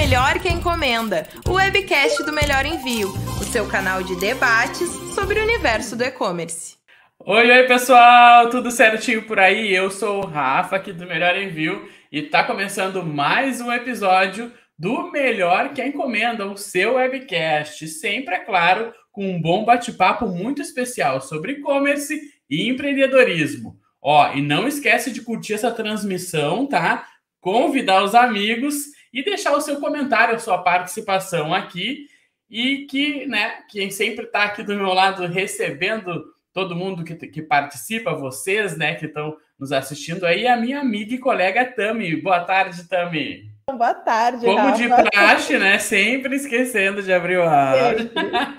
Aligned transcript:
Melhor 0.00 0.40
que 0.40 0.48
Encomenda, 0.48 1.28
o 1.46 1.52
webcast 1.52 2.24
do 2.24 2.32
Melhor 2.32 2.64
Envio, 2.64 3.10
o 3.38 3.44
seu 3.44 3.68
canal 3.68 4.02
de 4.02 4.18
debates 4.18 4.88
sobre 5.14 5.38
o 5.38 5.42
universo 5.42 5.94
do 5.94 6.02
e-commerce. 6.02 6.78
Oi, 7.18 7.50
oi 7.50 7.66
pessoal, 7.66 8.48
tudo 8.48 8.70
certinho 8.70 9.26
por 9.26 9.38
aí? 9.38 9.70
Eu 9.70 9.90
sou 9.90 10.24
o 10.24 10.26
Rafa 10.26 10.76
aqui 10.76 10.90
do 10.90 11.06
Melhor 11.06 11.36
Envio 11.36 11.86
e 12.10 12.22
tá 12.22 12.42
começando 12.42 13.04
mais 13.04 13.60
um 13.60 13.70
episódio 13.70 14.50
do 14.78 15.12
Melhor 15.12 15.74
que 15.74 15.84
Encomenda, 15.84 16.46
o 16.46 16.56
seu 16.56 16.94
webcast. 16.94 17.86
Sempre, 17.86 18.36
é 18.36 18.38
claro, 18.38 18.94
com 19.12 19.30
um 19.30 19.40
bom 19.40 19.66
bate-papo 19.66 20.26
muito 20.26 20.62
especial 20.62 21.20
sobre 21.20 21.52
e-commerce 21.52 22.18
e 22.48 22.70
empreendedorismo. 22.70 23.76
Ó, 24.00 24.32
e 24.32 24.40
não 24.40 24.66
esquece 24.66 25.12
de 25.12 25.20
curtir 25.20 25.52
essa 25.52 25.70
transmissão, 25.70 26.66
tá? 26.66 27.06
Convidar 27.38 28.02
os 28.02 28.14
amigos 28.14 28.98
e 29.12 29.24
deixar 29.24 29.52
o 29.52 29.60
seu 29.60 29.80
comentário, 29.80 30.34
a 30.34 30.38
sua 30.38 30.58
participação 30.58 31.54
aqui. 31.54 32.06
E 32.48 32.86
que, 32.86 33.26
né, 33.26 33.60
quem 33.70 33.90
sempre 33.90 34.24
está 34.24 34.44
aqui 34.44 34.62
do 34.62 34.74
meu 34.74 34.92
lado 34.92 35.24
recebendo 35.26 36.24
todo 36.52 36.74
mundo 36.74 37.04
que, 37.04 37.14
que 37.14 37.42
participa, 37.42 38.12
vocês, 38.12 38.76
né, 38.76 38.96
que 38.96 39.06
estão 39.06 39.36
nos 39.58 39.72
assistindo 39.72 40.26
aí, 40.26 40.46
a 40.46 40.56
minha 40.56 40.80
amiga 40.80 41.14
e 41.14 41.18
colega 41.18 41.64
Tami. 41.64 42.16
Boa 42.16 42.40
tarde, 42.40 42.88
Tami. 42.88 43.49
Boa 43.76 43.94
tarde, 43.94 44.44
Como 44.44 44.58
Rafa. 44.58 44.76
de 44.76 45.10
praxe, 45.10 45.58
né? 45.58 45.78
Sempre 45.78 46.36
esquecendo 46.36 47.02
de 47.02 47.12
abrir 47.12 47.38
o 47.38 47.42
ar. 47.42 47.94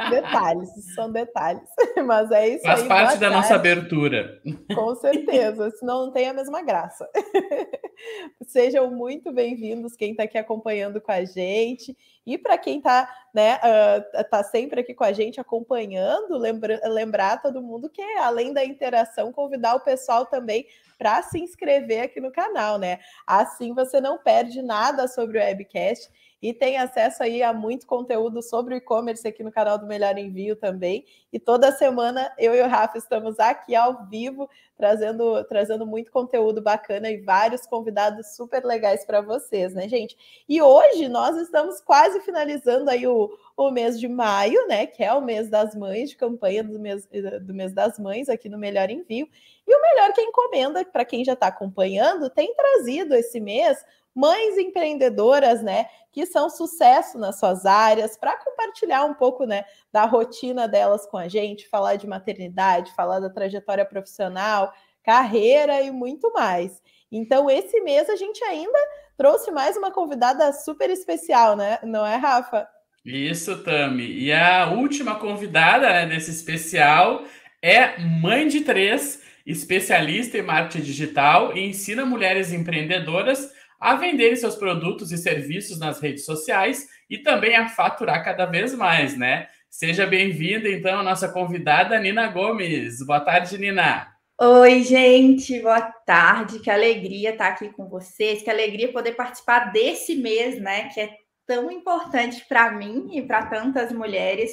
Detalhes, 0.09 0.69
são 0.95 1.11
detalhes. 1.11 1.67
Mas 2.05 2.31
é 2.31 2.49
isso 2.49 2.63
Faz 2.63 2.81
aí. 2.81 2.87
parte 2.87 3.13
da 3.17 3.29
tarde. 3.29 3.35
nossa 3.35 3.55
abertura. 3.55 4.41
Com 4.73 4.95
certeza, 4.95 5.71
senão 5.71 6.05
não 6.05 6.11
tem 6.11 6.27
a 6.29 6.33
mesma 6.33 6.61
graça. 6.61 7.07
Sejam 8.47 8.89
muito 8.89 9.31
bem-vindos 9.31 9.95
quem 9.95 10.11
está 10.11 10.23
aqui 10.23 10.37
acompanhando 10.37 10.99
com 10.99 11.11
a 11.11 11.23
gente. 11.23 11.95
E 12.25 12.37
para 12.37 12.57
quem 12.57 12.77
está 12.77 13.09
né, 13.33 13.55
uh, 13.57 14.23
tá 14.29 14.43
sempre 14.43 14.81
aqui 14.81 14.93
com 14.93 15.03
a 15.03 15.11
gente 15.11 15.39
acompanhando, 15.39 16.37
lembra, 16.37 16.79
lembrar 16.85 17.41
todo 17.41 17.61
mundo 17.61 17.89
que, 17.89 18.01
além 18.19 18.53
da 18.53 18.63
interação, 18.63 19.31
convidar 19.31 19.75
o 19.75 19.79
pessoal 19.79 20.25
também 20.25 20.65
para 21.01 21.23
se 21.23 21.39
inscrever 21.39 22.03
aqui 22.03 22.21
no 22.21 22.31
canal, 22.31 22.77
né? 22.77 22.99
Assim 23.25 23.73
você 23.73 23.99
não 23.99 24.19
perde 24.19 24.61
nada 24.61 25.07
sobre 25.07 25.39
o 25.39 25.41
webcast 25.41 26.07
e 26.41 26.53
tem 26.53 26.77
acesso 26.77 27.21
aí 27.21 27.43
a 27.43 27.53
muito 27.53 27.85
conteúdo 27.85 28.41
sobre 28.41 28.73
o 28.73 28.77
e-commerce 28.77 29.27
aqui 29.27 29.43
no 29.43 29.51
canal 29.51 29.77
do 29.77 29.85
Melhor 29.85 30.17
Envio 30.17 30.55
também. 30.55 31.05
E 31.31 31.39
toda 31.39 31.71
semana 31.71 32.33
eu 32.37 32.55
e 32.55 32.61
o 32.61 32.67
Rafa 32.67 32.97
estamos 32.97 33.39
aqui 33.39 33.75
ao 33.75 34.07
vivo 34.07 34.49
trazendo 34.75 35.43
trazendo 35.45 35.85
muito 35.85 36.11
conteúdo 36.11 36.59
bacana 36.59 37.11
e 37.11 37.21
vários 37.21 37.67
convidados 37.67 38.35
super 38.35 38.65
legais 38.65 39.05
para 39.05 39.21
vocês, 39.21 39.73
né, 39.73 39.87
gente? 39.87 40.17
E 40.49 40.59
hoje 40.61 41.07
nós 41.07 41.37
estamos 41.37 41.79
quase 41.79 42.19
finalizando 42.21 42.89
aí 42.89 43.05
o, 43.05 43.29
o 43.55 43.69
mês 43.69 43.99
de 43.99 44.07
maio, 44.07 44.67
né, 44.67 44.87
que 44.87 45.03
é 45.03 45.13
o 45.13 45.21
mês 45.21 45.47
das 45.49 45.75
mães, 45.75 46.09
de 46.09 46.17
campanha 46.17 46.63
do 46.63 46.79
mês, 46.79 47.07
do 47.41 47.53
mês 47.53 47.71
das 47.73 47.99
mães 47.99 48.27
aqui 48.27 48.49
no 48.49 48.57
Melhor 48.57 48.89
Envio. 48.89 49.29
E 49.67 49.75
o 49.75 49.81
melhor 49.81 50.11
que 50.13 50.21
encomenda, 50.21 50.83
para 50.83 51.05
quem 51.05 51.23
já 51.23 51.33
está 51.33 51.47
acompanhando, 51.47 52.29
tem 52.29 52.53
trazido 52.55 53.13
esse 53.13 53.39
mês 53.39 53.77
mães 54.15 54.57
empreendedoras, 54.57 55.61
né, 55.61 55.85
que 56.11 56.25
são 56.25 56.49
sucesso 56.49 57.17
nas 57.17 57.39
suas 57.39 57.65
áreas, 57.65 58.17
para 58.17 58.35
compartilhar 58.37 59.05
um 59.05 59.13
pouco, 59.13 59.45
né, 59.45 59.63
da 59.91 60.05
rotina 60.05 60.67
delas 60.67 61.05
com 61.05 61.17
a 61.17 61.27
gente, 61.27 61.67
falar 61.67 61.95
de 61.95 62.07
maternidade, 62.07 62.93
falar 62.93 63.19
da 63.19 63.29
trajetória 63.29 63.85
profissional, 63.85 64.73
carreira 65.03 65.81
e 65.81 65.91
muito 65.91 66.31
mais. 66.33 66.81
Então, 67.11 67.49
esse 67.49 67.79
mês 67.81 68.09
a 68.09 68.15
gente 68.15 68.43
ainda 68.43 68.79
trouxe 69.17 69.51
mais 69.51 69.75
uma 69.75 69.91
convidada 69.91 70.51
super 70.53 70.89
especial, 70.89 71.55
né? 71.55 71.79
Não 71.83 72.05
é, 72.05 72.15
Rafa? 72.15 72.67
Isso, 73.03 73.63
Tami. 73.63 74.05
E 74.05 74.31
a 74.31 74.69
última 74.69 75.15
convidada 75.15 75.89
né, 75.89 76.05
desse 76.05 76.31
especial 76.31 77.23
é 77.61 77.99
mãe 77.99 78.47
de 78.47 78.61
três, 78.61 79.21
especialista 79.45 80.37
em 80.37 80.43
marketing 80.43 80.83
digital 80.83 81.55
e 81.55 81.61
ensina 81.61 82.05
mulheres 82.05 82.53
empreendedoras 82.53 83.51
a 83.81 83.95
vender 83.95 84.35
seus 84.35 84.55
produtos 84.55 85.11
e 85.11 85.17
serviços 85.17 85.79
nas 85.79 85.99
redes 85.99 86.23
sociais 86.23 86.87
e 87.09 87.17
também 87.17 87.55
a 87.55 87.67
faturar 87.67 88.23
cada 88.23 88.45
vez 88.45 88.75
mais, 88.75 89.17
né? 89.17 89.47
Seja 89.67 90.05
bem-vinda, 90.05 90.69
então, 90.69 90.99
a 90.99 91.03
nossa 91.03 91.27
convidada 91.27 91.99
Nina 91.99 92.27
Gomes. 92.27 93.03
Boa 93.03 93.19
tarde, 93.19 93.57
Nina. 93.57 94.07
Oi, 94.39 94.83
gente, 94.83 95.59
boa 95.61 95.81
tarde. 95.81 96.59
Que 96.59 96.69
alegria 96.69 97.31
estar 97.31 97.47
aqui 97.47 97.69
com 97.69 97.89
vocês, 97.89 98.43
que 98.43 98.51
alegria 98.51 98.91
poder 98.91 99.13
participar 99.13 99.71
desse 99.71 100.15
mês, 100.15 100.61
né? 100.61 100.89
Que 100.89 101.01
é 101.01 101.15
tão 101.47 101.71
importante 101.71 102.45
para 102.47 102.71
mim 102.71 103.09
e 103.17 103.23
para 103.23 103.47
tantas 103.47 103.91
mulheres. 103.91 104.51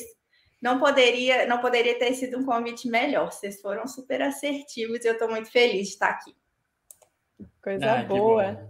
Não 0.60 0.78
poderia, 0.78 1.46
não 1.46 1.58
poderia 1.58 1.98
ter 1.98 2.14
sido 2.14 2.38
um 2.38 2.46
convite 2.46 2.88
melhor. 2.88 3.30
Vocês 3.30 3.60
foram 3.60 3.86
super 3.86 4.22
assertivos 4.22 5.04
e 5.04 5.08
eu 5.08 5.12
estou 5.12 5.28
muito 5.28 5.50
feliz 5.50 5.88
de 5.88 5.92
estar 5.92 6.08
aqui. 6.08 6.37
Coisa 7.62 7.92
ah, 7.92 8.02
boa. 8.04 8.68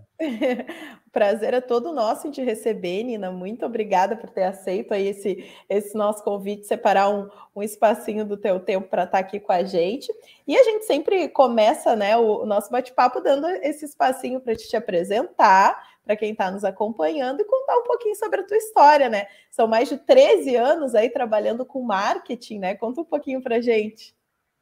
O 1.06 1.10
prazer 1.12 1.54
é 1.54 1.60
todo 1.60 1.92
nosso 1.92 2.26
em 2.26 2.30
te 2.30 2.42
receber, 2.42 3.04
Nina. 3.04 3.30
Muito 3.30 3.64
obrigada 3.64 4.16
por 4.16 4.28
ter 4.30 4.42
aceito 4.44 4.92
aí 4.92 5.06
esse, 5.08 5.48
esse 5.68 5.96
nosso 5.96 6.24
convite, 6.24 6.66
separar 6.66 7.08
um, 7.08 7.28
um 7.54 7.62
espacinho 7.62 8.24
do 8.24 8.36
teu 8.36 8.58
tempo 8.58 8.88
para 8.88 9.04
estar 9.04 9.18
tá 9.18 9.24
aqui 9.24 9.38
com 9.38 9.52
a 9.52 9.62
gente. 9.62 10.12
E 10.46 10.56
a 10.56 10.64
gente 10.64 10.84
sempre 10.84 11.28
começa 11.28 11.94
né, 11.94 12.16
o, 12.16 12.42
o 12.42 12.46
nosso 12.46 12.70
bate-papo 12.70 13.20
dando 13.20 13.46
esse 13.48 13.84
espacinho 13.84 14.40
para 14.40 14.56
te, 14.56 14.68
te 14.68 14.76
apresentar, 14.76 15.80
para 16.04 16.16
quem 16.16 16.32
está 16.32 16.50
nos 16.50 16.64
acompanhando 16.64 17.40
e 17.40 17.44
contar 17.44 17.76
um 17.78 17.84
pouquinho 17.84 18.16
sobre 18.16 18.40
a 18.40 18.46
tua 18.46 18.56
história, 18.56 19.08
né? 19.08 19.26
São 19.50 19.68
mais 19.68 19.88
de 19.88 19.98
13 19.98 20.56
anos 20.56 20.94
aí 20.94 21.10
trabalhando 21.10 21.64
com 21.64 21.82
marketing, 21.82 22.58
né? 22.58 22.74
Conta 22.74 23.02
um 23.02 23.04
pouquinho 23.04 23.42
para 23.42 23.60
gente. 23.60 24.17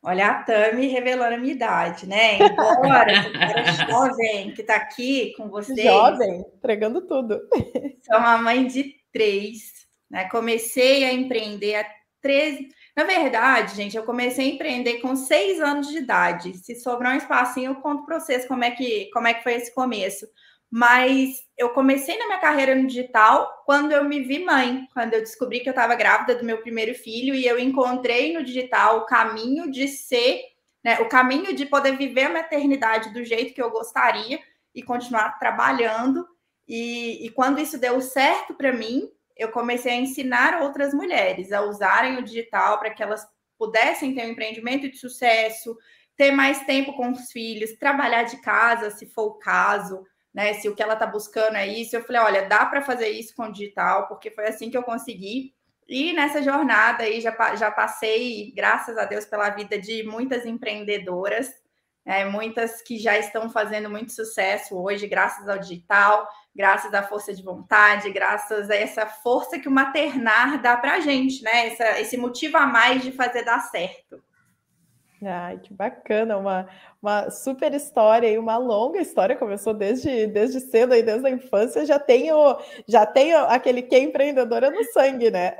Olha 0.07 0.29
a 0.29 0.35
Tami 0.45 0.87
revelando 0.87 1.35
a 1.35 1.37
minha 1.37 1.53
idade, 1.53 2.07
né? 2.07 2.39
Embora 2.39 3.13
jovem 3.91 4.55
que 4.55 4.61
está 4.61 4.77
aqui 4.77 5.33
com 5.37 5.49
vocês. 5.49 5.83
Jovem, 5.83 6.45
entregando 6.57 7.05
tudo. 7.09 7.41
Sou 8.07 8.17
uma 8.17 8.39
mãe 8.39 8.65
de 8.69 8.95
três. 9.13 9.73
Né? 10.09 10.29
Comecei 10.29 11.03
a 11.03 11.13
empreender 11.13 11.75
há 11.75 11.87
13. 12.23 12.69
Na 12.97 13.03
verdade, 13.03 13.75
gente, 13.75 13.97
eu 13.97 14.05
comecei 14.05 14.49
a 14.49 14.55
empreender 14.55 15.01
com 15.01 15.17
seis 15.17 15.61
anos 15.61 15.89
de 15.89 15.99
idade. 15.99 16.57
Se 16.57 16.77
sobrar 16.77 17.13
um 17.13 17.19
espacinho, 17.19 17.73
eu 17.73 17.75
conto 17.75 18.07
para 18.07 18.21
vocês 18.21 18.47
como 18.47 18.63
é 18.63 18.71
que, 18.71 19.11
como 19.13 19.27
é 19.27 19.35
que 19.35 19.43
foi 19.43 19.55
esse 19.55 19.75
começo 19.75 20.25
mas 20.71 21.45
eu 21.57 21.71
comecei 21.71 22.19
na 22.19 22.27
minha 22.27 22.41
carreira 22.41 22.75
no 22.75 22.87
digital 22.87 23.63
quando 23.65 23.93
eu 23.93 24.05
me 24.05 24.21
vi 24.21 24.45
mãe, 24.45 24.87
quando 24.93 25.15
eu 25.15 25.21
descobri 25.21 25.61
que 25.61 25.69
eu 25.69 25.73
estava 25.73 25.95
grávida 25.95 26.35
do 26.35 26.45
meu 26.45 26.59
primeiro 26.61 26.95
filho 26.95 27.35
e 27.35 27.47
eu 27.47 27.59
encontrei 27.59 28.33
no 28.33 28.45
digital 28.45 28.99
o 28.99 29.07
caminho 29.07 29.71
de 29.71 29.87
ser, 29.87 30.43
né, 30.85 30.99
o 31.01 31.09
caminho 31.09 31.55
de 31.55 31.67
poder 31.67 31.97
viver 31.97 32.25
a 32.25 32.33
maternidade 32.33 33.13
do 33.13 33.25
jeito 33.25 33.55
que 33.55 33.63
eu 33.63 33.71
gostaria 33.71 34.41
e 34.75 34.83
continuar 34.83 35.39
trabalhando. 35.39 36.27
E, 36.67 37.25
e 37.25 37.31
quando 37.31 37.61
isso 37.61 37.79
deu 37.79 38.01
certo 38.01 38.55
para 38.55 38.73
mim, 38.73 39.09
eu 39.37 39.51
comecei 39.51 39.93
a 39.93 39.97
ensinar 39.97 40.63
outras 40.63 40.93
mulheres 40.93 41.53
a 41.53 41.63
usarem 41.63 42.19
o 42.19 42.25
digital 42.25 42.79
para 42.79 42.91
que 42.91 43.03
elas 43.03 43.25
pudessem 43.57 44.15
ter 44.15 44.27
um 44.27 44.31
empreendimento 44.31 44.91
de 44.91 44.99
sucesso, 44.99 45.77
ter 46.17 46.33
mais 46.33 46.65
tempo 46.65 46.93
com 46.95 47.13
os 47.13 47.31
filhos, 47.31 47.79
trabalhar 47.79 48.25
de 48.25 48.41
casa, 48.41 48.91
se 48.91 49.07
for 49.07 49.27
o 49.27 49.39
caso 49.39 50.05
né? 50.37 50.53
Se 50.53 50.69
o 50.69 50.75
que 50.75 50.83
ela 50.83 50.93
está 50.93 51.07
buscando 51.07 51.57
é 51.57 51.67
isso, 51.67 51.97
eu 51.97 52.05
falei, 52.05 52.21
olha, 52.21 52.43
dá 52.47 52.67
para 52.67 52.83
fazer 52.83 53.09
isso 53.09 53.35
com 53.35 53.51
digital, 53.51 54.07
porque 54.07 54.31
foi 54.31 54.47
assim 54.47 54.69
que 54.69 54.77
eu 54.77 54.83
consegui. 54.83 55.55
E 55.89 56.13
nessa 56.13 56.43
jornada 56.43 57.05
aí 57.05 57.23
já, 57.23 57.57
já 57.57 57.71
passei, 57.71 58.53
graças 58.55 58.99
a 58.99 59.07
Deus, 59.07 59.25
pela 59.25 59.49
vida 59.49 59.79
de 59.79 60.03
muitas 60.03 60.45
empreendedoras, 60.45 61.51
é, 62.05 62.27
muitas 62.27 62.83
que 62.83 62.99
já 62.99 63.17
estão 63.17 63.49
fazendo 63.49 63.89
muito 63.89 64.13
sucesso 64.13 64.77
hoje, 64.77 65.07
graças 65.07 65.49
ao 65.49 65.59
digital, 65.59 66.29
graças 66.55 66.93
à 66.93 67.03
força 67.03 67.33
de 67.33 67.43
vontade, 67.43 68.13
graças 68.13 68.69
a 68.69 68.77
essa 68.77 69.07
força 69.07 69.59
que 69.59 69.69
o 69.69 69.73
maternar 69.73 70.61
dá 70.61 70.77
para 70.77 70.97
a 70.97 71.01
gente, 71.01 71.43
né? 71.43 71.69
Essa, 71.69 71.99
esse 71.99 72.19
motivo 72.19 72.59
a 72.59 72.67
mais 72.67 73.03
de 73.03 73.11
fazer 73.11 73.43
dar 73.43 73.61
certo. 73.61 74.23
Ai, 75.23 75.59
que 75.59 75.73
bacana, 75.73 76.37
uma, 76.37 76.69
uma 77.01 77.31
super 77.31 77.73
história 77.73 78.29
e 78.29 78.39
uma 78.39 78.59
longa 78.59 79.01
história, 79.01 79.37
começou 79.37 79.73
desde, 79.73 80.27
desde 80.27 80.61
cedo 80.61 80.93
aí, 80.93 81.03
desde 81.03 81.27
a 81.27 81.31
infância, 81.31 81.87
já 81.87 81.99
tenho, 81.99 82.37
já 82.87 83.07
tenho 83.07 83.39
aquele 83.39 83.83
que 83.83 83.95
é 83.95 84.01
empreendedora 84.01 84.71
no 84.71 84.85
sangue, 84.93 85.31
né? 85.31 85.57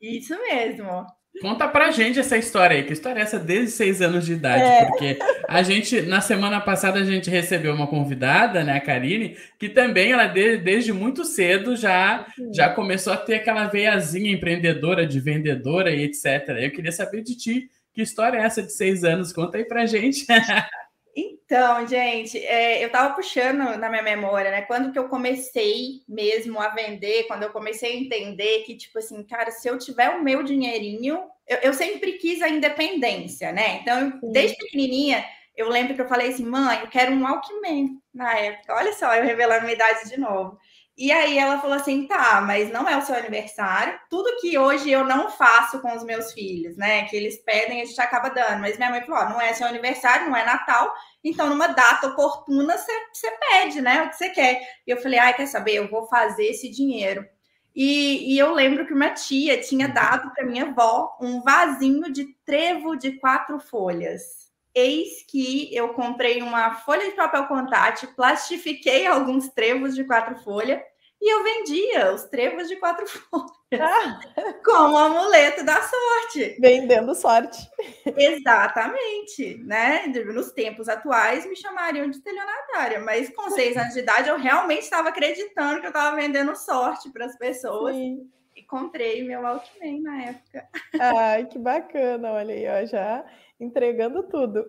Isso 0.00 0.38
mesmo. 0.38 1.06
Conta 1.40 1.66
pra 1.66 1.90
gente 1.90 2.20
essa 2.20 2.36
história 2.36 2.76
aí, 2.76 2.84
que 2.84 2.92
história 2.92 3.18
é 3.18 3.22
essa 3.22 3.40
desde 3.40 3.72
seis 3.72 4.00
anos 4.00 4.24
de 4.24 4.34
idade? 4.34 4.62
É. 4.62 4.84
Porque 4.84 5.18
a 5.48 5.62
gente, 5.64 6.02
na 6.02 6.20
semana 6.20 6.60
passada, 6.60 7.00
a 7.00 7.04
gente 7.04 7.28
recebeu 7.28 7.74
uma 7.74 7.88
convidada, 7.88 8.62
né, 8.62 8.76
a 8.76 8.80
Karine, 8.80 9.36
que 9.58 9.68
também 9.68 10.12
ela 10.12 10.26
de, 10.26 10.58
desde 10.58 10.92
muito 10.92 11.24
cedo 11.24 11.74
já, 11.74 12.26
já 12.52 12.68
começou 12.68 13.12
a 13.12 13.16
ter 13.16 13.34
aquela 13.36 13.66
veiazinha 13.66 14.30
empreendedora, 14.30 15.04
de 15.04 15.18
vendedora 15.18 15.90
e 15.90 16.04
etc. 16.04 16.50
Eu 16.60 16.70
queria 16.70 16.92
saber 16.92 17.22
de 17.22 17.36
ti 17.36 17.68
que 17.94 18.02
história 18.02 18.38
é 18.38 18.42
essa 18.42 18.62
de 18.62 18.72
seis 18.72 19.04
anos? 19.04 19.32
Conta 19.32 19.56
aí 19.56 19.64
pra 19.64 19.86
gente. 19.86 20.26
Então, 21.16 21.86
gente, 21.86 22.38
é, 22.38 22.82
eu 22.82 22.88
estava 22.88 23.14
puxando 23.14 23.78
na 23.78 23.88
minha 23.88 24.02
memória, 24.02 24.50
né? 24.50 24.62
Quando 24.62 24.90
que 24.90 24.98
eu 24.98 25.08
comecei 25.08 26.00
mesmo 26.08 26.58
a 26.58 26.70
vender, 26.70 27.28
quando 27.28 27.44
eu 27.44 27.50
comecei 27.50 27.92
a 27.92 27.96
entender 27.96 28.64
que, 28.64 28.76
tipo 28.76 28.98
assim, 28.98 29.22
cara, 29.22 29.52
se 29.52 29.68
eu 29.68 29.78
tiver 29.78 30.08
o 30.08 30.24
meu 30.24 30.42
dinheirinho, 30.42 31.22
eu, 31.46 31.58
eu 31.58 31.72
sempre 31.72 32.12
quis 32.14 32.42
a 32.42 32.48
independência, 32.48 33.52
né? 33.52 33.76
Então, 33.76 34.18
eu, 34.20 34.32
desde 34.32 34.56
pequenininha, 34.56 35.24
eu 35.56 35.68
lembro 35.68 35.94
que 35.94 36.00
eu 36.00 36.08
falei 36.08 36.30
assim, 36.30 36.44
mãe, 36.44 36.80
eu 36.80 36.88
quero 36.88 37.12
um 37.12 37.22
Walkman 37.22 38.00
na 38.12 38.36
época. 38.36 38.74
Olha 38.74 38.92
só, 38.92 39.14
eu 39.14 39.22
revelando 39.22 39.62
minha 39.62 39.74
idade 39.74 40.08
de 40.08 40.18
novo. 40.18 40.58
E 40.96 41.10
aí 41.10 41.36
ela 41.38 41.60
falou 41.60 41.76
assim: 41.76 42.06
tá, 42.06 42.40
mas 42.40 42.70
não 42.70 42.88
é 42.88 42.96
o 42.96 43.02
seu 43.02 43.16
aniversário. 43.16 43.98
Tudo 44.08 44.40
que 44.40 44.56
hoje 44.56 44.90
eu 44.90 45.04
não 45.04 45.28
faço 45.28 45.80
com 45.80 45.94
os 45.94 46.04
meus 46.04 46.32
filhos, 46.32 46.76
né? 46.76 47.04
Que 47.06 47.16
eles 47.16 47.36
pedem, 47.38 47.82
a 47.82 47.84
gente 47.84 48.00
acaba 48.00 48.28
dando. 48.28 48.60
Mas 48.60 48.76
minha 48.76 48.90
mãe 48.90 49.02
falou: 49.02 49.30
não 49.30 49.40
é 49.40 49.52
seu 49.52 49.66
aniversário, 49.66 50.28
não 50.28 50.36
é 50.36 50.44
Natal. 50.44 50.94
Então, 51.22 51.48
numa 51.48 51.66
data 51.68 52.06
oportuna, 52.08 52.76
você, 52.78 53.30
pede, 53.50 53.80
né? 53.80 54.04
O 54.04 54.10
que 54.10 54.16
você 54.16 54.28
quer. 54.30 54.60
E 54.86 54.90
eu 54.90 54.96
falei: 54.98 55.18
ai, 55.18 55.34
quer 55.34 55.46
saber? 55.46 55.74
Eu 55.74 55.88
vou 55.88 56.06
fazer 56.06 56.44
esse 56.46 56.70
dinheiro. 56.70 57.26
E, 57.74 58.34
e 58.34 58.38
eu 58.38 58.52
lembro 58.54 58.86
que 58.86 58.94
uma 58.94 59.10
tia 59.10 59.60
tinha 59.60 59.88
dado 59.88 60.32
para 60.32 60.46
minha 60.46 60.66
avó 60.66 61.16
um 61.20 61.42
vasinho 61.42 62.12
de 62.12 62.26
trevo 62.46 62.94
de 62.94 63.18
quatro 63.18 63.58
folhas. 63.58 64.43
Eis 64.74 65.24
que 65.28 65.74
eu 65.74 65.90
comprei 65.94 66.42
uma 66.42 66.74
folha 66.74 67.08
de 67.08 67.14
papel 67.14 67.46
contact, 67.46 68.08
plastifiquei 68.08 69.06
alguns 69.06 69.48
trevos 69.50 69.94
de 69.94 70.04
quatro 70.04 70.36
folhas 70.42 70.80
e 71.24 71.32
eu 71.32 71.42
vendia 71.42 72.12
os 72.12 72.24
trevos 72.24 72.68
de 72.68 72.76
quatro 72.76 73.06
folhas 73.08 73.80
ah. 73.80 74.20
como 74.62 74.98
amuleto 74.98 75.64
da 75.64 75.80
sorte. 75.80 76.56
Vendendo 76.60 77.14
sorte. 77.14 77.66
Exatamente, 78.04 79.56
né? 79.64 80.06
Nos 80.06 80.52
tempos 80.52 80.88
atuais 80.88 81.46
me 81.46 81.56
chamariam 81.56 82.10
de 82.10 82.16
estelionatária, 82.16 83.00
mas 83.00 83.30
com 83.30 83.48
seis 83.50 83.76
anos 83.76 83.94
de 83.94 84.00
idade 84.00 84.28
eu 84.28 84.38
realmente 84.38 84.82
estava 84.82 85.08
acreditando 85.08 85.80
que 85.80 85.86
eu 85.86 85.90
estava 85.90 86.14
vendendo 86.14 86.54
sorte 86.56 87.10
para 87.10 87.24
as 87.24 87.38
pessoas. 87.38 87.94
Sim. 87.94 88.30
E 88.54 88.62
comprei 88.62 89.24
meu 89.24 89.40
Walkman 89.40 90.02
na 90.02 90.22
época. 90.24 90.68
Ai, 91.00 91.46
que 91.46 91.58
bacana, 91.58 92.32
olha 92.32 92.54
aí, 92.54 92.66
ó, 92.68 92.86
já 92.86 93.24
entregando 93.60 94.22
tudo. 94.24 94.64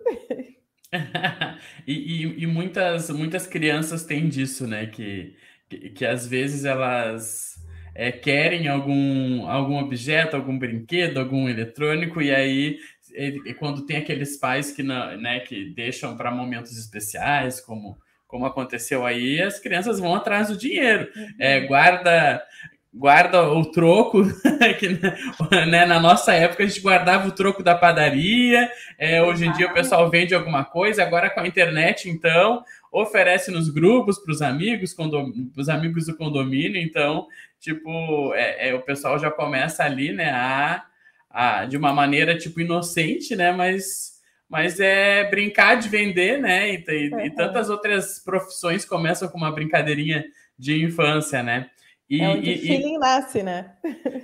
e, 1.86 1.92
e, 1.92 2.42
e, 2.42 2.46
muitas, 2.46 3.10
muitas 3.10 3.46
crianças 3.46 4.04
têm 4.04 4.28
disso, 4.28 4.66
né? 4.66 4.86
Que, 4.86 5.36
que, 5.68 5.90
que 5.90 6.06
às 6.06 6.26
vezes 6.26 6.64
elas 6.64 7.56
é, 7.94 8.12
querem 8.12 8.68
algum, 8.68 9.46
algum 9.48 9.78
objeto, 9.78 10.36
algum 10.36 10.58
brinquedo, 10.58 11.18
algum 11.18 11.48
eletrônico, 11.48 12.20
e 12.22 12.34
aí 12.34 12.78
e, 13.16 13.54
quando 13.54 13.86
tem 13.86 13.96
aqueles 13.96 14.36
pais 14.36 14.72
que, 14.72 14.82
não, 14.82 15.16
né, 15.16 15.40
que 15.40 15.70
deixam 15.70 16.16
para 16.16 16.30
momentos 16.30 16.76
especiais, 16.76 17.60
como 17.60 17.98
como 18.26 18.44
aconteceu 18.44 19.06
aí, 19.06 19.40
as 19.40 19.60
crianças 19.60 20.00
vão 20.00 20.14
atrás 20.14 20.48
do 20.48 20.56
dinheiro. 20.56 21.08
É, 21.38 21.60
uhum. 21.60 21.66
guarda 21.68 22.42
guarda 22.96 23.42
o 23.50 23.64
troco, 23.70 24.22
que 24.80 24.88
né, 25.66 25.84
na 25.84 26.00
nossa 26.00 26.32
época 26.32 26.62
a 26.62 26.66
gente 26.66 26.80
guardava 26.80 27.28
o 27.28 27.32
troco 27.32 27.62
da 27.62 27.74
padaria, 27.74 28.70
é, 28.98 29.22
hoje 29.22 29.46
em 29.46 29.52
dia 29.52 29.66
o 29.66 29.74
pessoal 29.74 30.08
vende 30.08 30.34
alguma 30.34 30.64
coisa, 30.64 31.02
agora 31.02 31.28
com 31.28 31.40
a 31.40 31.46
internet, 31.46 32.08
então, 32.08 32.64
oferece 32.90 33.50
nos 33.50 33.68
grupos 33.68 34.18
para 34.18 34.32
os 34.32 34.40
amigos, 34.40 34.96
os 35.56 35.68
amigos 35.68 36.06
do 36.06 36.16
condomínio, 36.16 36.80
então, 36.80 37.26
tipo, 37.60 38.32
é, 38.34 38.70
é, 38.70 38.74
o 38.74 38.80
pessoal 38.80 39.18
já 39.18 39.30
começa 39.30 39.84
ali, 39.84 40.12
né, 40.12 40.30
a, 40.30 40.84
a, 41.28 41.66
de 41.66 41.76
uma 41.76 41.92
maneira, 41.92 42.36
tipo, 42.36 42.62
inocente, 42.62 43.36
né, 43.36 43.52
mas, 43.52 44.22
mas 44.48 44.80
é 44.80 45.28
brincar 45.28 45.74
de 45.74 45.90
vender, 45.90 46.40
né, 46.40 46.72
e, 46.72 46.84
e, 46.88 47.26
e 47.26 47.30
tantas 47.30 47.68
outras 47.68 48.18
profissões 48.24 48.86
começam 48.86 49.28
com 49.28 49.36
uma 49.36 49.52
brincadeirinha 49.52 50.24
de 50.58 50.82
infância, 50.82 51.42
né, 51.42 51.68
e, 52.08 52.22
é 52.22 52.28
onde 52.28 52.50
e, 52.50 52.54
o 52.54 52.58
feeling 52.60 52.94
e... 52.94 52.98
nasce, 52.98 53.42
né? 53.42 53.72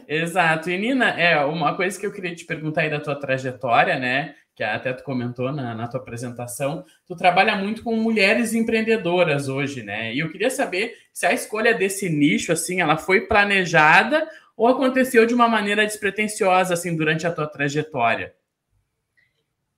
Exato. 0.06 0.70
E 0.70 0.78
Nina, 0.78 1.10
é 1.10 1.44
uma 1.44 1.76
coisa 1.76 1.98
que 1.98 2.06
eu 2.06 2.12
queria 2.12 2.34
te 2.34 2.44
perguntar 2.44 2.82
aí 2.82 2.90
da 2.90 3.00
tua 3.00 3.18
trajetória, 3.18 3.98
né? 3.98 4.34
Que 4.54 4.62
até 4.62 4.92
tu 4.92 5.02
comentou 5.02 5.50
na, 5.50 5.74
na 5.74 5.88
tua 5.88 6.00
apresentação, 6.00 6.84
tu 7.06 7.16
trabalha 7.16 7.56
muito 7.56 7.82
com 7.82 7.96
mulheres 7.96 8.54
empreendedoras 8.54 9.48
hoje, 9.48 9.82
né? 9.82 10.14
E 10.14 10.20
eu 10.20 10.30
queria 10.30 10.50
saber 10.50 10.94
se 11.12 11.26
a 11.26 11.32
escolha 11.32 11.74
desse 11.74 12.08
nicho, 12.08 12.52
assim, 12.52 12.80
ela 12.80 12.96
foi 12.96 13.22
planejada 13.22 14.28
ou 14.56 14.68
aconteceu 14.68 15.26
de 15.26 15.34
uma 15.34 15.48
maneira 15.48 15.84
despretensiosa, 15.84 16.74
assim, 16.74 16.94
durante 16.94 17.26
a 17.26 17.32
tua 17.32 17.46
trajetória? 17.46 18.34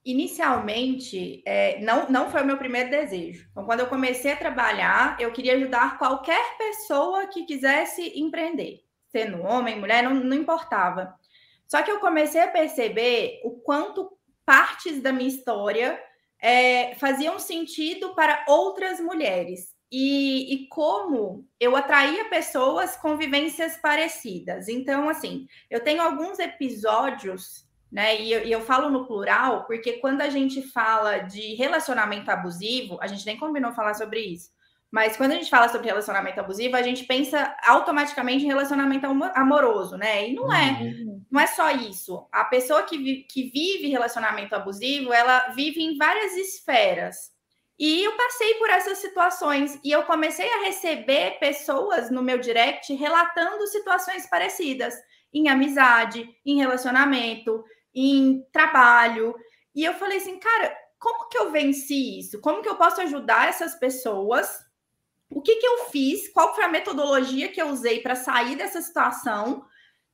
Inicialmente, 0.04 1.42
é, 1.46 1.80
não, 1.80 2.08
não 2.10 2.30
foi 2.30 2.42
o 2.42 2.46
meu 2.46 2.58
primeiro 2.58 2.90
desejo. 2.90 3.48
Então, 3.50 3.64
quando 3.64 3.80
eu 3.80 3.86
comecei 3.86 4.32
a 4.32 4.36
trabalhar, 4.36 5.16
eu 5.18 5.32
queria 5.32 5.54
ajudar 5.54 5.98
qualquer 5.98 6.58
pessoa 6.58 7.26
que 7.26 7.46
quisesse 7.46 8.12
empreender, 8.18 8.80
sendo 9.08 9.42
homem, 9.42 9.78
mulher, 9.78 10.02
não, 10.02 10.14
não 10.14 10.36
importava. 10.36 11.14
Só 11.66 11.82
que 11.82 11.90
eu 11.90 11.98
comecei 12.00 12.42
a 12.42 12.48
perceber 12.48 13.40
o 13.44 13.52
quanto 13.52 14.16
partes 14.44 15.00
da 15.00 15.12
minha 15.12 15.28
história 15.28 15.98
é, 16.40 16.94
faziam 16.96 17.38
sentido 17.38 18.14
para 18.14 18.44
outras 18.46 19.00
mulheres. 19.00 19.72
E, 19.90 20.52
e, 20.52 20.68
como 20.68 21.48
eu 21.60 21.76
atraía 21.76 22.28
pessoas 22.28 22.96
com 22.96 23.16
vivências 23.16 23.76
parecidas. 23.76 24.66
Então, 24.66 25.08
assim, 25.08 25.46
eu 25.70 25.84
tenho 25.84 26.02
alguns 26.02 26.40
episódios 26.40 27.63
né? 27.94 28.20
E 28.20 28.32
eu, 28.32 28.44
e 28.44 28.50
eu, 28.50 28.61
falo 28.61 28.91
no 28.91 29.06
plural 29.06 29.67
porque 29.67 29.94
quando 29.94 30.20
a 30.20 30.29
gente 30.29 30.61
fala 30.61 31.19
de 31.19 31.55
relacionamento 31.55 32.29
abusivo, 32.29 32.99
a 33.00 33.06
gente 33.06 33.25
nem 33.25 33.37
combinou 33.37 33.73
falar 33.73 33.94
sobre 33.94 34.19
isso. 34.19 34.50
Mas 34.91 35.17
quando 35.17 35.31
a 35.31 35.35
gente 35.37 35.49
fala 35.49 35.69
sobre 35.69 35.87
relacionamento 35.87 36.41
abusivo, 36.41 36.75
a 36.75 36.82
gente 36.82 37.05
pensa 37.05 37.56
automaticamente 37.64 38.44
em 38.44 38.49
relacionamento 38.49 39.06
amoroso, 39.06 39.96
né? 39.96 40.29
E 40.29 40.35
não 40.35 40.52
é. 40.52 40.73
Uhum. 40.82 41.23
Não 41.31 41.41
é 41.41 41.46
só 41.46 41.70
isso. 41.70 42.26
A 42.32 42.44
pessoa 42.44 42.82
que, 42.82 42.99
vi, 42.99 43.26
que 43.31 43.44
vive 43.50 43.88
relacionamento 43.88 44.56
abusivo, 44.56 45.12
ela 45.12 45.50
vive 45.50 45.81
em 45.81 45.97
várias 45.97 46.37
esferas. 46.37 47.32
E 47.79 48.02
eu 48.05 48.17
passei 48.17 48.55
por 48.55 48.70
essas 48.70 48.99
situações 48.99 49.79
e 49.85 49.93
eu 49.93 50.02
comecei 50.02 50.52
a 50.52 50.64
receber 50.64 51.38
pessoas 51.38 52.11
no 52.11 52.23
meu 52.23 52.38
direct 52.38 52.93
relatando 52.94 53.67
situações 53.69 54.29
parecidas 54.29 54.94
em 55.32 55.49
amizade, 55.49 56.29
em 56.47 56.58
relacionamento, 56.58 57.64
em 57.94 58.43
trabalho. 58.52 59.35
E 59.75 59.85
eu 59.85 59.94
falei 59.94 60.19
assim, 60.19 60.38
cara, 60.38 60.76
como 60.99 61.29
que 61.29 61.38
eu 61.38 61.50
venci 61.50 62.19
isso? 62.19 62.41
Como 62.41 62.62
que 62.62 62.69
eu 62.69 62.76
posso 62.76 63.00
ajudar 63.02 63.49
essas 63.49 63.75
pessoas? 63.75 64.49
O 65.31 65.43
que, 65.43 65.56
que 65.56 65.67
eu 65.67 65.85
fiz? 65.91 66.29
Qual 66.32 66.55
foi 66.55 66.64
a 66.64 66.69
metodologia 66.69 67.49
que 67.49 67.61
eu 67.61 67.69
usei 67.69 68.00
para 68.00 68.14
sair 68.14 68.56
dessa 68.56 68.81
situação? 68.81 69.64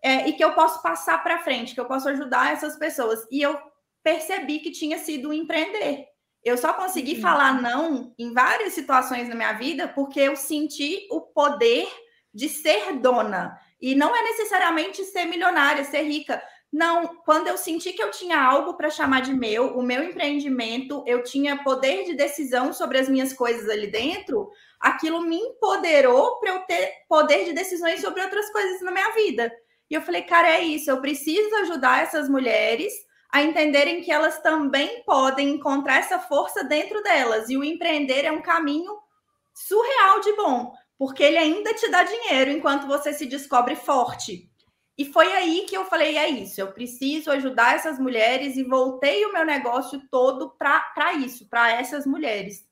É, 0.03 0.29
e 0.29 0.33
que 0.33 0.43
eu 0.43 0.53
posso 0.53 0.83
passar 0.83 1.23
para 1.23 1.43
frente, 1.43 1.75
que 1.75 1.81
eu 1.81 1.85
posso 1.85 2.09
ajudar 2.09 2.53
essas 2.53 2.77
pessoas. 2.77 3.27
E 3.31 3.41
eu 3.41 3.59
percebi 4.03 4.61
que 4.61 4.71
tinha 4.71 4.99
sido 4.99 5.33
empreender. 5.33 6.07
Eu 6.43 6.57
só 6.57 6.73
consegui 6.73 7.17
uhum. 7.17 7.21
falar 7.21 7.61
não 7.61 8.15
em 8.19 8.33
várias 8.33 8.73
situações 8.73 9.29
na 9.29 9.35
minha 9.35 9.53
vida 9.53 9.89
porque 9.89 10.21
eu 10.21 10.37
senti 10.37 11.07
o 11.11 11.21
poder 11.21 11.87
de 12.33 12.49
ser 12.49 12.95
dona. 12.99 13.59
E 13.81 13.95
não 13.95 14.15
é 14.15 14.23
necessariamente 14.23 15.05
ser 15.05 15.27
milionária, 15.27 15.85
ser 15.85 16.03
rica, 16.03 16.43
não, 16.73 17.17
quando 17.25 17.49
eu 17.49 17.59
senti 17.59 17.93
que 17.93 18.03
eu 18.03 18.13
tinha 18.13 18.41
algo 18.41 18.75
para 18.75 18.91
chamar 18.91 19.23
de 19.23 19.35
meu, 19.35 19.77
o 19.77 19.83
meu 19.83 20.05
empreendimento, 20.05 21.03
eu 21.05 21.23
tinha 21.23 21.63
poder 21.65 22.05
de 22.05 22.15
decisão 22.15 22.73
sobre 22.73 22.99
as 22.99 23.09
minhas 23.09 23.33
coisas 23.33 23.69
ali 23.69 23.89
dentro, 23.89 24.49
aquilo 24.79 25.21
me 25.21 25.37
empoderou 25.37 26.39
para 26.39 26.55
eu 26.55 26.61
ter 26.61 26.93
poder 27.09 27.45
de 27.45 27.53
decisões 27.53 28.01
sobre 28.01 28.23
outras 28.23 28.51
coisas 28.53 28.81
na 28.83 28.93
minha 28.93 29.11
vida. 29.11 29.53
E 29.91 29.95
eu 29.95 30.01
falei, 30.01 30.23
cara, 30.23 30.49
é 30.49 30.61
isso, 30.61 30.89
eu 30.89 31.01
preciso 31.01 31.53
ajudar 31.57 32.05
essas 32.05 32.29
mulheres 32.29 32.93
a 33.33 33.43
entenderem 33.43 34.01
que 34.01 34.13
elas 34.13 34.41
também 34.41 35.03
podem 35.05 35.51
encontrar 35.51 35.99
essa 35.99 36.21
força 36.21 36.63
dentro 36.65 37.03
delas. 37.03 37.49
E 37.49 37.57
o 37.57 37.65
empreender 37.65 38.25
é 38.25 38.33
um 38.33 38.43
caminho 38.43 38.97
surreal 39.55 40.21
de 40.21 40.33
bom, 40.37 40.73
porque 40.97 41.23
ele 41.23 41.39
ainda 41.39 41.75
te 41.75 41.89
dá 41.91 42.05
dinheiro 42.05 42.51
enquanto 42.51 42.87
você 42.87 43.13
se 43.13 43.27
descobre 43.27 43.75
forte. 43.75 44.50
E 45.01 45.05
foi 45.07 45.33
aí 45.33 45.65
que 45.67 45.75
eu 45.75 45.87
falei: 45.87 46.19
é 46.19 46.29
isso, 46.29 46.61
eu 46.61 46.73
preciso 46.73 47.31
ajudar 47.31 47.75
essas 47.75 47.99
mulheres 47.99 48.59
e 48.59 48.63
voltei 48.63 49.25
o 49.25 49.33
meu 49.33 49.47
negócio 49.47 49.99
todo 50.11 50.51
para 50.59 51.15
isso, 51.15 51.49
para 51.49 51.73
essas 51.73 52.05
mulheres. 52.05 52.69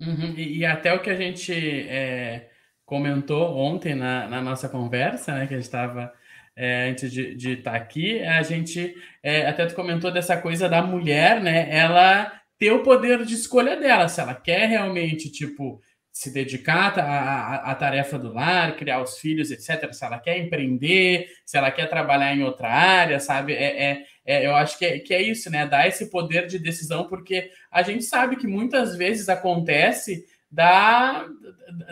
Uhum. 0.00 0.32
E, 0.34 0.60
e, 0.60 0.64
até 0.64 0.90
o 0.94 1.02
que 1.02 1.10
a 1.10 1.14
gente 1.14 1.52
é, 1.52 2.48
comentou 2.86 3.54
ontem 3.54 3.94
na, 3.94 4.26
na, 4.26 4.40
nossa 4.40 4.70
conversa, 4.70 5.34
né, 5.34 5.46
que 5.46 5.52
a 5.52 5.58
gente 5.58 5.66
estava 5.66 6.10
é, 6.56 6.88
antes 6.88 7.12
de 7.12 7.50
estar 7.50 7.72
tá 7.72 7.76
aqui, 7.76 8.22
a 8.22 8.42
gente 8.42 8.94
é, 9.22 9.46
até 9.46 9.66
tu 9.66 9.74
comentou 9.74 10.10
dessa 10.10 10.38
coisa 10.38 10.66
da 10.66 10.82
mulher, 10.82 11.42
né? 11.42 11.68
Ela 11.76 12.40
ter 12.58 12.72
o 12.72 12.82
poder 12.82 13.22
de 13.26 13.34
escolha 13.34 13.76
dela, 13.76 14.08
se 14.08 14.18
ela 14.18 14.34
quer 14.34 14.66
realmente, 14.66 15.30
tipo, 15.30 15.78
se 16.12 16.30
dedicar 16.30 16.98
à, 16.98 17.74
tarefa 17.74 18.18
do 18.18 18.34
lar, 18.34 18.76
criar 18.76 19.00
os 19.00 19.18
filhos, 19.18 19.50
etc. 19.50 19.90
Se 19.92 20.04
ela 20.04 20.18
quer 20.18 20.38
empreender, 20.38 21.26
se 21.44 21.56
ela 21.56 21.70
quer 21.70 21.88
trabalhar 21.88 22.36
em 22.36 22.42
outra 22.42 22.68
área, 22.68 23.18
sabe? 23.18 23.54
É, 23.54 23.82
é, 23.82 24.04
é, 24.26 24.46
eu 24.46 24.54
acho 24.54 24.78
que 24.78 24.84
é, 24.84 24.98
que 24.98 25.14
é 25.14 25.22
isso, 25.22 25.50
né? 25.50 25.66
Dar 25.66 25.88
esse 25.88 26.10
poder 26.10 26.46
de 26.46 26.58
decisão, 26.58 27.08
porque 27.08 27.50
a 27.70 27.82
gente 27.82 28.04
sabe 28.04 28.36
que 28.36 28.46
muitas 28.46 28.94
vezes 28.94 29.30
acontece 29.30 30.26
da, 30.50 31.26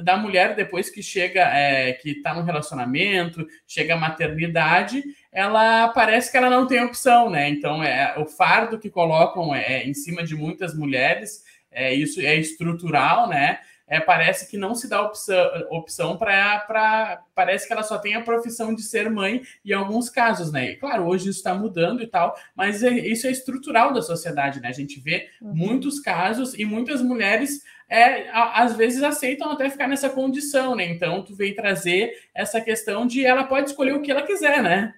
da 0.03 0.19
mulher 0.19 0.55
depois 0.55 0.91
que 0.91 1.03
chega, 1.03 1.41
é, 1.41 1.95
que 1.95 2.11
está 2.11 2.35
no 2.35 2.43
relacionamento, 2.43 3.47
chega 3.67 3.95
a 3.95 3.99
maternidade, 3.99 5.03
ela 5.33 5.89
parece 5.89 6.31
que 6.31 6.37
ela 6.37 6.50
não 6.50 6.67
tem 6.67 6.85
opção, 6.85 7.31
né? 7.31 7.49
Então 7.49 7.83
é 7.83 8.19
o 8.19 8.27
fardo 8.27 8.79
que 8.79 8.91
colocam 8.91 9.55
é, 9.55 9.79
é 9.79 9.89
em 9.89 9.95
cima 9.95 10.23
de 10.23 10.37
muitas 10.37 10.77
mulheres, 10.77 11.43
é, 11.73 11.95
isso 11.95 12.21
é 12.21 12.37
estrutural, 12.37 13.31
né? 13.31 13.61
É, 13.91 13.99
parece 13.99 14.49
que 14.49 14.57
não 14.57 14.73
se 14.73 14.89
dá 14.89 15.03
opção, 15.03 15.51
opção 15.69 16.17
para. 16.17 17.25
Parece 17.35 17.67
que 17.67 17.73
ela 17.73 17.83
só 17.83 17.99
tem 17.99 18.15
a 18.15 18.23
profissão 18.23 18.73
de 18.73 18.83
ser 18.83 19.11
mãe 19.11 19.43
em 19.65 19.73
alguns 19.73 20.09
casos, 20.09 20.53
né? 20.53 20.71
E, 20.71 20.77
claro, 20.77 21.09
hoje 21.09 21.29
isso 21.29 21.39
está 21.39 21.53
mudando 21.53 22.01
e 22.01 22.07
tal, 22.07 22.39
mas 22.55 22.85
é, 22.85 22.91
isso 22.91 23.27
é 23.27 23.33
estrutural 23.33 23.93
da 23.93 24.01
sociedade, 24.01 24.61
né? 24.61 24.69
A 24.69 24.73
gente 24.73 25.01
vê 25.01 25.29
uhum. 25.43 25.53
muitos 25.53 25.99
casos 25.99 26.55
e 26.55 26.65
muitas 26.65 27.03
mulheres. 27.03 27.65
É, 27.93 28.31
às 28.31 28.77
vezes 28.77 29.03
aceitam 29.03 29.51
até 29.51 29.69
ficar 29.69 29.89
nessa 29.89 30.09
condição, 30.09 30.77
né? 30.77 30.85
Então, 30.85 31.25
tu 31.25 31.35
veio 31.35 31.57
trazer 31.57 32.13
essa 32.33 32.61
questão 32.61 33.05
de 33.05 33.27
ela 33.27 33.43
pode 33.43 33.71
escolher 33.71 33.95
o 33.95 34.01
que 34.01 34.13
ela 34.13 34.23
quiser, 34.23 34.63
né? 34.63 34.95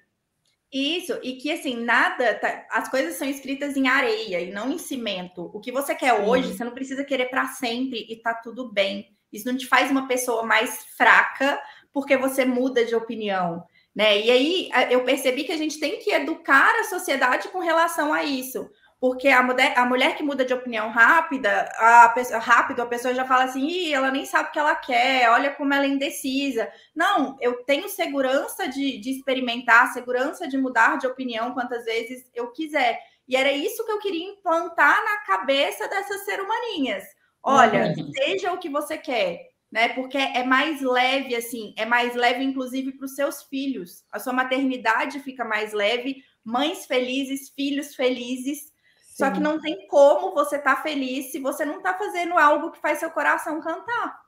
Isso, 0.73 1.19
e 1.23 1.35
que 1.35 1.53
assim, 1.53 1.77
nada, 1.77 2.35
tá, 2.37 2.67
as 2.71 2.89
coisas 2.89 3.17
são 3.17 3.29
escritas 3.29 3.77
em 3.77 3.89
areia 3.89 4.41
e 4.41 4.51
não 4.51 4.73
em 4.73 4.79
cimento. 4.79 5.51
O 5.53 5.61
que 5.61 5.71
você 5.71 5.95
quer 5.95 6.17
Sim. 6.17 6.23
hoje, 6.23 6.55
você 6.55 6.65
não 6.65 6.73
precisa 6.73 7.05
querer 7.05 7.27
para 7.27 7.47
sempre 7.49 8.07
e 8.09 8.17
tá 8.17 8.33
tudo 8.33 8.73
bem. 8.73 9.15
Isso 9.31 9.47
não 9.47 9.57
te 9.57 9.67
faz 9.67 9.91
uma 9.91 10.09
pessoa 10.09 10.45
mais 10.45 10.85
fraca 10.97 11.61
porque 11.93 12.17
você 12.17 12.47
muda 12.47 12.87
de 12.87 12.95
opinião, 12.95 13.63
né? 13.95 14.19
E 14.19 14.31
aí 14.31 14.71
eu 14.91 15.05
percebi 15.05 15.45
que 15.45 15.53
a 15.53 15.59
gente 15.59 15.79
tem 15.79 15.99
que 15.99 16.11
educar 16.11 16.75
a 16.81 16.85
sociedade 16.85 17.49
com 17.49 17.59
relação 17.59 18.11
a 18.11 18.25
isso. 18.25 18.71
Porque 19.03 19.27
a 19.27 19.43
mulher, 19.43 19.77
a 19.77 19.85
mulher 19.85 20.15
que 20.15 20.23
muda 20.23 20.45
de 20.45 20.55
opinião 20.55 20.89
rápida, 20.89 21.69
a 21.77 22.09
pessoa, 22.11 22.39
rápido, 22.39 22.83
a 22.83 22.87
pessoa 22.87 23.13
já 23.13 23.25
fala 23.25 23.43
assim, 23.43 23.67
Ih, 23.67 23.93
ela 23.93 24.13
nem 24.13 24.25
sabe 24.25 24.49
o 24.49 24.53
que 24.53 24.59
ela 24.61 24.77
quer, 24.77 25.29
olha 25.29 25.51
como 25.51 25.75
ela 25.75 25.85
é 25.85 25.89
indecisa. 25.89 26.71
Não, 26.95 27.37
eu 27.41 27.65
tenho 27.65 27.89
segurança 27.89 28.69
de, 28.69 28.99
de 28.99 29.11
experimentar, 29.11 29.93
segurança 29.93 30.47
de 30.47 30.57
mudar 30.57 30.99
de 30.99 31.09
opinião 31.09 31.53
quantas 31.53 31.85
vezes 31.85 32.31
eu 32.33 32.53
quiser. 32.53 33.01
E 33.27 33.35
era 33.35 33.51
isso 33.51 33.85
que 33.85 33.91
eu 33.91 33.99
queria 33.99 34.25
implantar 34.25 35.03
na 35.03 35.17
cabeça 35.27 35.89
dessas 35.89 36.25
ser 36.25 36.41
humaninhas. 36.41 37.03
Olha, 37.43 37.93
uhum. 37.99 38.09
seja 38.13 38.53
o 38.53 38.59
que 38.59 38.69
você 38.69 38.97
quer, 38.97 39.49
né? 39.69 39.89
Porque 39.89 40.17
é 40.17 40.45
mais 40.45 40.81
leve, 40.81 41.35
assim, 41.35 41.75
é 41.77 41.85
mais 41.85 42.15
leve, 42.15 42.45
inclusive, 42.45 42.93
para 42.93 43.07
os 43.07 43.17
seus 43.17 43.43
filhos. 43.43 44.05
A 44.13 44.21
sua 44.21 44.33
maternidade 44.33 45.19
fica 45.19 45.45
mais 45.45 45.73
leve, 45.73 46.23
mães 46.45 46.87
felizes, 46.87 47.51
filhos 47.51 47.97
felizes 47.97 48.71
só 49.13 49.31
que 49.31 49.41
não 49.41 49.61
tem 49.61 49.87
como 49.89 50.33
você 50.33 50.57
estar 50.57 50.77
tá 50.77 50.83
feliz 50.83 51.31
se 51.31 51.39
você 51.39 51.65
não 51.65 51.77
está 51.77 51.95
fazendo 51.95 52.39
algo 52.39 52.71
que 52.71 52.81
faz 52.81 52.99
seu 52.99 53.11
coração 53.11 53.61
cantar. 53.61 54.23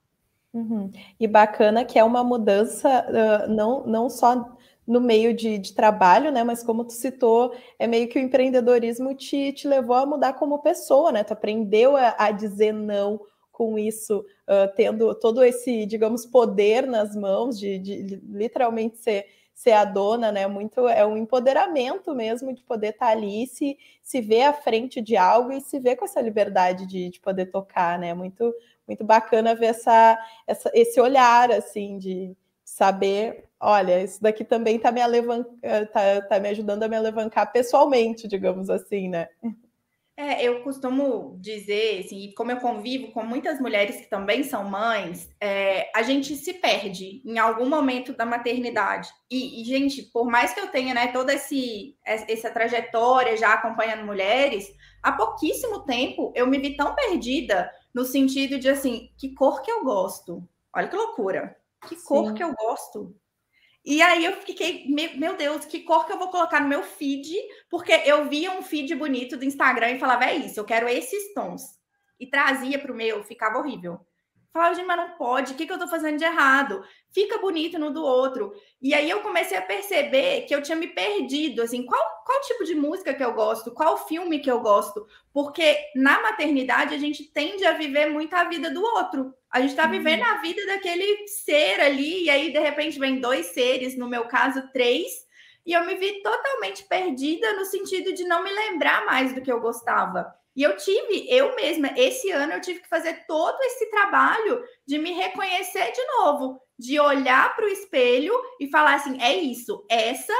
Uhum. 0.53 0.91
E 1.19 1.27
bacana 1.27 1.85
que 1.85 1.99
é 1.99 2.05
uma 2.05 2.23
mudança 2.23 2.89
uh, 3.09 3.51
não, 3.51 3.85
não 3.87 4.11
só 4.11 4.57
no 4.87 5.01
meio 5.01 5.35
de, 5.35 5.59
de, 5.59 5.73
trabalho, 5.75 6.31
né? 6.31 6.45
Mas 6.45 6.63
como 6.63 6.85
tu 6.85 6.93
citou, 6.93 7.55
é 7.79 7.87
meio 7.87 8.09
que 8.09 8.19
o 8.19 8.23
empreendedorismo 8.23 9.15
te, 9.15 9.53
te 9.53 9.67
levou 9.67 9.97
a 9.97 10.07
mudar 10.07 10.35
como 10.35 10.63
pessoa, 10.63 11.11
né? 11.11 11.25
Tu 11.25 11.33
aprendeu 11.33 11.97
a, 11.97 12.15
a 12.19 12.31
dizer 12.31 12.73
não 12.73 13.21
com 13.51 13.79
isso, 13.79 14.19
uh, 14.19 14.73
tendo 14.77 15.15
todo 15.15 15.43
esse, 15.43 15.87
digamos, 15.87 16.27
poder 16.27 16.87
nas 16.87 17.17
mãos 17.17 17.59
de, 17.59 17.79
de 17.79 18.21
literalmente 18.27 18.99
ser 18.99 19.27
ser 19.55 19.73
a 19.73 19.85
dona, 19.85 20.33
né? 20.33 20.47
Muito 20.47 20.89
é 20.89 21.07
um 21.07 21.17
empoderamento 21.17 22.15
mesmo 22.15 22.53
de 22.53 22.63
poder 22.63 22.89
estar 22.89 23.07
tá 23.07 23.13
ali, 23.13 23.47
se, 23.47 23.79
se 24.03 24.21
ver 24.21 24.43
à 24.43 24.53
frente 24.53 25.01
de 25.01 25.17
algo 25.17 25.53
e 25.53 25.61
se 25.61 25.79
ver 25.79 25.97
com 25.97 26.05
essa 26.05 26.21
liberdade 26.21 26.87
de, 26.87 27.09
de 27.11 27.21
poder 27.21 27.47
tocar, 27.47 27.99
né? 27.99 28.13
Muito 28.13 28.53
muito 28.87 29.03
bacana 29.03 29.55
ver 29.55 29.67
essa, 29.67 30.19
essa 30.47 30.71
esse 30.75 31.01
olhar 31.01 31.51
assim 31.51 31.97
de 31.99 32.37
saber, 32.65 33.45
olha, 33.61 34.03
isso 34.03 34.21
daqui 34.23 34.45
também 34.45 34.77
está 34.77 34.91
me 34.91 35.01
tá, 35.93 36.23
tá 36.29 36.41
me 36.41 36.49
ajudando 36.49 36.83
a 36.83 36.89
me 36.89 36.97
alavancar 36.97 37.51
pessoalmente, 37.53 38.27
digamos 38.27 38.69
assim, 38.69 39.09
né? 39.09 39.29
É, 40.17 40.45
eu 40.45 40.63
costumo 40.63 41.37
dizer, 41.41 42.05
assim, 42.05 42.33
como 42.37 42.53
eu 42.53 42.59
convivo 42.59 43.11
com 43.11 43.25
muitas 43.25 43.61
mulheres 43.61 43.97
que 43.97 44.09
também 44.09 44.45
são 44.45 44.63
mães, 44.63 45.29
é, 45.41 45.91
a 45.93 46.03
gente 46.03 46.37
se 46.37 46.55
perde 46.55 47.21
em 47.25 47.37
algum 47.37 47.69
momento 47.69 48.13
da 48.13 48.25
maternidade. 48.25 49.09
E, 49.29 49.61
e, 49.61 49.65
gente, 49.65 50.03
por 50.13 50.27
mais 50.27 50.55
que 50.55 50.61
eu 50.61 50.69
tenha 50.69 50.95
né, 50.95 51.09
toda 51.09 51.35
esse, 51.35 51.97
essa 52.05 52.49
trajetória 52.49 53.37
já 53.37 53.55
acompanhando 53.55 54.07
mulheres, 54.07 54.73
há 55.03 55.11
pouquíssimo 55.11 55.81
tempo 55.81 56.33
eu 56.37 56.47
me 56.47 56.59
vi 56.59 56.77
tão 56.77 56.95
perdida 56.95 57.69
no 57.93 58.05
sentido 58.05 58.57
de 58.57 58.69
assim, 58.69 59.11
que 59.19 59.35
cor 59.35 59.63
que 59.63 59.71
eu 59.71 59.83
gosto? 59.83 60.49
Olha 60.73 60.87
que 60.87 60.95
loucura. 60.97 61.57
Que 61.89 61.97
cor 61.97 62.29
Sim. 62.29 62.35
que 62.35 62.45
eu 62.45 62.55
gosto? 62.55 63.17
E 63.85 64.01
aí 64.01 64.25
eu 64.25 64.33
fiquei, 64.41 64.87
meu 64.89 65.37
Deus, 65.37 65.67
que 65.67 65.81
cor 65.81 66.07
que 66.07 66.13
eu 66.13 66.19
vou 66.19 66.29
colocar 66.29 66.61
no 66.61 66.69
meu 66.69 66.83
feed? 66.83 67.35
Porque 67.69 67.93
eu 67.93 68.29
via 68.29 68.51
um 68.53 68.63
feed 68.63 68.95
bonito 68.95 69.37
do 69.37 69.45
Instagram 69.45 69.91
e 69.91 69.99
falava, 69.99 70.25
é 70.25 70.37
isso, 70.37 70.59
eu 70.59 70.65
quero 70.65 70.89
esses 70.89 71.35
tons. 71.35 71.63
E 72.19 72.27
trazia 72.27 72.79
para 72.79 72.93
o 72.93 72.97
meu, 72.97 73.23
ficava 73.25 73.59
horrível. 73.59 74.01
Falava, 74.55 74.77
gente, 74.77 74.87
mas 74.87 74.97
não 74.97 75.11
pode, 75.17 75.53
o 75.53 75.57
que, 75.57 75.67
que 75.67 75.73
eu 75.73 75.75
estou 75.75 75.91
fazendo 75.91 76.17
de 76.17 76.23
errado? 76.23 76.85
Fica 77.13 77.39
bonito 77.39 77.77
no 77.77 77.91
do 77.91 78.05
outro. 78.05 78.53
E 78.81 78.95
aí 78.95 79.11
eu 79.11 79.19
comecei 79.19 79.59
a 79.59 79.63
perceber 79.63 80.43
que 80.43 80.55
eu 80.55 80.63
tinha 80.63 80.77
me 80.77 80.87
perdido, 80.87 81.61
assim, 81.61 81.85
qual, 81.85 82.01
qual 82.25 82.41
tipo 82.43 82.63
de 82.63 82.73
música 82.73 83.13
que 83.13 83.25
eu 83.25 83.35
gosto, 83.35 83.73
qual 83.73 84.07
filme 84.07 84.39
que 84.39 84.49
eu 84.49 84.61
gosto. 84.61 85.09
Porque 85.33 85.77
na 85.97 86.23
maternidade 86.23 86.95
a 86.95 86.99
gente 86.99 87.25
tende 87.25 87.67
a 87.67 87.73
viver 87.73 88.07
muito 88.07 88.33
a 88.33 88.45
vida 88.45 88.71
do 88.71 88.81
outro. 88.81 89.35
A 89.51 89.61
gente 89.61 89.71
está 89.71 89.89
vivendo 89.89 90.23
uhum. 90.23 90.31
a 90.31 90.37
vida 90.37 90.65
daquele 90.67 91.27
ser 91.27 91.81
ali, 91.81 92.27
e 92.27 92.31
aí, 92.31 92.53
de 92.53 92.61
repente, 92.61 92.97
vem 92.97 93.19
dois 93.19 93.47
seres, 93.47 93.99
no 93.99 94.09
meu 94.09 94.29
caso, 94.29 94.71
três, 94.73 95.27
e 95.67 95.73
eu 95.73 95.85
me 95.85 95.97
vi 95.97 96.23
totalmente 96.23 96.85
perdida 96.85 97.55
no 97.55 97.65
sentido 97.65 98.13
de 98.13 98.23
não 98.23 98.45
me 98.45 98.53
lembrar 98.53 99.05
mais 99.05 99.33
do 99.33 99.41
que 99.41 99.51
eu 99.51 99.59
gostava. 99.59 100.33
E 100.57 100.63
eu 100.63 100.77
tive, 100.77 101.27
eu 101.29 101.57
mesma, 101.57 101.93
esse 101.97 102.31
ano 102.31 102.53
eu 102.53 102.61
tive 102.61 102.81
que 102.81 102.89
fazer 102.89 103.25
todo 103.27 103.61
esse 103.63 103.91
trabalho 103.91 104.63
de 104.87 104.99
me 104.99 105.13
reconhecer 105.13 105.91
de 105.91 106.05
novo, 106.19 106.61
de 106.79 106.99
olhar 107.01 107.57
para 107.57 107.65
o 107.65 107.69
espelho 107.69 108.33
e 108.61 108.71
falar 108.71 108.95
assim: 108.95 109.21
é 109.21 109.35
isso, 109.35 109.85
essa 109.91 110.33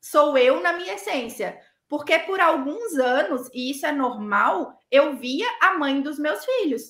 sou 0.00 0.36
eu 0.36 0.60
na 0.60 0.72
minha 0.72 0.94
essência. 0.94 1.58
Porque 1.88 2.18
por 2.20 2.40
alguns 2.40 2.94
anos, 2.94 3.48
e 3.52 3.70
isso 3.70 3.86
é 3.86 3.92
normal, 3.92 4.76
eu 4.90 5.14
via 5.16 5.46
a 5.60 5.74
mãe 5.74 6.00
dos 6.00 6.18
meus 6.18 6.44
filhos. 6.44 6.82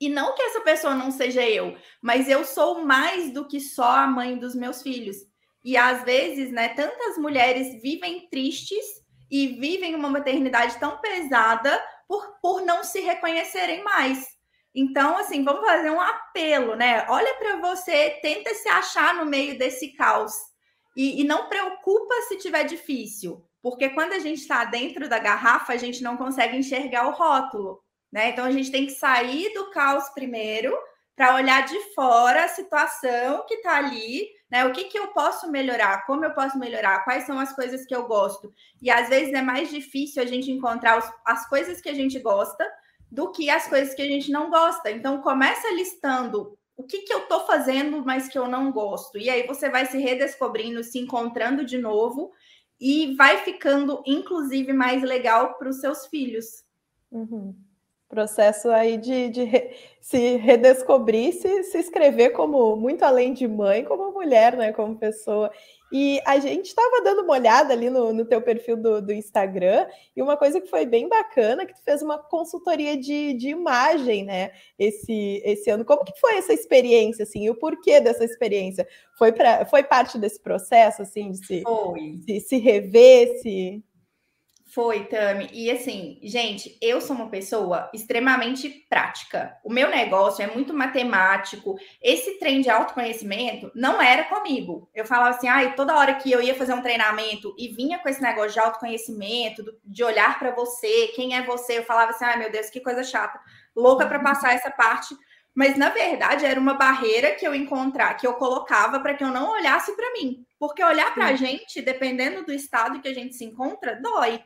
E 0.00 0.08
não 0.08 0.34
que 0.34 0.42
essa 0.42 0.60
pessoa 0.60 0.94
não 0.94 1.12
seja 1.12 1.48
eu, 1.48 1.76
mas 2.02 2.28
eu 2.28 2.44
sou 2.44 2.84
mais 2.84 3.32
do 3.32 3.46
que 3.46 3.60
só 3.60 3.98
a 3.98 4.06
mãe 4.06 4.36
dos 4.36 4.54
meus 4.54 4.82
filhos. 4.82 5.16
E 5.64 5.76
às 5.76 6.02
vezes, 6.02 6.50
né, 6.50 6.70
tantas 6.70 7.16
mulheres 7.16 7.80
vivem 7.80 8.28
tristes 8.28 9.01
e 9.32 9.46
vivem 9.46 9.94
uma 9.94 10.10
maternidade 10.10 10.78
tão 10.78 10.98
pesada 10.98 11.82
por, 12.06 12.38
por 12.42 12.60
não 12.60 12.84
se 12.84 13.00
reconhecerem 13.00 13.82
mais. 13.82 14.28
Então, 14.74 15.16
assim, 15.16 15.42
vamos 15.42 15.66
fazer 15.66 15.90
um 15.90 16.00
apelo, 16.00 16.76
né? 16.76 17.06
Olha 17.08 17.34
para 17.36 17.56
você, 17.56 18.18
tenta 18.20 18.52
se 18.52 18.68
achar 18.68 19.14
no 19.14 19.24
meio 19.24 19.58
desse 19.58 19.94
caos. 19.94 20.34
E, 20.94 21.22
e 21.22 21.24
não 21.24 21.48
preocupa 21.48 22.14
se 22.28 22.36
tiver 22.36 22.64
difícil, 22.64 23.42
porque 23.62 23.88
quando 23.88 24.12
a 24.12 24.18
gente 24.18 24.42
está 24.42 24.66
dentro 24.66 25.08
da 25.08 25.18
garrafa, 25.18 25.72
a 25.72 25.78
gente 25.78 26.02
não 26.02 26.18
consegue 26.18 26.58
enxergar 26.58 27.08
o 27.08 27.12
rótulo. 27.12 27.82
Né? 28.12 28.28
Então 28.28 28.44
a 28.44 28.50
gente 28.50 28.70
tem 28.70 28.84
que 28.84 28.92
sair 28.92 29.54
do 29.54 29.70
caos 29.70 30.10
primeiro 30.10 30.76
para 31.16 31.36
olhar 31.36 31.64
de 31.64 31.78
fora 31.94 32.44
a 32.44 32.48
situação 32.48 33.46
que 33.46 33.54
está 33.54 33.76
ali, 33.76 34.28
né? 34.52 34.66
O 34.66 34.72
que, 34.72 34.84
que 34.84 34.98
eu 34.98 35.08
posso 35.08 35.50
melhorar, 35.50 36.04
como 36.04 36.26
eu 36.26 36.34
posso 36.34 36.58
melhorar, 36.58 37.02
quais 37.04 37.24
são 37.24 37.38
as 37.38 37.54
coisas 37.54 37.86
que 37.86 37.96
eu 37.96 38.06
gosto. 38.06 38.52
E 38.82 38.90
às 38.90 39.08
vezes 39.08 39.32
é 39.32 39.40
mais 39.40 39.70
difícil 39.70 40.22
a 40.22 40.26
gente 40.26 40.50
encontrar 40.52 40.98
os, 40.98 41.10
as 41.24 41.48
coisas 41.48 41.80
que 41.80 41.88
a 41.88 41.94
gente 41.94 42.18
gosta 42.18 42.70
do 43.10 43.32
que 43.32 43.48
as 43.48 43.66
coisas 43.66 43.94
que 43.94 44.02
a 44.02 44.06
gente 44.06 44.30
não 44.30 44.50
gosta. 44.50 44.90
Então 44.90 45.22
começa 45.22 45.72
listando 45.72 46.58
o 46.76 46.82
que, 46.82 46.98
que 46.98 47.14
eu 47.14 47.20
estou 47.20 47.46
fazendo, 47.46 48.04
mas 48.04 48.28
que 48.28 48.38
eu 48.38 48.46
não 48.46 48.70
gosto. 48.70 49.16
E 49.16 49.30
aí 49.30 49.46
você 49.46 49.70
vai 49.70 49.86
se 49.86 49.96
redescobrindo, 49.96 50.84
se 50.84 50.98
encontrando 50.98 51.64
de 51.64 51.78
novo 51.78 52.30
e 52.78 53.16
vai 53.16 53.38
ficando, 53.38 54.02
inclusive, 54.04 54.74
mais 54.74 55.02
legal 55.02 55.54
para 55.54 55.70
os 55.70 55.80
seus 55.80 56.06
filhos. 56.08 56.62
Uhum. 57.10 57.56
Processo 58.12 58.68
aí 58.68 58.98
de, 58.98 59.30
de 59.30 59.42
re, 59.42 59.70
se 59.98 60.36
redescobrir, 60.36 61.32
se, 61.32 61.62
se 61.62 61.78
escrever 61.78 62.28
como 62.30 62.76
muito 62.76 63.02
além 63.04 63.32
de 63.32 63.48
mãe, 63.48 63.82
como 63.84 64.12
mulher, 64.12 64.54
né? 64.54 64.70
Como 64.70 64.98
pessoa. 64.98 65.50
E 65.90 66.20
a 66.26 66.38
gente 66.38 66.66
estava 66.66 67.00
dando 67.02 67.22
uma 67.22 67.32
olhada 67.32 67.72
ali 67.72 67.88
no, 67.88 68.12
no 68.12 68.26
teu 68.26 68.42
perfil 68.42 68.76
do, 68.76 69.00
do, 69.00 69.14
Instagram, 69.14 69.86
e 70.14 70.20
uma 70.20 70.36
coisa 70.36 70.60
que 70.60 70.68
foi 70.68 70.84
bem 70.84 71.08
bacana, 71.08 71.64
que 71.64 71.72
tu 71.72 71.82
fez 71.82 72.02
uma 72.02 72.18
consultoria 72.18 72.98
de, 72.98 73.32
de 73.32 73.48
imagem, 73.48 74.26
né? 74.26 74.50
Esse, 74.78 75.40
esse 75.42 75.70
ano. 75.70 75.82
Como 75.82 76.04
que 76.04 76.12
foi 76.20 76.36
essa 76.36 76.52
experiência, 76.52 77.22
assim? 77.22 77.46
E 77.46 77.50
o 77.50 77.54
porquê 77.54 77.98
dessa 77.98 78.26
experiência? 78.26 78.86
Foi, 79.16 79.32
pra, 79.32 79.64
foi 79.64 79.82
parte 79.82 80.18
desse 80.18 80.38
processo, 80.38 81.00
assim, 81.00 81.30
de 81.30 81.46
se, 81.46 81.62
se, 82.26 82.40
se 82.40 82.58
rever, 82.58 83.40
se... 83.40 83.82
Foi, 84.74 85.04
Tami. 85.04 85.50
E 85.52 85.70
assim, 85.70 86.18
gente, 86.22 86.78
eu 86.80 86.98
sou 86.98 87.14
uma 87.14 87.28
pessoa 87.28 87.90
extremamente 87.92 88.70
prática. 88.88 89.54
O 89.62 89.70
meu 89.70 89.90
negócio 89.90 90.42
é 90.42 90.46
muito 90.46 90.72
matemático. 90.72 91.76
Esse 92.00 92.38
trem 92.38 92.62
de 92.62 92.70
autoconhecimento 92.70 93.70
não 93.74 94.00
era 94.00 94.24
comigo. 94.24 94.88
Eu 94.94 95.04
falava 95.04 95.36
assim, 95.36 95.46
ai, 95.46 95.66
ah, 95.66 95.72
toda 95.72 95.94
hora 95.94 96.14
que 96.14 96.32
eu 96.32 96.40
ia 96.40 96.54
fazer 96.54 96.72
um 96.72 96.80
treinamento 96.80 97.54
e 97.58 97.68
vinha 97.68 97.98
com 97.98 98.08
esse 98.08 98.22
negócio 98.22 98.54
de 98.54 98.60
autoconhecimento, 98.60 99.62
de 99.84 100.02
olhar 100.02 100.38
para 100.38 100.54
você, 100.54 101.08
quem 101.08 101.36
é 101.36 101.42
você, 101.42 101.80
eu 101.80 101.84
falava 101.84 102.12
assim, 102.12 102.24
ai 102.24 102.38
meu 102.38 102.50
Deus, 102.50 102.70
que 102.70 102.80
coisa 102.80 103.04
chata. 103.04 103.38
Louca 103.76 104.06
para 104.06 104.20
passar 104.20 104.54
essa 104.54 104.70
parte. 104.70 105.14
Mas 105.54 105.76
na 105.76 105.90
verdade 105.90 106.46
era 106.46 106.58
uma 106.58 106.72
barreira 106.72 107.32
que 107.32 107.46
eu 107.46 107.54
encontrar, 107.54 108.14
que 108.14 108.26
eu 108.26 108.32
colocava 108.34 109.00
para 109.00 109.12
que 109.12 109.22
eu 109.22 109.28
não 109.28 109.50
olhasse 109.52 109.94
para 109.94 110.14
mim. 110.14 110.46
Porque 110.58 110.82
olhar 110.82 111.12
para 111.12 111.26
a 111.26 111.36
gente, 111.36 111.82
dependendo 111.82 112.42
do 112.42 112.54
estado 112.54 113.02
que 113.02 113.08
a 113.08 113.12
gente 113.12 113.34
se 113.34 113.44
encontra, 113.44 114.00
dói. 114.00 114.42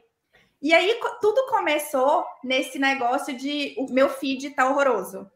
E 0.60 0.74
aí 0.74 0.98
tudo 1.20 1.46
começou 1.46 2.24
nesse 2.42 2.78
negócio 2.78 3.36
de 3.36 3.74
o 3.78 3.92
meu 3.92 4.08
feed 4.08 4.50
tá 4.50 4.68
horroroso. 4.68 5.30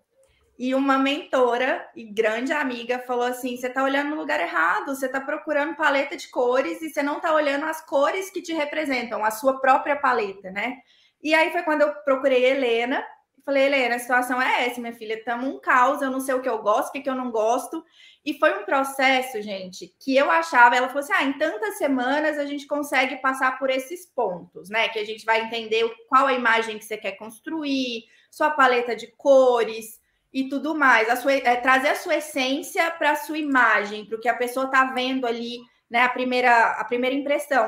E 0.59 0.75
uma 0.75 0.99
mentora 0.99 1.89
e 1.97 2.05
grande 2.05 2.53
amiga 2.53 2.99
falou 2.99 3.25
assim: 3.25 3.57
você 3.57 3.71
tá 3.71 3.83
olhando 3.83 4.11
no 4.11 4.17
lugar 4.17 4.41
errado, 4.41 4.95
você 4.95 5.09
tá 5.09 5.21
procurando 5.21 5.75
paleta 5.75 6.17
de 6.17 6.29
cores 6.29 6.83
e 6.83 6.91
você 6.91 7.03
não 7.03 7.21
tá 7.21 7.35
olhando 7.35 7.65
as 7.65 7.81
cores 7.85 8.31
que 8.31 8.43
te 8.43 8.53
representam, 8.53 9.25
a 9.25 9.31
sua 9.31 9.59
própria 9.61 9.97
paleta, 9.97 10.51
né? 10.51 10.79
E 11.23 11.35
aí 11.35 11.51
foi 11.51 11.63
quando 11.63 11.83
eu 11.83 11.95
procurei 12.05 12.45
Helena 12.45 13.03
Falei, 13.45 13.65
Helena, 13.65 13.97
a 13.97 13.99
situação 13.99 14.41
é 14.41 14.67
essa, 14.67 14.81
minha 14.81 14.93
filha. 14.93 15.15
Estamos 15.15 15.49
um 15.49 15.59
caos, 15.59 16.03
eu 16.03 16.11
não 16.11 16.21
sei 16.21 16.35
o 16.35 16.43
que 16.43 16.49
eu 16.49 16.63
gosto, 16.63 16.89
o 16.89 16.93
que, 16.93 17.09
eu 17.09 17.15
não 17.15 17.31
gosto. 17.31 17.83
E 18.25 18.39
foi 18.39 18.59
um 18.59 18.65
processo, 18.65 19.41
gente, 19.41 19.95
que 19.99 20.17
eu 20.17 20.31
achava, 20.31 20.77
ela 20.77 20.89
falou 20.89 21.01
assim: 21.01 21.13
ah, 21.15 21.25
em 21.25 21.39
tantas 21.39 21.79
semanas 21.79 22.39
a 22.39 22.45
gente 22.45 22.67
consegue 22.67 23.17
passar 23.17 23.59
por 23.59 23.71
esses 23.71 24.07
pontos, 24.07 24.69
né? 24.69 24.89
Que 24.89 24.99
a 24.99 25.05
gente 25.05 25.25
vai 25.25 25.43
entender 25.43 25.89
qual 26.09 26.27
a 26.27 26.35
imagem 26.35 26.79
que 26.79 26.85
você 26.85 26.97
quer 26.97 27.13
construir, 27.13 28.05
sua 28.31 28.51
paleta 28.51 28.95
de 28.95 29.07
cores 29.17 30.01
e 30.33 30.49
tudo 30.49 30.75
mais. 30.75 31.09
A 31.09 31.17
sua, 31.17 31.33
é, 31.33 31.57
trazer 31.57 31.89
a 31.89 31.97
sua 31.97 32.17
essência 32.17 32.91
para 32.93 33.13
a 33.13 33.17
sua 33.17 33.39
imagem, 33.39 34.05
para 34.05 34.17
o 34.17 34.21
que 34.21 34.29
a 34.29 34.37
pessoa 34.37 34.67
está 34.67 34.85
vendo 34.93 35.27
ali, 35.27 35.59
né? 35.91 36.03
A 36.03 36.09
primeira, 36.09 36.73
a 36.73 36.85
primeira 36.85 37.17
impressão. 37.17 37.67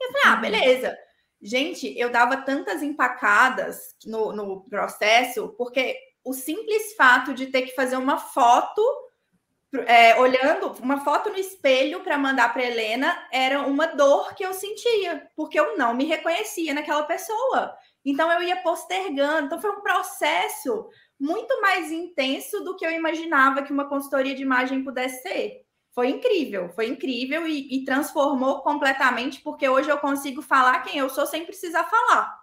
E 0.00 0.04
eu 0.04 0.12
falei, 0.12 0.22
ah, 0.26 0.34
uhum. 0.34 0.40
beleza. 0.40 1.05
Gente, 1.40 1.96
eu 1.98 2.10
dava 2.10 2.38
tantas 2.38 2.82
empacadas 2.82 3.94
no, 4.04 4.32
no 4.32 4.64
processo, 4.64 5.54
porque 5.56 5.96
o 6.24 6.32
simples 6.32 6.94
fato 6.94 7.34
de 7.34 7.46
ter 7.46 7.62
que 7.62 7.74
fazer 7.74 7.96
uma 7.96 8.18
foto, 8.18 8.82
é, 9.86 10.18
olhando 10.18 10.72
uma 10.82 11.04
foto 11.04 11.30
no 11.30 11.36
espelho 11.36 12.00
para 12.02 12.16
mandar 12.16 12.52
para 12.52 12.64
Helena, 12.64 13.28
era 13.30 13.62
uma 13.62 13.86
dor 13.86 14.34
que 14.34 14.44
eu 14.44 14.54
sentia, 14.54 15.28
porque 15.36 15.60
eu 15.60 15.76
não 15.76 15.94
me 15.94 16.04
reconhecia 16.04 16.72
naquela 16.72 17.02
pessoa. 17.02 17.76
Então 18.04 18.30
eu 18.32 18.42
ia 18.42 18.56
postergando. 18.62 19.46
Então 19.46 19.60
foi 19.60 19.70
um 19.70 19.82
processo 19.82 20.88
muito 21.18 21.60
mais 21.60 21.90
intenso 21.90 22.60
do 22.64 22.76
que 22.76 22.86
eu 22.86 22.90
imaginava 22.90 23.62
que 23.62 23.72
uma 23.72 23.88
consultoria 23.88 24.34
de 24.34 24.42
imagem 24.42 24.82
pudesse 24.82 25.22
ser 25.22 25.65
foi 25.96 26.10
incrível, 26.10 26.68
foi 26.68 26.88
incrível 26.88 27.48
e, 27.48 27.74
e, 27.74 27.82
transformou 27.82 28.60
completamente, 28.60 29.40
porque 29.40 29.66
hoje 29.66 29.88
eu 29.88 29.96
consigo 29.96 30.42
falar 30.42 30.82
quem 30.82 30.98
eu 30.98 31.08
sou 31.08 31.24
sem 31.24 31.46
precisar 31.46 31.84
falar, 31.84 32.38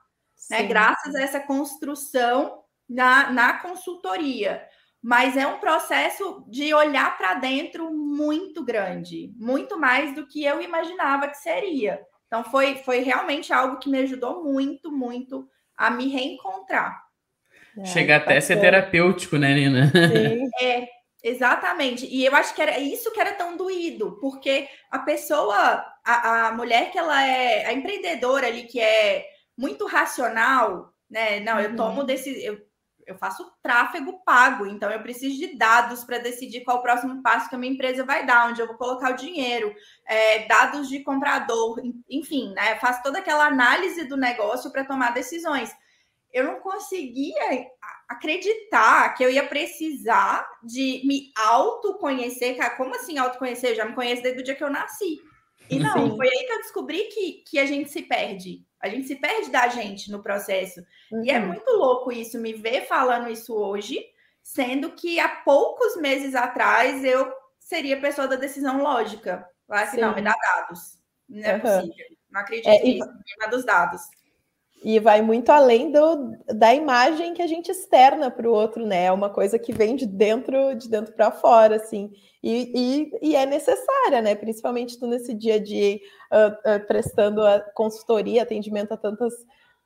né? 0.49 0.63
Graças 0.63 1.13
a 1.13 1.21
essa 1.21 1.39
construção 1.39 2.63
na, 2.89 3.29
na 3.29 3.59
consultoria. 3.59 4.67
Mas 4.99 5.37
é 5.37 5.45
um 5.45 5.59
processo 5.59 6.43
de 6.49 6.73
olhar 6.73 7.15
para 7.15 7.35
dentro 7.35 7.93
muito 7.93 8.65
grande, 8.65 9.31
muito 9.37 9.79
mais 9.79 10.15
do 10.15 10.25
que 10.25 10.43
eu 10.43 10.59
imaginava 10.59 11.27
que 11.27 11.37
seria. 11.37 12.01
Então, 12.25 12.43
foi, 12.45 12.77
foi 12.77 13.01
realmente 13.01 13.53
algo 13.53 13.77
que 13.77 13.89
me 13.89 13.99
ajudou 13.99 14.43
muito, 14.43 14.91
muito 14.91 15.47
a 15.77 15.91
me 15.91 16.07
reencontrar. 16.07 16.99
Chega 17.85 18.15
até 18.15 18.37
a 18.37 18.41
ser 18.41 18.59
terapêutico, 18.59 19.37
né, 19.37 19.53
Nina? 19.53 19.91
Sim. 19.91 20.49
É, 20.59 20.87
Exatamente. 21.23 22.05
E 22.05 22.25
eu 22.25 22.35
acho 22.35 22.53
que 22.53 22.61
era 22.61 22.77
isso 22.77 23.11
que 23.11 23.19
era 23.19 23.33
tão 23.33 23.55
doído, 23.55 24.17
porque 24.19 24.67
a 24.91 24.99
pessoa, 24.99 25.55
a, 26.03 26.47
a 26.47 26.51
mulher 26.51 26.91
que 26.91 26.99
ela 26.99 27.25
é, 27.25 27.65
a 27.65 27.71
empreendedora 27.71 28.47
ali, 28.47 28.63
que 28.63 28.79
é 28.79 29.25
muito 29.57 29.87
racional, 29.87 30.93
né? 31.09 31.39
Não, 31.39 31.61
eu 31.61 31.75
tomo 31.77 32.01
uhum. 32.01 32.05
desse. 32.05 32.43
Eu, 32.43 32.59
eu 33.05 33.17
faço 33.17 33.51
tráfego 33.61 34.21
pago, 34.25 34.65
então 34.65 34.89
eu 34.89 35.01
preciso 35.01 35.37
de 35.37 35.57
dados 35.57 36.03
para 36.05 36.19
decidir 36.19 36.61
qual 36.61 36.77
o 36.77 36.81
próximo 36.81 37.21
passo 37.21 37.49
que 37.49 37.55
a 37.55 37.57
minha 37.57 37.73
empresa 37.73 38.05
vai 38.05 38.25
dar, 38.25 38.49
onde 38.49 38.61
eu 38.61 38.67
vou 38.67 38.77
colocar 38.77 39.11
o 39.11 39.17
dinheiro, 39.17 39.73
é, 40.05 40.45
dados 40.47 40.87
de 40.87 41.01
comprador, 41.01 41.81
enfim, 42.09 42.53
né? 42.53 42.75
faço 42.79 43.03
toda 43.03 43.19
aquela 43.19 43.45
análise 43.45 44.05
do 44.05 44.15
negócio 44.15 44.71
para 44.71 44.85
tomar 44.85 45.13
decisões 45.13 45.69
eu 46.33 46.43
não 46.45 46.59
conseguia 46.59 47.69
acreditar 48.07 49.13
que 49.15 49.23
eu 49.23 49.29
ia 49.29 49.45
precisar 49.47 50.47
de 50.63 51.01
me 51.05 51.31
autoconhecer. 51.37 52.55
Cara, 52.55 52.75
como 52.75 52.95
assim 52.95 53.17
autoconhecer? 53.17 53.71
Eu 53.71 53.75
já 53.75 53.85
me 53.85 53.95
conheço 53.95 54.21
desde 54.21 54.41
o 54.41 54.43
dia 54.43 54.55
que 54.55 54.63
eu 54.63 54.69
nasci. 54.69 55.19
E 55.69 55.79
não, 55.79 56.11
Sim. 56.11 56.17
foi 56.17 56.27
aí 56.27 56.45
que 56.45 56.53
eu 56.53 56.61
descobri 56.61 57.03
que, 57.05 57.31
que 57.47 57.59
a 57.59 57.65
gente 57.65 57.89
se 57.89 58.01
perde. 58.01 58.65
A 58.81 58.89
gente 58.89 59.07
se 59.07 59.15
perde 59.15 59.49
da 59.49 59.67
gente 59.69 60.11
no 60.11 60.21
processo. 60.21 60.81
Uhum. 61.11 61.23
E 61.23 61.31
é 61.31 61.39
uhum. 61.39 61.47
muito 61.47 61.71
louco 61.71 62.11
isso, 62.11 62.39
me 62.39 62.53
ver 62.53 62.85
falando 62.85 63.29
isso 63.29 63.55
hoje, 63.55 64.03
sendo 64.41 64.91
que 64.91 65.19
há 65.19 65.29
poucos 65.29 65.95
meses 65.95 66.35
atrás 66.35 67.03
eu 67.03 67.31
seria 67.59 67.99
pessoa 67.99 68.27
da 68.27 68.35
decisão 68.35 68.81
lógica. 68.81 69.47
Lá 69.67 69.83
assim, 69.83 70.01
não, 70.01 70.13
me 70.13 70.21
dá 70.21 70.35
dados. 70.35 70.99
Não 71.29 71.43
é 71.43 71.53
uhum. 71.55 71.59
possível. 71.61 72.05
Não 72.29 72.41
acredito 72.41 72.67
é, 72.67 72.83
nisso, 72.83 73.07
e... 73.07 73.45
me 73.45 73.51
dos 73.51 73.65
dados. 73.65 74.01
E 74.83 74.99
vai 74.99 75.21
muito 75.21 75.49
além 75.49 75.91
do, 75.91 76.35
da 76.53 76.73
imagem 76.73 77.33
que 77.33 77.41
a 77.41 77.47
gente 77.47 77.71
externa 77.71 78.29
para 78.29 78.49
o 78.49 78.53
outro, 78.53 78.85
né? 78.85 79.05
É 79.05 79.11
uma 79.11 79.29
coisa 79.29 79.57
que 79.57 79.71
vem 79.71 79.95
de 79.95 80.05
dentro 80.05 80.75
de 80.75 80.89
dentro 80.89 81.13
para 81.13 81.31
fora, 81.31 81.77
assim. 81.77 82.11
E, 82.43 83.09
e, 83.21 83.29
e, 83.29 83.35
é 83.35 83.45
necessária, 83.45 84.21
né? 84.21 84.35
Principalmente 84.35 84.99
tu 84.99 85.07
nesse 85.07 85.33
dia 85.33 85.55
a 85.55 85.59
dia 85.59 85.95
uh, 85.95 86.75
uh, 86.75 86.85
prestando 86.85 87.41
a 87.41 87.61
consultoria, 87.73 88.43
atendimento 88.43 88.91
a 88.91 88.97
tantas 88.97 89.33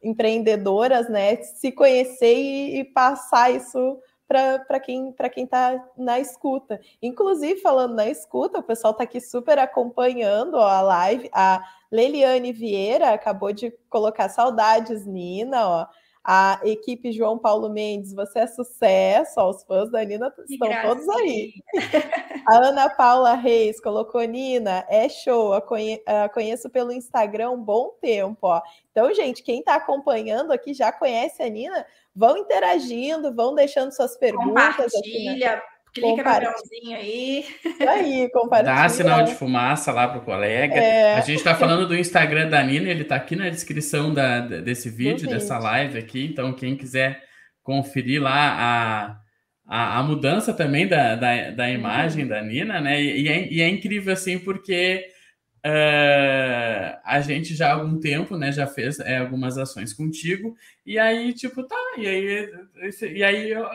empreendedoras, 0.02 1.08
né? 1.08 1.36
Se 1.44 1.72
conhecer 1.72 2.36
e, 2.36 2.80
e 2.80 2.84
passar 2.84 3.52
isso 3.52 4.00
para 4.28 4.80
quem 4.80 5.12
para 5.12 5.30
quem 5.30 5.46
está 5.46 5.84
na 5.98 6.20
escuta. 6.20 6.80
Inclusive, 7.02 7.62
falando 7.62 7.96
na 7.96 8.08
escuta, 8.08 8.60
o 8.60 8.64
pessoal 8.64 8.92
está 8.92 9.04
aqui 9.04 9.22
super 9.22 9.58
acompanhando 9.58 10.56
ó, 10.56 10.68
a 10.68 10.82
live. 10.82 11.30
A 11.34 11.64
Leliane 11.92 12.52
Vieira 12.52 13.14
acabou 13.14 13.54
de 13.54 13.72
colocar 13.90 14.30
saudades, 14.30 15.06
Nina, 15.06 15.68
ó. 15.68 15.88
A 16.30 16.60
equipe 16.66 17.14
João 17.14 17.38
Paulo 17.38 17.70
Mendes, 17.70 18.14
você 18.14 18.40
é 18.40 18.48
sucesso. 18.48 19.36
Ó, 19.38 19.50
os 19.50 19.64
fãs 19.64 19.90
da 19.90 20.04
Nina 20.04 20.34
estão 20.50 20.70
todos 20.82 21.08
aí. 21.08 21.54
a 22.46 22.68
Ana 22.68 22.90
Paula 22.90 23.34
Reis 23.34 23.80
colocou 23.80 24.22
Nina, 24.24 24.86
é 24.90 25.08
show. 25.08 25.54
A, 25.54 25.62
conhe 25.62 26.04
a 26.06 26.28
conheço 26.28 26.70
pelo 26.70 26.92
Instagram 26.92 27.52
um 27.52 27.64
bom 27.64 27.92
tempo. 28.02 28.40
Ó. 28.42 28.62
Então, 28.92 29.14
gente, 29.14 29.42
quem 29.42 29.60
está 29.60 29.76
acompanhando 29.76 30.52
aqui 30.52 30.74
já 30.74 30.92
conhece 30.92 31.42
a 31.42 31.48
Nina, 31.48 31.86
vão 32.14 32.36
interagindo, 32.36 33.34
vão 33.34 33.56
deixando 33.56 33.94
suas 33.94 34.18
perguntas. 34.18 34.92
Compartilha. 34.92 35.54
Aqui? 35.54 35.77
Clica 35.94 36.10
no 36.10 36.24
botãozinho 36.24 36.98
aí. 36.98 37.46
Aí, 37.88 38.30
compartilha. 38.32 38.76
Dá 38.76 38.90
sinal 38.90 39.24
de 39.24 39.34
fumaça 39.34 39.92
lá 39.92 40.08
pro 40.08 40.22
colega. 40.22 40.76
É. 40.76 41.16
A 41.16 41.22
gente 41.22 41.38
está 41.38 41.56
falando 41.56 41.88
do 41.88 41.96
Instagram 41.96 42.50
da 42.50 42.64
Nina, 42.64 42.90
ele 42.90 43.02
está 43.02 43.16
aqui 43.16 43.36
na 43.36 43.50
descrição 43.50 44.14
da, 44.14 44.40
desse 44.40 44.90
vídeo, 44.90 45.28
dessa 45.28 45.58
live 45.58 45.98
aqui. 45.98 46.26
Então, 46.26 46.54
quem 46.54 46.76
quiser 46.76 47.24
conferir 47.64 48.22
lá 48.22 48.32
a, 48.34 49.18
a, 49.68 50.00
a 50.00 50.04
mudança 50.04 50.54
também 50.54 50.88
da, 50.88 51.16
da, 51.16 51.52
da 51.52 51.70
imagem 51.70 52.24
uhum. 52.24 52.30
da 52.30 52.42
Nina, 52.42 52.80
né? 52.80 53.02
E, 53.02 53.24
e, 53.24 53.28
é, 53.28 53.54
e, 53.54 53.62
é, 53.62 53.68
incrível, 53.68 54.14
assim, 54.14 54.40
porque 54.40 55.06
uh, 55.66 56.98
a 57.04 57.20
gente 57.22 57.54
já 57.54 57.70
há 57.70 57.74
algum 57.74 58.00
tempo, 58.00 58.38
né, 58.38 58.52
já 58.54 58.66
fez 58.66 59.00
é, 59.00 59.18
algumas 59.18 59.58
ações 59.58 59.94
contigo, 59.94 60.56
e 60.86 60.98
aí, 60.98 61.34
tipo, 61.34 61.62
tá, 61.64 61.76
e 61.98 62.08
aí, 62.08 62.50
e 63.14 63.24
aí 63.24 63.50
eu, 63.50 63.68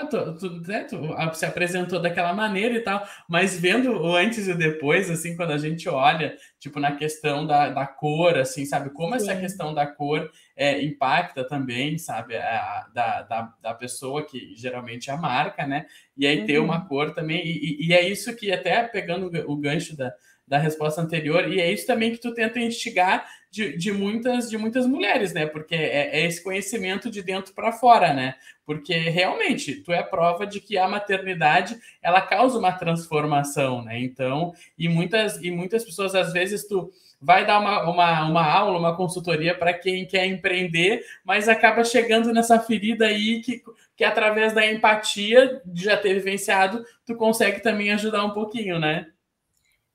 tá, 0.00 0.06
tu, 0.06 0.34
tu, 0.36 0.60
né, 0.68 0.84
tu, 0.84 0.98
se 1.34 1.44
apresentou 1.44 2.00
daquela 2.00 2.32
maneira 2.32 2.74
e 2.74 2.80
tal, 2.80 3.06
mas 3.28 3.58
vendo 3.58 3.92
o 3.92 4.16
antes 4.16 4.48
e 4.48 4.52
o 4.52 4.58
depois, 4.58 5.10
assim, 5.10 5.36
quando 5.36 5.52
a 5.52 5.58
gente 5.58 5.88
olha, 5.88 6.36
tipo, 6.58 6.80
na 6.80 6.96
questão 6.96 7.46
da, 7.46 7.68
da 7.68 7.86
cor, 7.86 8.38
assim, 8.38 8.64
sabe, 8.64 8.90
como 8.90 9.18
Sim. 9.18 9.30
essa 9.30 9.40
questão 9.40 9.74
da 9.74 9.86
cor, 9.86 10.30
é, 10.56 10.82
impacta 10.82 11.44
também, 11.44 11.98
sabe, 11.98 12.36
a, 12.36 12.86
da, 12.94 13.22
da, 13.22 13.54
da, 13.60 13.74
pessoa 13.74 14.24
que 14.24 14.54
geralmente 14.56 15.10
é 15.10 15.12
a 15.12 15.16
marca, 15.16 15.66
né? 15.66 15.86
E 16.16 16.26
aí 16.26 16.40
uhum. 16.40 16.46
ter 16.46 16.58
uma 16.58 16.86
cor 16.86 17.14
também, 17.14 17.44
e, 17.44 17.86
e, 17.86 17.92
é 17.92 18.06
isso 18.06 18.34
que 18.36 18.52
até 18.52 18.82
pegando 18.84 19.30
o 19.50 19.56
gancho 19.56 19.96
da, 19.96 20.12
da 20.46 20.58
resposta 20.58 21.00
anterior, 21.00 21.50
e 21.52 21.60
é 21.60 21.70
isso 21.72 21.86
também 21.86 22.12
que 22.12 22.20
tu 22.20 22.34
tenta 22.34 22.60
instigar 22.60 23.26
de, 23.52 23.76
de, 23.76 23.92
muitas, 23.92 24.48
de 24.48 24.56
muitas 24.56 24.86
mulheres, 24.86 25.34
né? 25.34 25.44
Porque 25.44 25.74
é, 25.74 26.20
é 26.20 26.26
esse 26.26 26.42
conhecimento 26.42 27.10
de 27.10 27.22
dentro 27.22 27.52
para 27.52 27.70
fora, 27.70 28.14
né? 28.14 28.34
Porque 28.64 28.94
realmente 28.94 29.74
tu 29.82 29.92
é 29.92 30.02
prova 30.02 30.46
de 30.46 30.58
que 30.58 30.78
a 30.78 30.88
maternidade 30.88 31.78
ela 32.00 32.22
causa 32.22 32.58
uma 32.58 32.72
transformação, 32.72 33.84
né? 33.84 34.00
Então, 34.00 34.54
e 34.78 34.88
muitas, 34.88 35.36
e 35.42 35.50
muitas 35.50 35.84
pessoas, 35.84 36.14
às 36.14 36.32
vezes, 36.32 36.66
tu 36.66 36.90
vai 37.20 37.44
dar 37.44 37.60
uma, 37.60 37.90
uma, 37.90 38.24
uma 38.24 38.50
aula, 38.50 38.78
uma 38.78 38.96
consultoria 38.96 39.54
para 39.54 39.74
quem 39.74 40.06
quer 40.06 40.24
empreender, 40.24 41.04
mas 41.22 41.46
acaba 41.46 41.84
chegando 41.84 42.32
nessa 42.32 42.58
ferida 42.58 43.04
aí 43.04 43.42
que, 43.42 43.62
que 43.94 44.02
através 44.02 44.54
da 44.54 44.66
empatia 44.66 45.60
de 45.66 45.84
já 45.84 45.96
ter 45.98 46.14
vivenciado, 46.14 46.82
tu 47.04 47.14
consegue 47.14 47.60
também 47.60 47.92
ajudar 47.92 48.24
um 48.24 48.30
pouquinho, 48.30 48.78
né? 48.78 49.08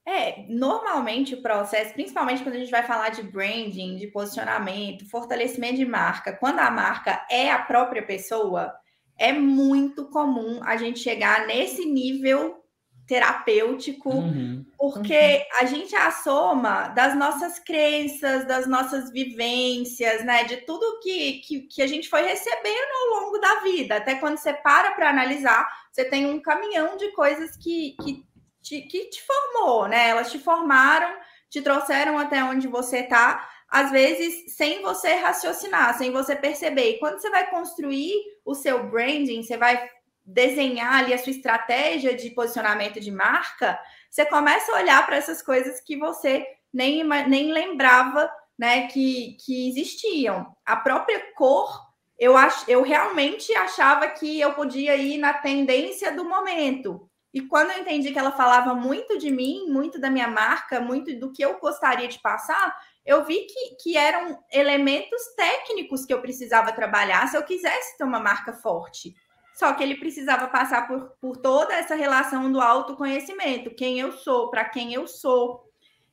É, 0.07 0.45
normalmente 0.47 1.35
o 1.35 1.41
processo, 1.41 1.93
principalmente 1.93 2.41
quando 2.41 2.55
a 2.55 2.59
gente 2.59 2.71
vai 2.71 2.83
falar 2.83 3.09
de 3.09 3.23
branding, 3.23 3.97
de 3.97 4.07
posicionamento, 4.07 5.09
fortalecimento 5.09 5.75
de 5.75 5.85
marca, 5.85 6.31
quando 6.31 6.59
a 6.59 6.71
marca 6.71 7.25
é 7.29 7.51
a 7.51 7.59
própria 7.59 8.01
pessoa, 8.01 8.73
é 9.19 9.33
muito 9.33 10.09
comum 10.09 10.61
a 10.63 10.77
gente 10.77 10.99
chegar 10.99 11.45
nesse 11.45 11.85
nível 11.85 12.63
terapêutico, 13.07 14.09
uhum. 14.09 14.65
porque 14.77 15.13
uhum. 15.13 15.59
a 15.61 15.65
gente 15.65 15.95
é 15.95 16.01
a 16.01 16.11
soma 16.11 16.89
das 16.89 17.15
nossas 17.15 17.57
crenças, 17.57 18.45
das 18.45 18.67
nossas 18.67 19.11
vivências, 19.11 20.25
né? 20.25 20.43
De 20.43 20.57
tudo 20.57 20.99
que, 21.01 21.39
que, 21.39 21.61
que 21.61 21.81
a 21.81 21.87
gente 21.87 22.09
foi 22.09 22.21
recebendo 22.21 22.91
ao 23.01 23.21
longo 23.21 23.37
da 23.39 23.61
vida. 23.61 23.95
Até 23.95 24.15
quando 24.15 24.37
você 24.37 24.53
para 24.53 24.91
para 24.91 25.09
analisar, 25.09 25.67
você 25.89 26.03
tem 26.03 26.25
um 26.25 26.41
caminhão 26.41 26.97
de 26.97 27.11
coisas 27.13 27.55
que, 27.55 27.95
que 28.03 28.26
te, 28.67 28.81
que 28.81 29.09
te 29.09 29.21
formou, 29.23 29.87
né? 29.87 30.09
Elas 30.09 30.31
te 30.31 30.39
formaram, 30.39 31.17
te 31.49 31.61
trouxeram 31.61 32.17
até 32.17 32.43
onde 32.43 32.67
você 32.67 32.99
está, 32.99 33.47
às 33.69 33.91
vezes 33.91 34.55
sem 34.55 34.81
você 34.81 35.13
raciocinar, 35.15 35.97
sem 35.97 36.11
você 36.11 36.35
perceber. 36.35 36.91
E 36.91 36.99
quando 36.99 37.19
você 37.19 37.29
vai 37.29 37.49
construir 37.49 38.13
o 38.45 38.53
seu 38.53 38.87
branding, 38.89 39.43
você 39.43 39.57
vai 39.57 39.89
desenhar 40.25 40.95
ali 40.95 41.13
a 41.13 41.17
sua 41.17 41.31
estratégia 41.31 42.13
de 42.13 42.29
posicionamento 42.31 42.99
de 42.99 43.11
marca, 43.11 43.79
você 44.09 44.25
começa 44.25 44.71
a 44.71 44.75
olhar 44.75 45.05
para 45.05 45.15
essas 45.15 45.41
coisas 45.41 45.79
que 45.79 45.95
você 45.97 46.45
nem, 46.73 47.01
nem 47.03 47.51
lembrava 47.53 48.29
né, 48.59 48.87
que, 48.87 49.37
que 49.45 49.69
existiam. 49.69 50.53
A 50.65 50.75
própria 50.75 51.33
cor, 51.33 51.87
eu, 52.19 52.35
ach, 52.35 52.67
eu 52.67 52.81
realmente 52.81 53.53
achava 53.55 54.07
que 54.09 54.39
eu 54.39 54.53
podia 54.53 54.97
ir 54.97 55.17
na 55.17 55.33
tendência 55.33 56.11
do 56.11 56.25
momento. 56.25 57.06
E 57.33 57.41
quando 57.41 57.71
eu 57.71 57.79
entendi 57.79 58.11
que 58.11 58.19
ela 58.19 58.31
falava 58.31 58.73
muito 58.73 59.17
de 59.17 59.29
mim, 59.29 59.65
muito 59.67 59.99
da 59.99 60.09
minha 60.09 60.27
marca, 60.27 60.79
muito 60.79 61.13
do 61.19 61.31
que 61.31 61.43
eu 61.43 61.59
gostaria 61.59 62.07
de 62.07 62.19
passar, 62.19 62.75
eu 63.05 63.23
vi 63.23 63.45
que, 63.45 63.75
que 63.81 63.97
eram 63.97 64.37
elementos 64.51 65.21
técnicos 65.35 66.05
que 66.05 66.13
eu 66.13 66.21
precisava 66.21 66.71
trabalhar 66.71 67.27
se 67.27 67.37
eu 67.37 67.43
quisesse 67.43 67.97
ter 67.97 68.03
uma 68.03 68.19
marca 68.19 68.53
forte. 68.53 69.15
Só 69.57 69.73
que 69.73 69.81
ele 69.81 69.95
precisava 69.95 70.47
passar 70.47 70.87
por, 70.87 71.11
por 71.19 71.37
toda 71.37 71.73
essa 71.73 71.95
relação 71.95 72.51
do 72.51 72.61
autoconhecimento, 72.61 73.73
quem 73.73 73.99
eu 73.99 74.11
sou, 74.11 74.51
para 74.51 74.65
quem 74.65 74.93
eu 74.93 75.07
sou. 75.07 75.67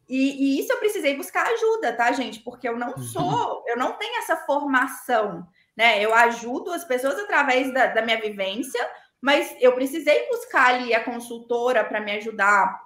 E, 0.08 0.16
e, 0.56 0.60
isso 0.60 0.72
eu 0.72 0.78
precisei 0.78 1.16
buscar 1.16 1.46
ajuda, 1.46 1.92
tá, 1.92 2.12
gente? 2.12 2.40
Porque 2.40 2.68
eu 2.68 2.78
não 2.78 2.92
uhum. 2.92 3.02
sou, 3.02 3.64
eu 3.66 3.76
não 3.76 3.92
tenho 3.92 4.18
essa 4.18 4.36
formação, 4.36 5.46
né? 5.76 6.02
Eu 6.02 6.14
ajudo 6.14 6.72
as 6.72 6.84
pessoas 6.84 7.18
através 7.18 7.72
da, 7.72 7.86
da 7.86 8.02
minha 8.02 8.20
vivência, 8.20 8.80
mas 9.24 9.56
eu 9.58 9.72
precisei 9.72 10.28
buscar 10.28 10.74
ali 10.74 10.92
a 10.92 11.02
consultora 11.02 11.82
para 11.82 11.98
me 11.98 12.12
ajudar 12.12 12.78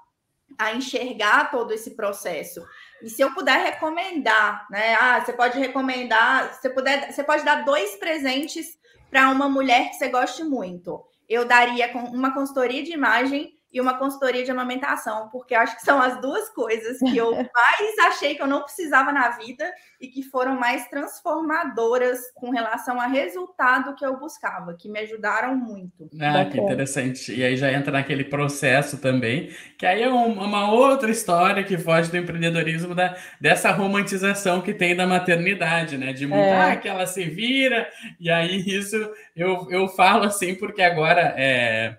a 0.56 0.72
enxergar 0.72 1.50
todo 1.50 1.72
esse 1.72 1.96
processo. 1.96 2.64
E 3.02 3.10
se 3.10 3.20
eu 3.20 3.34
puder 3.34 3.58
recomendar, 3.58 4.64
né? 4.70 4.94
Ah, 4.94 5.20
você 5.20 5.32
pode 5.32 5.58
recomendar, 5.58 6.54
você 6.54 6.70
puder, 6.70 7.12
você 7.12 7.24
pode 7.24 7.44
dar 7.44 7.64
dois 7.64 7.96
presentes 7.96 8.78
para 9.10 9.30
uma 9.30 9.48
mulher 9.48 9.90
que 9.90 9.96
você 9.96 10.10
goste 10.10 10.44
muito. 10.44 11.04
Eu 11.28 11.44
daria 11.44 11.90
uma 12.12 12.32
consultoria 12.32 12.84
de 12.84 12.92
imagem 12.92 13.57
e 13.72 13.80
uma 13.80 13.98
consultoria 13.98 14.44
de 14.44 14.50
amamentação, 14.50 15.28
porque 15.28 15.54
acho 15.54 15.76
que 15.76 15.82
são 15.82 16.00
as 16.00 16.20
duas 16.20 16.48
coisas 16.50 16.98
que 16.98 17.16
eu 17.16 17.30
mais 17.34 17.98
achei 18.06 18.34
que 18.34 18.42
eu 18.42 18.46
não 18.46 18.62
precisava 18.62 19.12
na 19.12 19.28
vida 19.30 19.70
e 20.00 20.08
que 20.08 20.22
foram 20.22 20.58
mais 20.58 20.88
transformadoras 20.88 22.18
com 22.34 22.50
relação 22.50 23.00
ao 23.00 23.10
resultado 23.10 23.94
que 23.94 24.04
eu 24.04 24.18
buscava, 24.18 24.74
que 24.74 24.88
me 24.88 25.00
ajudaram 25.00 25.54
muito. 25.54 26.08
Ah, 26.20 26.44
que 26.46 26.58
interessante. 26.58 27.34
E 27.34 27.44
aí 27.44 27.56
já 27.56 27.70
entra 27.70 27.92
naquele 27.92 28.24
processo 28.24 28.98
também, 28.98 29.50
que 29.76 29.84
aí 29.84 30.02
é 30.02 30.08
uma 30.08 30.72
outra 30.72 31.10
história 31.10 31.62
que 31.62 31.76
foge 31.76 32.10
do 32.10 32.16
empreendedorismo 32.16 32.94
da, 32.94 33.16
dessa 33.40 33.70
romantização 33.70 34.62
que 34.62 34.72
tem 34.72 34.96
da 34.96 35.06
maternidade, 35.06 35.98
né? 35.98 36.12
De 36.12 36.26
mudar 36.26 36.72
é. 36.72 36.76
que 36.76 36.88
ela 36.88 37.06
se 37.06 37.24
vira, 37.24 37.88
e 38.18 38.30
aí 38.30 38.64
isso 38.66 38.96
eu, 39.36 39.66
eu 39.70 39.88
falo 39.88 40.24
assim, 40.24 40.54
porque 40.54 40.82
agora 40.82 41.34
é 41.36 41.98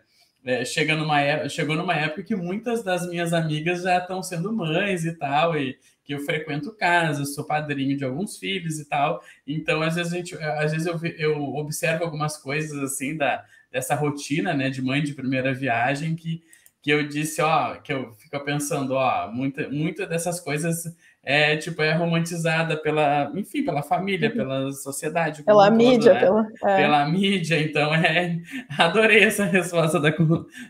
é, 0.50 0.66
chega 0.66 0.96
numa, 0.96 1.22
é, 1.22 1.48
chegou 1.48 1.76
numa 1.76 1.94
época 1.94 2.24
que 2.24 2.36
muitas 2.36 2.84
das 2.84 3.08
minhas 3.08 3.34
amigas 3.34 3.84
já 3.84 4.00
estão 4.00 4.24
sendo 4.24 4.52
mães 4.52 5.06
e 5.06 5.14
tal, 5.14 5.56
e 5.56 5.78
que 6.04 6.16
eu 6.16 6.20
frequento 6.22 6.76
casa, 6.76 7.24
sou 7.24 7.44
padrinho 7.44 7.96
de 7.96 8.04
alguns 8.04 8.40
filhos 8.40 8.80
e 8.80 8.86
tal. 8.90 9.22
Então, 9.46 9.84
às 9.84 9.94
vezes, 9.94 10.12
a 10.12 10.16
gente, 10.16 10.36
às 10.36 10.72
vezes 10.72 10.88
eu, 10.88 11.00
eu 11.20 11.40
observo 11.56 12.04
algumas 12.04 12.36
coisas 12.36 12.80
assim 12.80 13.16
da, 13.16 13.46
dessa 13.72 13.94
rotina 13.94 14.52
né, 14.56 14.72
de 14.72 14.82
mãe 14.82 15.04
de 15.04 15.14
primeira 15.14 15.54
viagem 15.54 16.16
que, 16.16 16.42
que 16.82 16.90
eu 16.90 17.08
disse, 17.08 17.44
ó, 17.44 17.76
que 17.76 17.94
eu 17.94 18.12
fico 18.14 18.40
pensando, 18.40 18.96
ó, 18.96 19.32
muita, 19.32 19.70
muita 19.70 20.08
dessas 20.08 20.40
coisas 20.40 20.96
é 21.30 21.56
tipo 21.56 21.80
é 21.84 21.94
romantizada 21.94 22.76
pela, 22.76 23.32
enfim, 23.36 23.63
pela 23.63 23.84
família, 23.84 24.30
uhum. 24.30 24.36
pela 24.36 24.72
sociedade, 24.72 25.44
pela 25.44 25.70
mídia, 25.70 26.15
né? 26.15 26.20
pela, 26.22 26.48
é. 26.65 26.76
pela 26.78 27.06
mídia. 27.08 27.62
Então 27.62 27.94
é, 27.94 28.39
adorei 28.80 29.24
essa 29.24 29.44
resposta 29.46 30.00
da, 30.00 30.10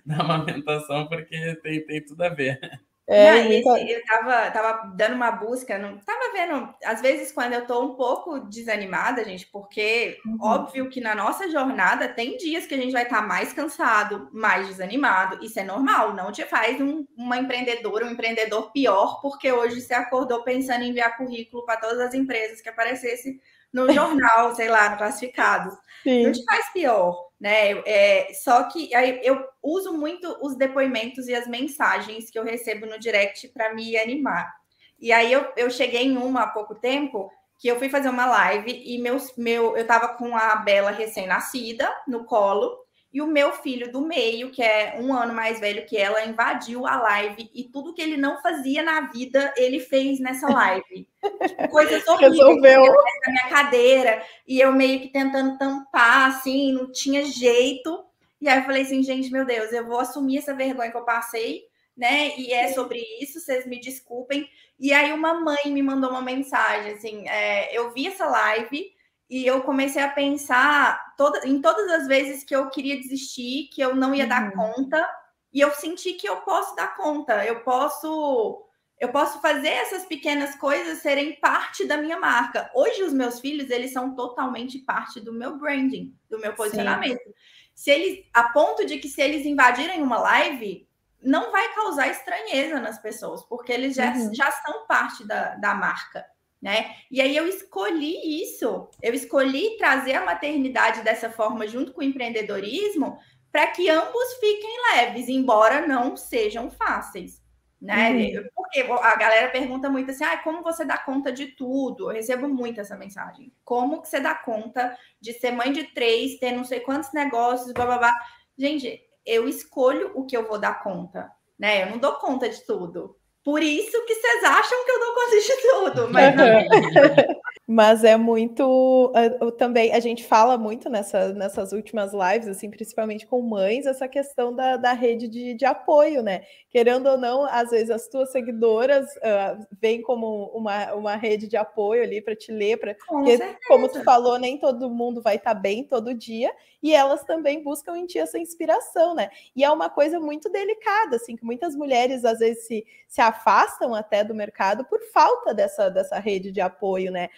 da 0.06 0.16
amamentação 0.18 1.08
porque 1.08 1.56
tem, 1.64 1.86
tem 1.86 2.04
tudo 2.04 2.22
a 2.24 2.30
ver. 2.30 2.60
É, 3.08 3.42
não, 3.42 3.78
esse, 3.78 3.92
eu 3.94 4.04
tava, 4.06 4.52
tava 4.52 4.94
dando 4.96 5.16
uma 5.16 5.32
busca, 5.32 5.80
não 5.80 5.98
tava 6.00 6.19
vendo. 6.40 6.74
Às 6.84 7.02
vezes, 7.02 7.32
quando 7.32 7.54
eu 7.54 7.66
tô 7.66 7.84
um 7.84 7.96
pouco 7.96 8.40
desanimada, 8.40 9.24
gente, 9.24 9.46
porque 9.48 10.18
uhum. 10.26 10.38
óbvio 10.42 10.90
que 10.90 11.02
na 11.02 11.14
nossa 11.16 11.50
jornada 11.50 12.08
tem 12.08 12.38
dias 12.38 12.66
que 12.66 12.74
a 12.74 12.78
gente 12.78 12.92
vai 12.92 13.04
estar 13.04 13.22
tá 13.22 13.28
mais 13.28 13.54
cansado, 13.54 14.30
mais 14.32 14.68
desanimado. 14.68 15.44
Isso 15.44 15.60
é 15.60 15.64
normal, 15.64 16.14
não 16.14 16.32
te 16.32 16.44
faz 16.46 16.80
um, 16.80 17.06
uma 17.18 17.38
empreendedora, 17.38 18.06
um 18.06 18.12
empreendedor 18.12 18.72
pior, 18.72 19.22
porque 19.22 19.52
hoje 19.52 19.82
você 19.82 19.94
acordou 19.94 20.44
pensando 20.44 20.84
em 20.84 20.90
enviar 20.90 21.18
currículo 21.18 21.66
para 21.66 21.80
todas 21.80 22.00
as 22.00 22.14
empresas 22.14 22.62
que 22.62 22.70
aparecesse 22.70 23.40
no 23.74 23.92
jornal, 23.94 24.56
sei 24.56 24.70
lá, 24.70 24.90
no 24.90 24.98
classificados. 24.98 25.74
Sim. 26.04 26.24
Não 26.24 26.32
te 26.32 26.44
faz 26.46 26.72
pior 26.72 27.30
né? 27.40 27.72
É, 27.86 28.34
só 28.34 28.64
que 28.64 28.94
aí 28.94 29.22
eu 29.24 29.42
uso 29.64 29.94
muito 29.94 30.28
os 30.42 30.58
depoimentos 30.58 31.28
e 31.28 31.34
as 31.34 31.48
mensagens 31.48 32.30
que 32.30 32.38
eu 32.38 32.44
recebo 32.44 32.86
no 32.86 33.00
direct 33.00 33.48
para 33.50 33.74
me 33.74 33.98
animar. 33.98 34.59
E 35.00 35.12
aí 35.12 35.32
eu, 35.32 35.46
eu 35.56 35.70
cheguei 35.70 36.04
em 36.04 36.18
uma 36.18 36.44
há 36.44 36.48
pouco 36.48 36.76
tempo 36.76 37.32
que 37.58 37.68
eu 37.68 37.78
fui 37.78 37.90
fazer 37.90 38.10
uma 38.10 38.26
live 38.26 38.72
e 38.86 38.98
meus, 39.00 39.36
meu, 39.36 39.76
eu 39.76 39.82
estava 39.82 40.10
com 40.10 40.36
a 40.36 40.56
Bela 40.56 40.92
recém-nascida 40.92 41.90
no 42.08 42.24
colo 42.24 42.78
e 43.12 43.22
o 43.22 43.28
meu 43.28 43.52
filho 43.52 43.92
do 43.92 44.02
meio, 44.02 44.52
que 44.52 44.62
é 44.62 44.98
um 45.00 45.12
ano 45.14 45.34
mais 45.34 45.60
velho 45.60 45.86
que 45.86 45.98
ela, 45.98 46.24
invadiu 46.26 46.86
a 46.86 46.96
live 47.02 47.50
e 47.56 47.64
tudo 47.64 47.94
que 47.94 48.02
ele 48.02 48.18
não 48.18 48.40
fazia 48.42 48.84
na 48.84 49.02
vida, 49.10 49.52
ele 49.58 49.80
fez 49.80 50.20
nessa 50.20 50.48
live. 50.54 51.08
Tipo, 51.48 51.70
coisas 51.70 52.08
horríveis. 52.08 52.38
Resolveu. 52.38 52.82
Na 52.82 53.32
minha 53.32 53.50
cadeira. 53.50 54.24
E 54.48 54.60
eu 54.60 54.72
meio 54.72 55.02
que 55.02 55.08
tentando 55.08 55.58
tampar, 55.58 56.30
assim, 56.30 56.72
não 56.72 56.92
tinha 56.92 57.26
jeito. 57.26 58.06
E 58.40 58.48
aí 58.48 58.60
eu 58.60 58.64
falei 58.64 58.84
assim, 58.84 59.02
gente, 59.02 59.32
meu 59.32 59.44
Deus, 59.44 59.74
eu 59.74 59.86
vou 59.86 60.00
assumir 60.00 60.38
essa 60.38 60.54
vergonha 60.54 60.92
que 60.92 60.98
eu 60.98 61.04
passei, 61.04 61.64
né? 62.00 62.36
E 62.38 62.54
é 62.54 62.72
sobre 62.72 63.04
isso, 63.20 63.40
vocês 63.40 63.68
me 63.68 63.80
desculpem. 63.80 64.50
E 64.80 64.94
aí 64.94 65.12
uma 65.12 65.34
mãe 65.34 65.66
me 65.66 65.84
mandou 65.84 66.10
uma 66.10 66.22
mensagem, 66.22 66.94
assim, 66.94 67.28
é, 67.28 67.78
eu 67.78 67.92
vi 67.94 68.08
essa 68.08 68.26
live 68.26 68.90
e 69.30 69.46
eu 69.46 69.62
comecei 69.62 70.02
a 70.02 70.10
pensar 70.10 71.14
toda, 71.18 71.46
em 71.46 71.62
todas 71.62 71.92
as 71.92 72.08
vezes 72.08 72.44
que 72.44 72.56
eu 72.56 72.70
queria 72.70 72.96
desistir, 72.96 73.70
que 73.74 73.82
eu 73.82 73.94
não 73.94 74.16
ia 74.16 74.24
uhum. 74.24 74.30
dar 74.30 74.54
conta, 74.54 75.10
e 75.54 75.60
eu 75.60 75.72
senti 75.72 76.14
que 76.14 76.28
eu 76.28 76.38
posso 76.38 76.74
dar 76.76 76.96
conta, 76.96 77.46
eu 77.46 77.60
posso 77.62 78.66
eu 79.00 79.10
posso 79.10 79.40
fazer 79.40 79.70
essas 79.70 80.06
pequenas 80.06 80.56
coisas 80.56 81.00
serem 81.00 81.40
parte 81.40 81.86
da 81.86 81.96
minha 81.96 82.20
marca. 82.20 82.70
Hoje 82.76 83.02
os 83.02 83.14
meus 83.14 83.40
filhos, 83.40 83.70
eles 83.70 83.94
são 83.94 84.14
totalmente 84.14 84.80
parte 84.80 85.22
do 85.22 85.32
meu 85.32 85.58
branding, 85.58 86.14
do 86.30 86.38
meu 86.38 86.54
posicionamento. 86.54 87.24
Sim. 87.24 87.34
Se 87.74 87.92
eles 87.92 88.26
a 88.34 88.50
ponto 88.50 88.86
de 88.86 88.98
que 88.98 89.08
se 89.08 89.22
eles 89.22 89.46
invadirem 89.46 90.04
uma 90.04 90.20
live, 90.20 90.89
não 91.22 91.52
vai 91.52 91.74
causar 91.74 92.08
estranheza 92.08 92.80
nas 92.80 93.00
pessoas, 93.00 93.44
porque 93.44 93.72
eles 93.72 93.96
já, 93.96 94.14
uhum. 94.14 94.34
já 94.34 94.50
são 94.52 94.88
parte 94.88 95.26
da, 95.28 95.56
da 95.56 95.74
marca. 95.74 96.26
né? 96.62 96.96
E 97.10 97.22
aí 97.22 97.36
eu 97.36 97.48
escolhi 97.48 98.42
isso, 98.44 98.90
eu 99.02 99.14
escolhi 99.14 99.78
trazer 99.78 100.14
a 100.14 100.26
maternidade 100.26 101.02
dessa 101.02 101.30
forma 101.30 101.68
junto 101.68 101.94
com 101.94 102.02
o 102.02 102.04
empreendedorismo 102.04 103.18
para 103.52 103.68
que 103.68 103.90
ambos 103.90 104.34
fiquem 104.40 104.78
leves, 104.94 105.28
embora 105.28 105.88
não 105.88 106.16
sejam 106.16 106.70
fáceis, 106.70 107.42
né? 107.82 108.12
Uhum. 108.12 108.50
Porque 108.54 108.82
a 108.82 109.16
galera 109.16 109.50
pergunta 109.50 109.90
muito 109.90 110.12
assim, 110.12 110.24
ah, 110.24 110.38
como 110.38 110.62
você 110.62 110.86
dá 110.86 110.98
conta 110.98 111.32
de 111.32 111.48
tudo? 111.48 112.10
Eu 112.10 112.16
recebo 112.16 112.48
muito 112.48 112.80
essa 112.80 112.98
mensagem. 112.98 113.52
Como 113.64 114.02
que 114.02 114.08
você 114.08 114.20
dá 114.20 114.36
conta 114.36 114.96
de 115.20 115.34
ser 115.34 115.52
mãe 115.52 115.72
de 115.72 115.84
três, 115.94 116.38
ter 116.40 116.52
não 116.52 116.64
sei 116.64 116.82
quantos 116.82 117.12
negócios, 117.14 117.72
blá 117.72 117.86
blá 117.86 117.98
blá. 117.98 118.14
Gente, 118.58 119.02
eu 119.30 119.48
escolho 119.48 120.12
o 120.16 120.26
que 120.26 120.36
eu 120.36 120.48
vou 120.48 120.60
dar 120.60 120.82
conta, 120.84 121.32
né? 121.58 121.84
Eu 121.84 121.92
não 121.92 121.98
dou 122.00 122.14
conta 122.14 122.50
de 122.50 122.66
tudo. 122.66 123.16
Por 123.44 123.62
isso 123.62 124.06
que 124.06 124.16
vocês 124.16 124.44
acham 124.44 124.86
que 124.86 124.92
eu 124.92 125.00
dou 125.00 125.14
conta 125.14 125.40
de 125.40 125.62
tudo, 125.62 126.10
mas 126.12 126.36
Mas 127.72 128.04
é 128.04 128.18
muito. 128.18 129.14
também 129.60 129.94
a 129.94 130.00
gente 130.00 130.24
fala 130.24 130.58
muito 130.58 130.90
nessa, 130.90 131.32
nessas 131.34 131.72
últimas 131.72 132.12
lives, 132.14 132.48
assim, 132.48 132.68
principalmente 132.68 133.28
com 133.28 133.44
mães, 133.44 133.86
essa 133.86 134.08
questão 134.08 134.52
da, 134.52 134.76
da 134.76 134.92
rede 134.94 135.28
de, 135.28 135.54
de 135.54 135.66
apoio, 135.66 136.24
né? 136.24 136.42
Querendo 136.72 137.06
ou 137.06 137.16
não, 137.16 137.46
às 137.46 137.70
vezes 137.70 137.92
as 137.92 138.08
tuas 138.08 138.32
seguidoras 138.32 139.06
uh, 139.18 139.68
vêm 139.80 140.02
como 140.02 140.46
uma, 140.46 140.96
uma 140.96 141.16
rede 141.16 141.48
de 141.48 141.58
apoio 141.58 142.02
ali 142.02 142.24
para 142.24 142.36
te 142.36 142.52
ler, 142.52 142.80
para 142.80 142.96
porque, 143.08 143.38
como 143.68 143.88
tu 143.88 144.04
falou, 144.04 144.40
nem 144.40 144.58
todo 144.58 144.90
mundo 144.90 145.22
vai 145.22 145.36
estar 145.36 145.54
tá 145.54 145.60
bem 145.60 145.84
todo 145.84 146.12
dia, 146.12 146.52
e 146.82 146.96
elas 146.96 147.24
também 147.24 147.62
buscam 147.62 147.96
em 147.96 148.08
ti 148.08 148.18
essa 148.18 148.40
inspiração, 148.40 149.14
né? 149.14 149.30
E 149.56 149.64
é 149.64 149.70
uma 149.70 149.92
coisa 149.92 150.20
muito 150.20 150.50
delicada, 150.50 151.18
assim, 151.18 151.36
que 151.36 151.46
muitas 151.46 151.76
mulheres 151.76 152.26
às 152.26 152.40
vezes 152.40 152.66
se, 152.66 152.84
se 153.08 153.22
afastam 153.22 153.94
até 153.94 154.24
do 154.24 154.34
mercado 154.34 154.84
por 154.86 155.00
falta 155.14 155.54
dessa, 155.54 155.88
dessa 155.90 156.18
rede 156.18 156.52
de 156.52 156.62
apoio, 156.62 157.12
né? 157.12 157.30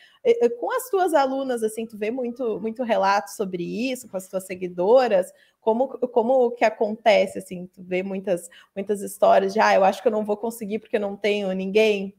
Com 0.59 0.71
as 0.71 0.89
tuas 0.89 1.13
alunas, 1.13 1.63
assim, 1.63 1.85
tu 1.85 1.97
vê 1.97 2.11
muito, 2.11 2.59
muito 2.59 2.83
relato 2.83 3.31
sobre 3.31 3.63
isso, 3.91 4.07
com 4.07 4.17
as 4.17 4.27
tuas 4.27 4.45
seguidoras, 4.45 5.31
como, 5.59 5.87
como 5.87 6.51
que 6.51 6.63
acontece, 6.63 7.39
assim, 7.39 7.67
tu 7.67 7.81
vê 7.83 8.03
muitas, 8.03 8.47
muitas 8.75 9.01
histórias 9.01 9.53
de, 9.53 9.59
ah, 9.59 9.73
eu 9.73 9.83
acho 9.83 10.01
que 10.01 10.07
eu 10.07 10.11
não 10.11 10.23
vou 10.23 10.37
conseguir 10.37 10.79
porque 10.79 10.99
não 10.99 11.15
tenho 11.15 11.51
ninguém? 11.53 12.15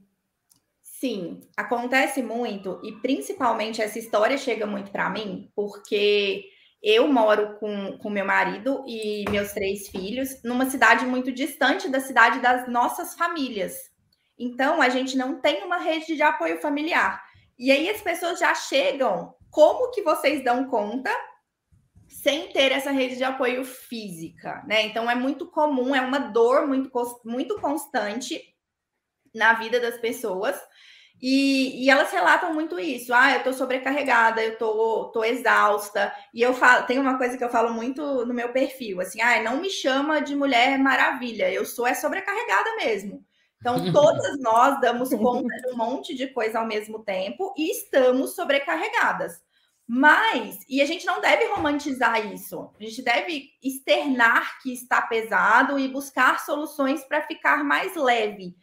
Sim, 0.81 1.41
acontece 1.57 2.23
muito, 2.23 2.81
e 2.83 2.93
principalmente 3.01 3.83
essa 3.83 3.99
história 3.99 4.38
chega 4.38 4.67
muito 4.67 4.91
para 4.91 5.11
mim, 5.11 5.51
porque 5.55 6.45
eu 6.83 7.07
moro 7.07 7.57
com, 7.59 7.97
com 7.99 8.11
meu 8.11 8.25
marido 8.25 8.85
e 8.87 9.25
meus 9.31 9.53
três 9.53 9.88
filhos 9.88 10.43
numa 10.43 10.69
cidade 10.69 11.07
muito 11.07 11.31
distante 11.31 11.88
da 11.88 12.01
cidade 12.01 12.41
das 12.41 12.69
nossas 12.69 13.15
famílias. 13.15 13.91
Então, 14.37 14.83
a 14.83 14.88
gente 14.88 15.17
não 15.17 15.41
tem 15.41 15.62
uma 15.62 15.79
rede 15.79 16.17
de 16.17 16.23
apoio 16.23 16.61
familiar. 16.61 17.23
E 17.62 17.70
aí 17.70 17.88
as 17.88 18.03
pessoas 18.03 18.40
já 18.40 18.53
chegam, 18.57 19.37
como 19.48 19.92
que 19.92 20.03
vocês 20.03 20.42
dão 20.42 20.68
conta 20.68 21.09
sem 22.09 22.53
ter 22.53 22.72
essa 22.72 22.90
rede 22.90 23.14
de 23.14 23.22
apoio 23.22 23.64
física, 23.64 24.64
né? 24.66 24.83
Então 24.83 25.09
é 25.09 25.14
muito 25.14 25.46
comum, 25.46 25.94
é 25.94 26.01
uma 26.01 26.18
dor 26.18 26.66
muito, 26.66 26.90
muito 27.25 27.61
constante 27.61 28.42
na 29.33 29.53
vida 29.53 29.79
das 29.79 29.96
pessoas. 29.96 30.61
E, 31.20 31.85
e, 31.85 31.88
elas 31.88 32.11
relatam 32.11 32.53
muito 32.53 32.81
isso. 32.81 33.14
Ah, 33.14 33.37
eu 33.37 33.44
tô 33.44 33.53
sobrecarregada, 33.53 34.42
eu 34.42 34.59
tô, 34.59 35.12
tô 35.12 35.22
exausta. 35.22 36.12
E 36.35 36.42
eu 36.42 36.53
falo, 36.55 36.85
tem 36.85 36.98
uma 36.98 37.16
coisa 37.16 37.38
que 37.38 37.44
eu 37.44 37.48
falo 37.48 37.72
muito 37.72 38.27
no 38.27 38.35
meu 38.35 38.53
perfil, 38.53 39.01
assim, 39.01 39.20
ah, 39.20 39.40
não 39.40 39.61
me 39.61 39.70
chama 39.70 40.20
de 40.20 40.35
mulher 40.35 40.77
maravilha, 40.81 41.48
eu 41.48 41.64
sou 41.64 41.87
é 41.87 41.94
sobrecarregada 41.94 42.75
mesmo. 42.75 43.25
Então, 43.62 43.77
todas 43.94 44.40
nós 44.40 44.81
damos 44.81 45.09
conta 45.11 45.57
de 45.57 45.68
um 45.72 45.77
monte 45.77 46.14
de 46.14 46.27
coisa 46.27 46.59
ao 46.59 46.66
mesmo 46.66 46.98
tempo 47.05 47.55
e 47.57 47.70
estamos 47.70 48.35
sobrecarregadas. 48.35 49.40
Mas, 49.87 50.59
e 50.68 50.83
a 50.83 50.87
gente 50.87 51.07
não 51.07 51.20
deve 51.20 51.46
romantizar 51.46 52.33
isso, 52.33 52.70
a 52.79 52.83
gente 52.83 53.03
deve 53.03 53.51
externar 53.62 54.61
que 54.62 54.72
está 54.72 55.03
pesado 55.03 55.79
e 55.79 55.88
buscar 55.88 56.40
soluções 56.40 57.05
para 57.05 57.22
ficar 57.22 57.62
mais 57.62 57.94
leve. 57.94 58.57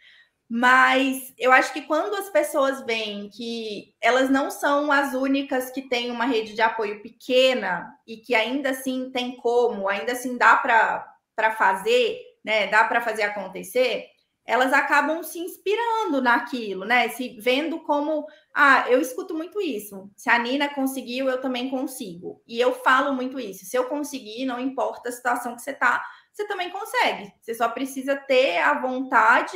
Mas 0.51 1.31
eu 1.37 1.51
acho 1.51 1.71
que 1.71 1.83
quando 1.83 2.15
as 2.15 2.29
pessoas 2.31 2.83
veem 2.83 3.29
que 3.29 3.93
elas 4.01 4.31
não 4.31 4.49
são 4.49 4.91
as 4.91 5.13
únicas 5.13 5.69
que 5.69 5.83
têm 5.83 6.09
uma 6.09 6.25
rede 6.25 6.55
de 6.55 6.61
apoio 6.61 7.03
pequena 7.03 7.87
e 8.07 8.17
que 8.17 8.33
ainda 8.33 8.71
assim 8.71 9.11
tem 9.11 9.35
como, 9.37 9.87
ainda 9.87 10.13
assim 10.13 10.35
dá 10.37 10.55
para 10.55 11.51
fazer, 11.55 12.19
né? 12.43 12.65
Dá 12.67 12.83
para 12.85 13.01
fazer 13.01 13.23
acontecer, 13.23 14.07
elas 14.49 14.73
acabam 14.73 15.21
se 15.21 15.37
inspirando 15.37 16.19
naquilo, 16.23 16.83
né? 16.83 17.07
Se 17.09 17.39
vendo 17.39 17.79
como, 17.81 18.25
ah, 18.51 18.89
eu 18.89 18.99
escuto 18.99 19.35
muito 19.35 19.61
isso. 19.61 20.09
Se 20.17 20.27
a 20.27 20.39
Nina 20.39 20.73
conseguiu, 20.73 21.29
eu 21.29 21.39
também 21.39 21.69
consigo. 21.69 22.41
E 22.47 22.59
eu 22.59 22.73
falo 22.73 23.13
muito 23.13 23.39
isso. 23.39 23.63
Se 23.65 23.77
eu 23.77 23.87
conseguir, 23.87 24.45
não 24.45 24.59
importa 24.59 25.09
a 25.09 25.11
situação 25.11 25.55
que 25.55 25.61
você 25.61 25.71
tá, 25.71 26.03
você 26.33 26.47
também 26.47 26.71
consegue. 26.71 27.31
Você 27.39 27.53
só 27.53 27.69
precisa 27.69 28.15
ter 28.15 28.57
a 28.57 28.81
vontade 28.81 29.55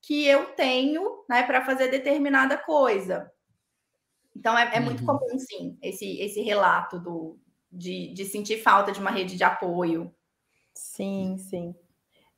que 0.00 0.26
eu 0.26 0.46
tenho, 0.54 1.22
né, 1.28 1.42
para 1.42 1.62
fazer 1.62 1.88
determinada 1.88 2.56
coisa. 2.56 3.30
Então 4.34 4.56
é, 4.56 4.76
é 4.76 4.80
muito 4.80 5.00
uhum. 5.00 5.18
comum, 5.18 5.38
sim, 5.38 5.78
esse, 5.82 6.18
esse 6.18 6.40
relato 6.40 6.98
do, 6.98 7.38
de, 7.70 8.14
de 8.14 8.24
sentir 8.24 8.62
falta 8.62 8.90
de 8.90 9.00
uma 9.00 9.10
rede 9.10 9.36
de 9.36 9.44
apoio. 9.44 10.14
Sim, 10.74 11.36
sim. 11.36 11.74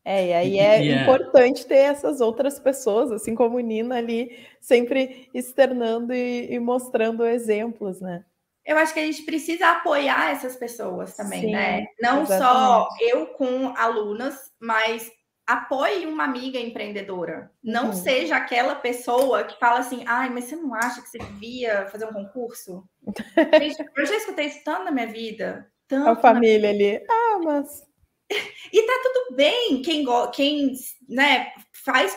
É, 0.05 0.27
e 0.27 0.33
aí 0.33 0.59
é 0.59 0.79
yeah. 0.79 1.03
importante 1.03 1.65
ter 1.65 1.77
essas 1.77 2.21
outras 2.21 2.59
pessoas, 2.59 3.13
assim 3.13 3.35
como 3.35 3.61
Nina 3.61 3.97
ali, 3.97 4.37
sempre 4.61 5.29
externando 5.33 6.13
e, 6.13 6.53
e, 6.53 6.59
mostrando 6.59 7.25
exemplos, 7.25 8.01
né? 8.01 8.25
Eu 8.65 8.77
acho 8.79 8.93
que 8.93 9.01
a 9.01 9.05
gente 9.05 9.23
precisa 9.23 9.69
apoiar 9.71 10.31
essas 10.33 10.57
pessoas 10.57 11.17
também, 11.17 11.43
Sim, 11.43 11.53
né? 11.53 11.87
Não 12.01 12.23
exatamente. 12.23 12.53
só 12.53 12.89
eu 13.01 13.27
com 13.29 13.75
alunas, 13.77 14.51
mas 14.61 15.11
apoie 15.47 16.07
uma 16.07 16.25
amiga 16.25 16.59
empreendedora. 16.59 17.51
Não 17.63 17.87
uhum. 17.87 17.93
seja 17.93 18.37
aquela 18.37 18.75
pessoa 18.75 19.45
que 19.45 19.59
fala 19.59 19.81
assim, 19.81 20.05
ai, 20.07 20.31
mas 20.31 20.45
você 20.45 20.57
não 20.57 20.75
acha 20.75 21.01
que 21.01 21.09
você 21.09 21.19
devia 21.19 21.87
fazer 21.87 22.07
um 22.07 22.13
concurso? 22.13 22.85
eu 23.97 24.07
já 24.07 24.17
escutei 24.17 24.47
isso 24.47 24.63
tanto 24.65 24.85
na 24.85 24.91
minha 24.91 25.09
vida. 25.09 25.69
Tanto 25.89 26.09
a 26.09 26.17
família 26.17 26.71
ali. 26.71 27.05
Ah, 27.09 27.39
mas 27.43 27.83
e 28.73 28.83
tá 28.83 29.01
tudo 29.03 29.37
bem 29.37 29.83
quem, 29.83 30.05
quem 30.33 30.73
né, 31.09 31.53
faz. 31.85 32.17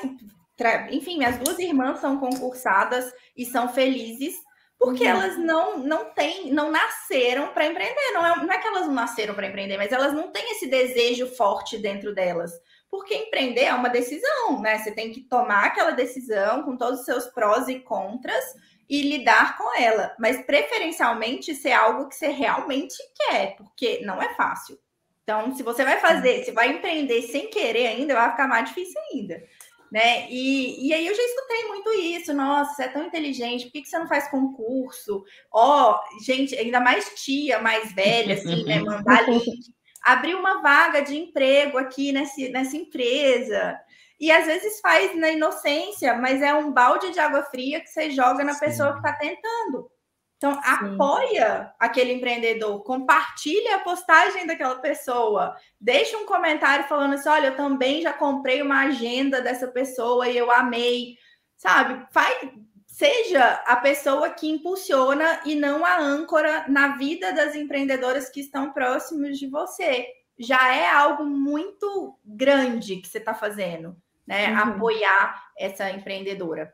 Enfim, 0.92 1.18
minhas 1.18 1.38
duas 1.38 1.60
irmãs 1.60 2.00
são 2.00 2.18
concursadas 2.18 3.12
e 3.36 3.46
são 3.46 3.68
felizes 3.68 4.36
porque 4.78 5.04
uhum. 5.04 5.10
elas 5.10 5.38
não 5.38 5.80
não 5.80 6.14
têm, 6.14 6.52
não 6.52 6.70
nasceram 6.70 7.54
para 7.54 7.66
empreender. 7.66 8.12
Não 8.14 8.26
é, 8.26 8.36
não 8.36 8.52
é 8.52 8.60
que 8.60 8.68
elas 8.68 8.86
não 8.86 8.94
nasceram 8.94 9.34
para 9.34 9.48
empreender, 9.48 9.78
mas 9.78 9.92
elas 9.92 10.14
não 10.14 10.32
têm 10.32 10.52
esse 10.52 10.68
desejo 10.68 11.28
forte 11.28 11.78
dentro 11.78 12.14
delas. 12.14 12.52
Porque 12.90 13.16
empreender 13.16 13.64
é 13.64 13.74
uma 13.74 13.90
decisão, 13.90 14.62
né? 14.62 14.78
Você 14.78 14.92
tem 14.92 15.12
que 15.12 15.22
tomar 15.22 15.66
aquela 15.66 15.92
decisão 15.92 16.64
com 16.64 16.78
todos 16.78 17.00
os 17.00 17.06
seus 17.06 17.26
prós 17.28 17.68
e 17.68 17.80
contras 17.80 18.44
e 18.88 19.02
lidar 19.02 19.58
com 19.58 19.76
ela. 19.76 20.16
Mas 20.20 20.46
preferencialmente 20.46 21.56
ser 21.56 21.72
algo 21.72 22.08
que 22.08 22.16
você 22.16 22.28
realmente 22.28 22.96
quer, 23.16 23.56
porque 23.56 24.02
não 24.06 24.22
é 24.22 24.34
fácil. 24.36 24.78
Então, 25.26 25.56
se 25.56 25.64
você 25.64 25.84
vai 25.84 26.00
fazer, 26.00 26.46
se 26.46 26.52
vai 26.52 26.70
empreender 26.70 27.24
sem 27.24 27.50
querer 27.50 27.88
ainda, 27.88 28.14
vai 28.14 28.30
ficar 28.30 28.48
mais 28.48 28.70
difícil 28.70 29.02
ainda. 29.12 29.44
Né? 29.92 30.30
E, 30.30 30.88
e 30.88 30.94
aí 30.94 31.08
eu 31.08 31.16
já 31.16 31.24
escutei 31.24 31.68
muito 31.68 31.92
isso. 31.94 32.32
Nossa, 32.32 32.76
você 32.76 32.84
é 32.84 32.88
tão 32.90 33.06
inteligente, 33.06 33.66
por 33.66 33.72
que, 33.72 33.82
que 33.82 33.90
você 33.90 33.98
não 33.98 34.08
faz 34.08 34.28
concurso? 34.30 35.24
Ó, 35.52 35.96
oh, 35.96 36.24
gente, 36.24 36.56
ainda 36.56 36.80
mais 36.80 37.12
tia, 37.16 37.60
mais 37.60 37.92
velha, 37.92 38.36
assim, 38.36 38.64
né? 38.66 38.80
Mandar 38.80 39.28
link. 39.28 39.46
Abrir 40.04 40.36
uma 40.36 40.62
vaga 40.62 41.02
de 41.02 41.18
emprego 41.18 41.80
aqui 41.80 42.12
nessa, 42.12 42.48
nessa 42.50 42.78
empresa. 42.78 43.80
E 44.20 44.32
às 44.32 44.46
vezes 44.46 44.80
faz 44.80 45.16
na 45.16 45.32
inocência, 45.32 46.14
mas 46.14 46.40
é 46.44 46.54
um 46.54 46.72
balde 46.72 47.12
de 47.12 47.20
água 47.20 47.42
fria 47.44 47.82
que 47.82 47.88
você 47.88 48.12
joga 48.12 48.44
na 48.44 48.54
Sim. 48.54 48.60
pessoa 48.60 48.92
que 48.92 48.98
está 49.00 49.14
tentando. 49.14 49.90
Então, 50.38 50.54
Sim. 50.54 50.60
apoia 50.96 51.74
aquele 51.80 52.14
empreendedor, 52.14 52.84
compartilha 52.84 53.78
a 53.78 53.80
postagem 53.80 54.46
daquela 54.46 54.76
pessoa, 54.76 55.56
deixa 55.80 56.18
um 56.18 56.26
comentário 56.26 56.86
falando 56.88 57.14
assim: 57.14 57.30
olha, 57.30 57.48
eu 57.48 57.56
também 57.56 58.02
já 58.02 58.12
comprei 58.12 58.62
uma 58.62 58.82
agenda 58.82 59.42
dessa 59.42 59.68
pessoa 59.68 60.28
e 60.28 60.38
eu 60.38 60.52
amei, 60.52 61.18
sabe? 61.56 62.06
Faz, 62.12 62.50
seja 62.86 63.62
a 63.66 63.78
pessoa 63.78 64.30
que 64.30 64.50
impulsiona 64.50 65.42
e 65.46 65.56
não 65.56 65.86
a 65.86 65.98
âncora 65.98 66.66
na 66.68 66.98
vida 66.98 67.32
das 67.32 67.56
empreendedoras 67.56 68.30
que 68.30 68.42
estão 68.42 68.72
próximos 68.72 69.40
de 69.40 69.48
você. 69.48 70.06
Já 70.38 70.74
é 70.74 70.90
algo 70.90 71.26
muito 71.26 72.20
grande 72.26 72.98
que 72.98 73.08
você 73.08 73.20
está 73.20 73.34
fazendo, 73.34 73.96
né? 74.28 74.50
Uhum. 74.50 74.60
Apoiar 74.60 75.44
essa 75.58 75.90
empreendedora. 75.90 76.74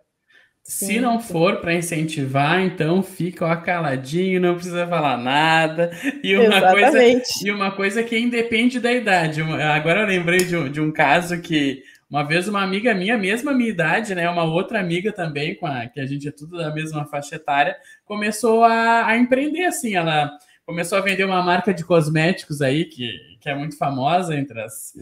Se 0.63 1.00
não 1.00 1.19
for 1.19 1.58
para 1.58 1.74
incentivar, 1.74 2.62
então 2.62 3.04
fica 3.04 3.45
ó, 3.45 3.56
caladinho, 3.58 4.39
não 4.39 4.56
precisa 4.56 4.88
falar 4.88 5.17
nada. 5.17 5.91
E 6.24 6.36
uma, 6.38 6.62
coisa, 6.71 7.00
e 7.43 7.52
uma 7.52 7.71
coisa 7.71 8.04
que 8.04 8.17
independe 8.17 8.80
da 8.80 8.91
idade. 8.91 9.41
Agora 9.41 10.02
eu 10.02 10.08
lembrei 10.08 10.45
de 10.45 10.56
um, 10.56 10.71
de 10.71 10.80
um 10.80 10.91
caso 10.91 11.41
que 11.41 11.84
Uma 12.12 12.24
vez 12.24 12.45
uma 12.50 12.62
amiga 12.62 12.93
minha, 12.93 13.17
mesma 13.17 13.54
minha 13.54 13.69
idade, 13.69 14.13
né? 14.13 14.30
Uma 14.30 14.43
outra 14.43 14.82
amiga 14.82 15.13
também, 15.13 15.56
com 15.56 15.65
a, 15.65 15.88
que 15.88 15.97
a 15.97 16.06
gente 16.06 16.28
é 16.28 16.32
tudo 16.32 16.58
da 16.58 16.69
mesma 16.74 17.06
faixa 17.06 17.38
etária, 17.38 17.74
começou 18.04 18.65
a, 18.65 19.08
a 19.08 19.17
empreender 19.17 19.63
assim. 19.63 19.95
Ela 19.95 20.30
começou 20.72 20.98
a 20.98 21.02
vender 21.02 21.26
uma 21.26 21.44
marca 21.44 21.74
de 21.74 21.84
cosméticos 21.84 22.62
aí 22.62 22.86
que, 22.86 23.38
que 23.42 23.50
é 23.50 23.54
muito 23.54 23.78
famosa 23.78 24.34
entre 24.34 24.62
as, 24.62 24.94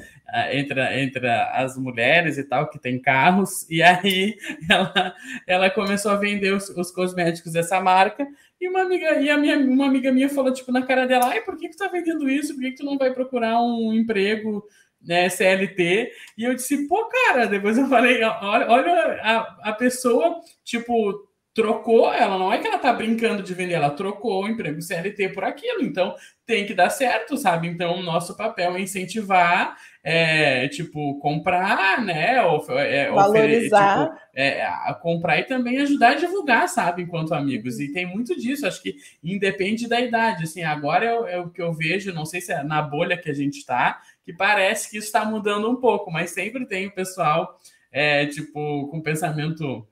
entre, 0.51 0.81
entre 0.99 1.29
as 1.29 1.77
mulheres 1.77 2.39
e 2.39 2.43
tal, 2.43 2.67
que 2.67 2.79
tem 2.79 2.99
carros, 2.99 3.69
e 3.69 3.83
aí 3.83 4.35
ela, 4.67 5.15
ela 5.45 5.69
começou 5.69 6.11
a 6.11 6.15
vender 6.15 6.55
os, 6.55 6.69
os 6.69 6.89
cosméticos 6.89 7.53
dessa 7.53 7.79
marca, 7.79 8.27
e 8.59 8.67
uma 8.67 8.81
amiga, 8.81 9.21
e 9.21 9.29
a 9.29 9.37
minha, 9.37 9.59
uma 9.59 9.85
amiga 9.85 10.11
minha 10.11 10.27
falou, 10.27 10.51
tipo, 10.51 10.71
na 10.71 10.81
cara 10.81 11.05
dela, 11.05 11.27
ai, 11.27 11.41
por 11.41 11.55
que, 11.55 11.69
que 11.69 11.75
tu 11.75 11.83
tá 11.83 11.87
vendendo 11.87 12.27
isso? 12.27 12.55
Por 12.55 12.61
que, 12.61 12.71
que 12.71 12.77
tu 12.77 12.85
não 12.85 12.97
vai 12.97 13.13
procurar 13.13 13.61
um 13.61 13.93
emprego 13.93 14.65
né, 14.99 15.29
CLT? 15.29 16.11
E 16.35 16.45
eu 16.45 16.55
disse, 16.55 16.87
pô, 16.87 17.05
cara, 17.05 17.45
depois 17.45 17.77
eu 17.77 17.87
falei, 17.87 18.23
olha, 18.23 18.67
olha 18.67 19.21
a, 19.21 19.69
a 19.69 19.73
pessoa, 19.73 20.41
tipo, 20.63 21.28
trocou, 21.59 22.13
ela 22.13 22.37
não 22.37 22.53
é 22.53 22.57
que 22.57 22.65
ela 22.65 22.77
tá 22.77 22.93
brincando 22.93 23.43
de 23.43 23.53
vender, 23.53 23.73
ela 23.73 23.89
trocou 23.89 24.45
o 24.45 24.47
emprego 24.47 24.81
CLT 24.81 25.27
por 25.29 25.43
aquilo, 25.43 25.81
então 25.81 26.15
tem 26.45 26.65
que 26.65 26.73
dar 26.73 26.89
certo, 26.89 27.35
sabe? 27.35 27.67
Então, 27.67 27.99
o 27.99 28.01
nosso 28.01 28.37
papel 28.37 28.77
é 28.77 28.81
incentivar, 28.81 29.75
é, 30.01 30.69
tipo, 30.69 31.19
comprar, 31.19 32.01
né? 32.01 32.41
Ou, 32.43 32.65
é, 32.79 33.11
Valorizar. 33.11 34.05
Tipo, 34.05 34.19
é, 34.33 34.63
a 34.63 34.93
comprar 34.93 35.37
e 35.37 35.43
também 35.43 35.81
ajudar 35.81 36.11
a 36.11 36.15
divulgar, 36.15 36.69
sabe? 36.69 37.01
Enquanto 37.01 37.33
amigos. 37.33 37.77
E 37.81 37.91
tem 37.91 38.05
muito 38.05 38.39
disso, 38.39 38.65
acho 38.65 38.81
que 38.81 38.95
independe 39.21 39.85
da 39.85 39.99
idade. 39.99 40.45
Assim, 40.45 40.63
agora 40.63 41.05
é, 41.05 41.33
é 41.33 41.39
o 41.39 41.49
que 41.49 41.61
eu 41.61 41.73
vejo, 41.73 42.13
não 42.13 42.25
sei 42.25 42.39
se 42.39 42.53
é 42.53 42.63
na 42.63 42.81
bolha 42.81 43.17
que 43.17 43.29
a 43.29 43.35
gente 43.35 43.57
está, 43.57 43.99
que 44.23 44.31
parece 44.31 44.89
que 44.89 44.97
isso 44.97 45.07
está 45.07 45.25
mudando 45.25 45.69
um 45.69 45.75
pouco, 45.75 46.09
mas 46.09 46.31
sempre 46.31 46.65
tem 46.65 46.87
o 46.87 46.95
pessoal, 46.95 47.59
é, 47.91 48.25
tipo, 48.27 48.87
com 48.87 49.01
pensamento 49.01 49.85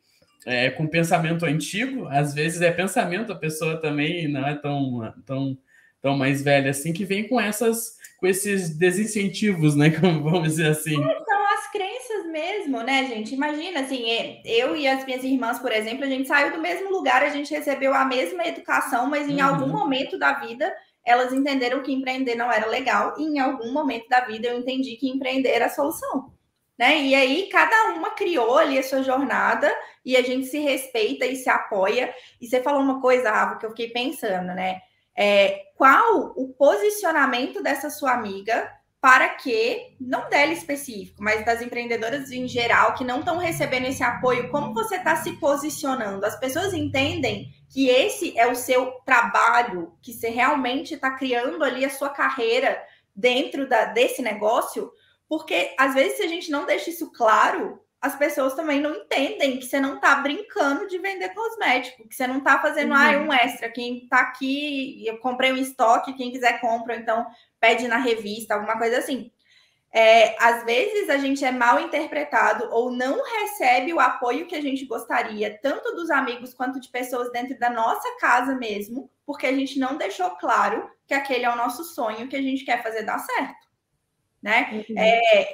é, 0.48 0.70
com 0.70 0.88
pensamento 0.88 1.46
antigo, 1.46 2.08
às 2.08 2.34
vezes 2.34 2.62
é 2.62 2.72
pensamento, 2.72 3.34
a 3.34 3.36
pessoa 3.36 3.76
também 3.82 4.30
não 4.30 4.48
é 4.48 4.56
tão, 4.56 5.14
tão, 5.26 5.58
tão 6.02 6.18
mais 6.18 6.42
velha 6.42 6.72
assim, 6.72 6.94
que 6.94 7.04
vem 7.04 7.28
com 7.28 7.40
essas 7.40 7.98
com 8.18 8.26
esses 8.26 8.76
desincentivos, 8.76 9.76
né? 9.76 9.92
Como 10.00 10.24
vamos 10.24 10.50
dizer 10.50 10.70
assim. 10.70 10.96
É, 10.96 11.24
são 11.24 11.46
as 11.54 11.72
crenças 11.72 12.32
mesmo, 12.32 12.82
né, 12.82 13.06
gente? 13.06 13.36
Imagina, 13.36 13.82
assim, 13.82 14.10
é, 14.10 14.42
eu 14.44 14.76
e 14.76 14.88
as 14.88 15.06
minhas 15.06 15.24
irmãs, 15.24 15.60
por 15.60 15.72
exemplo, 15.72 16.06
a 16.06 16.08
gente 16.08 16.28
saiu 16.28 16.52
do 16.52 16.62
mesmo 16.62 16.90
lugar, 16.90 17.22
a 17.22 17.30
gente 17.30 17.54
recebeu 17.54 17.94
a 17.94 18.06
mesma 18.06 18.48
educação, 18.48 19.08
mas 19.08 19.30
em 19.30 19.42
uhum. 19.42 19.50
algum 19.50 19.68
momento 19.68 20.18
da 20.18 20.34
vida 20.40 20.74
elas 21.06 21.32
entenderam 21.32 21.84
que 21.84 21.94
empreender 21.94 22.36
não 22.36 22.52
era 22.52 22.68
legal, 22.68 23.16
e 23.18 23.24
em 23.24 23.40
algum 23.40 23.72
momento 23.72 24.08
da 24.10 24.22
vida 24.22 24.48
eu 24.48 24.58
entendi 24.58 24.96
que 24.96 25.10
empreender 25.10 25.50
era 25.50 25.68
a 25.68 25.70
solução 25.70 26.37
né? 26.78 27.02
E 27.02 27.16
aí 27.16 27.50
cada 27.50 27.94
uma 27.94 28.12
criou 28.12 28.58
ali 28.58 28.78
a 28.78 28.84
sua 28.84 29.02
jornada 29.04 29.74
e 30.06 30.16
a 30.16 30.22
gente 30.22 30.48
se 30.48 30.60
respeita 30.60 31.26
e 31.26 31.36
se 31.36 31.50
apoia. 31.50 32.13
E 32.40 32.48
você 32.48 32.62
falou 32.62 32.82
uma 32.82 33.02
coisa, 33.02 33.32
Rafa, 33.32 33.58
que 33.58 33.66
eu 33.66 33.72
fiquei 33.72 33.90
pensando, 33.90 34.54
né? 34.54 34.82
É, 35.16 35.63
qual 35.76 36.34
o 36.36 36.54
posicionamento 36.54 37.63
dessa 37.63 37.90
sua 37.90 38.12
amiga 38.12 38.72
para 39.02 39.30
que, 39.30 39.96
não 40.00 40.30
dela 40.30 40.52
específico, 40.52 41.24
mas 41.24 41.46
das 41.46 41.62
empreendedoras 41.62 42.32
em 42.32 42.48
geral 42.48 42.94
que 42.96 43.04
não 43.04 43.20
estão 43.20 43.38
recebendo 43.38 43.86
esse 43.86 44.04
apoio, 44.04 44.50
como 44.50 44.74
você 44.74 44.96
está 44.96 45.16
se 45.16 45.34
posicionando? 45.34 46.26
As 46.26 46.40
pessoas 46.40 46.74
entendem 46.74 47.48
que 47.70 47.90
esse 47.90 48.38
é 48.38 48.48
o 48.48 48.56
seu 48.56 48.92
trabalho, 49.06 49.94
que 50.02 50.13
você 50.13 50.30
realmente 50.30 50.96
está 50.96 51.12
criando 51.12 51.63
ali 51.63 51.86
a 51.86 51.90
sua 51.90 52.10
carreira 52.10 52.82
dentro 53.16 53.68
da, 53.68 53.86
desse 53.86 54.22
negócio, 54.22 54.92
porque 55.30 55.76
às 55.78 55.94
vezes, 55.94 56.18
se 56.18 56.24
a 56.24 56.28
gente 56.28 56.50
não 56.50 56.66
deixa 56.66 56.90
isso 56.90 57.12
claro, 57.12 57.82
as 58.00 58.16
pessoas 58.16 58.54
também 58.54 58.80
não 58.80 58.96
entendem 58.96 59.58
que 59.58 59.66
você 59.66 59.80
não 59.80 59.96
está 59.96 60.16
brincando 60.16 60.88
de 60.88 60.98
vender 61.00 61.30
cosmético, 61.30 62.08
que 62.08 62.16
você 62.16 62.28
não 62.28 62.38
está 62.38 62.62
fazendo 62.62 62.92
uhum. 62.92 62.98
ah, 62.98 63.18
um 63.18 63.34
extra. 63.34 63.70
Quem 63.70 64.04
está 64.04 64.20
aqui, 64.20 65.06
eu 65.06 65.18
comprei 65.18 65.52
um 65.52 65.58
estoque, 65.58 66.13
quem 66.13 66.32
quiser 66.32 66.62
compra, 66.62 66.96
então 66.96 67.26
pede 67.60 67.88
na 67.88 67.98
revista, 67.98 68.54
alguma 68.54 68.78
coisa 68.78 69.00
assim. 69.00 69.32
É, 69.92 70.36
às 70.44 70.63
vezes 70.63 71.10
a 71.10 71.18
gente 71.18 71.44
é 71.44 71.52
mal 71.52 71.80
interpretado 71.80 72.70
ou 72.72 72.92
não 72.92 73.24
recebe 73.24 73.94
o 73.94 74.00
apoio 74.00 74.46
que 74.46 74.56
a 74.56 74.62
gente 74.62 74.86
gostaria, 74.86 75.58
tanto 75.62 75.96
dos 75.96 76.12
amigos 76.12 76.54
quanto 76.54 76.80
de 76.80 76.90
pessoas 76.90 77.32
dentro 77.32 77.58
da 77.58 77.70
nossa 77.70 78.08
casa 78.20 78.54
mesmo, 78.56 79.10
porque 79.26 79.48
a 79.48 79.54
gente 79.54 79.80
não 79.80 79.98
deixou 79.98 80.30
claro 80.32 80.88
que 81.08 81.13
aquele 81.13 81.46
é 81.46 81.50
o 81.50 81.56
nosso 81.56 81.84
sonho 81.84 82.28
que 82.28 82.36
a 82.36 82.42
gente 82.42 82.63
quer 82.63 82.84
fazer 82.84 83.04
dar 83.04 83.18
certo 83.18 83.66
né? 84.41 84.84
Uhum. 84.89 84.97
É, 84.97 85.47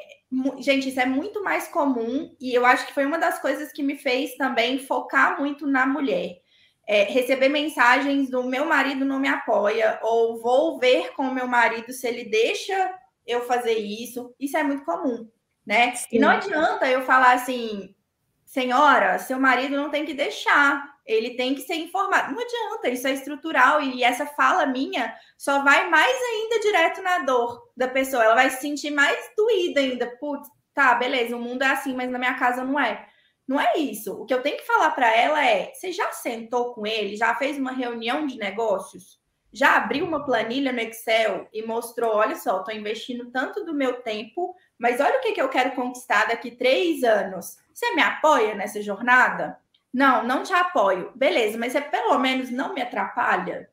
gente, 0.60 0.90
isso 0.90 1.00
é 1.00 1.06
muito 1.06 1.44
mais 1.44 1.68
comum 1.68 2.36
e 2.40 2.54
eu 2.54 2.66
acho 2.66 2.88
que 2.88 2.94
foi 2.94 3.06
uma 3.06 3.18
das 3.18 3.40
coisas 3.40 3.72
que 3.72 3.84
me 3.84 3.98
fez 3.98 4.36
também 4.36 4.80
focar 4.80 5.40
muito 5.40 5.68
na 5.68 5.86
mulher. 5.86 6.42
É, 6.86 7.04
receber 7.04 7.48
mensagens 7.48 8.30
do 8.30 8.44
meu 8.44 8.66
marido 8.66 9.06
não 9.06 9.20
me 9.20 9.30
apoia, 9.30 10.00
ou 10.02 10.42
vou 10.42 10.78
ver 10.80 11.14
com 11.14 11.24
o 11.24 11.34
meu 11.34 11.48
marido 11.48 11.94
se 11.94 12.06
ele 12.06 12.26
deixa 12.26 12.94
eu 13.26 13.46
fazer 13.46 13.78
isso. 13.78 14.36
Isso 14.38 14.58
é 14.58 14.64
muito 14.64 14.84
comum, 14.84 15.30
né? 15.66 15.96
Sim. 15.96 16.08
E 16.12 16.20
não 16.20 16.30
adianta 16.30 16.90
eu 16.90 17.04
falar 17.04 17.34
assim, 17.34 17.96
senhora, 18.44 19.18
seu 19.18 19.40
marido 19.40 19.78
não 19.78 19.90
tem 19.90 20.06
que 20.06 20.14
deixar 20.14 20.93
ele 21.06 21.36
tem 21.36 21.54
que 21.54 21.62
ser 21.62 21.76
informado. 21.76 22.34
Não 22.34 22.42
adianta, 22.42 22.90
isso 22.90 23.08
é 23.08 23.12
estrutural 23.12 23.82
e 23.82 24.04
essa 24.04 24.26
fala 24.26 24.66
minha 24.66 25.14
só 25.38 25.64
vai 25.64 25.90
mais 25.90 26.16
ainda 26.16 26.60
direto 26.60 27.02
na 27.02 27.20
dor 27.20 27.72
da 27.76 27.88
pessoa. 27.88 28.24
Ela 28.24 28.36
vai 28.36 28.50
se 28.50 28.62
sentir 28.62 28.92
mais 28.92 29.18
doída 29.36 29.80
ainda. 29.80 30.08
Putz, 30.20 30.50
tá, 30.74 30.96
beleza, 30.96 31.36
o 31.36 31.40
mundo 31.40 31.64
é 31.64 31.68
assim, 31.68 31.96
mas 31.96 32.10
na 32.10 32.20
minha 32.20 32.36
casa 32.36 32.64
não 32.64 32.80
é. 32.80 33.08
Não 33.48 33.60
é 33.60 33.78
isso. 33.78 34.14
O 34.14 34.26
que 34.26 34.34
eu 34.34 34.42
tenho 34.42 34.58
que 34.58 34.66
falar 34.66 34.92
para 34.92 35.14
ela 35.16 35.46
é: 35.46 35.74
você 35.74 35.92
já 35.92 36.12
sentou 36.12 36.74
com 36.74 36.88
ele, 36.88 37.18
já 37.18 37.36
fez 37.36 37.58
uma 37.58 37.72
reunião 37.72 38.26
de 38.26 38.38
negócios? 38.38 39.22
Já 39.52 39.78
abriu 39.78 40.06
uma 40.06 40.26
planilha 40.26 40.72
no 40.72 40.80
Excel 40.80 41.48
e 41.54 41.62
mostrou: 41.62 42.16
olha 42.16 42.36
só, 42.36 42.60
estou 42.60 42.74
investindo 42.74 43.30
tanto 43.32 43.66
do 43.66 43.74
meu 43.74 44.02
tempo, 44.02 44.56
mas 44.80 45.02
olha 45.02 45.18
o 45.18 45.22
que, 45.22 45.34
que 45.34 45.42
eu 45.42 45.50
quero 45.50 45.76
conquistar 45.76 46.28
daqui 46.28 46.52
três 46.52 47.04
anos. 47.04 47.58
Você 47.74 47.94
me 47.94 48.02
apoia 48.02 48.56
nessa 48.56 48.82
jornada? 48.82 49.60
Não, 49.94 50.24
não 50.24 50.44
te 50.44 50.54
apoio. 50.54 51.12
Beleza, 51.16 51.58
mas 51.58 51.74
você 51.74 51.82
pelo 51.82 52.18
menos 52.18 52.50
não 52.50 52.74
me 52.74 52.82
atrapalha. 52.82 53.70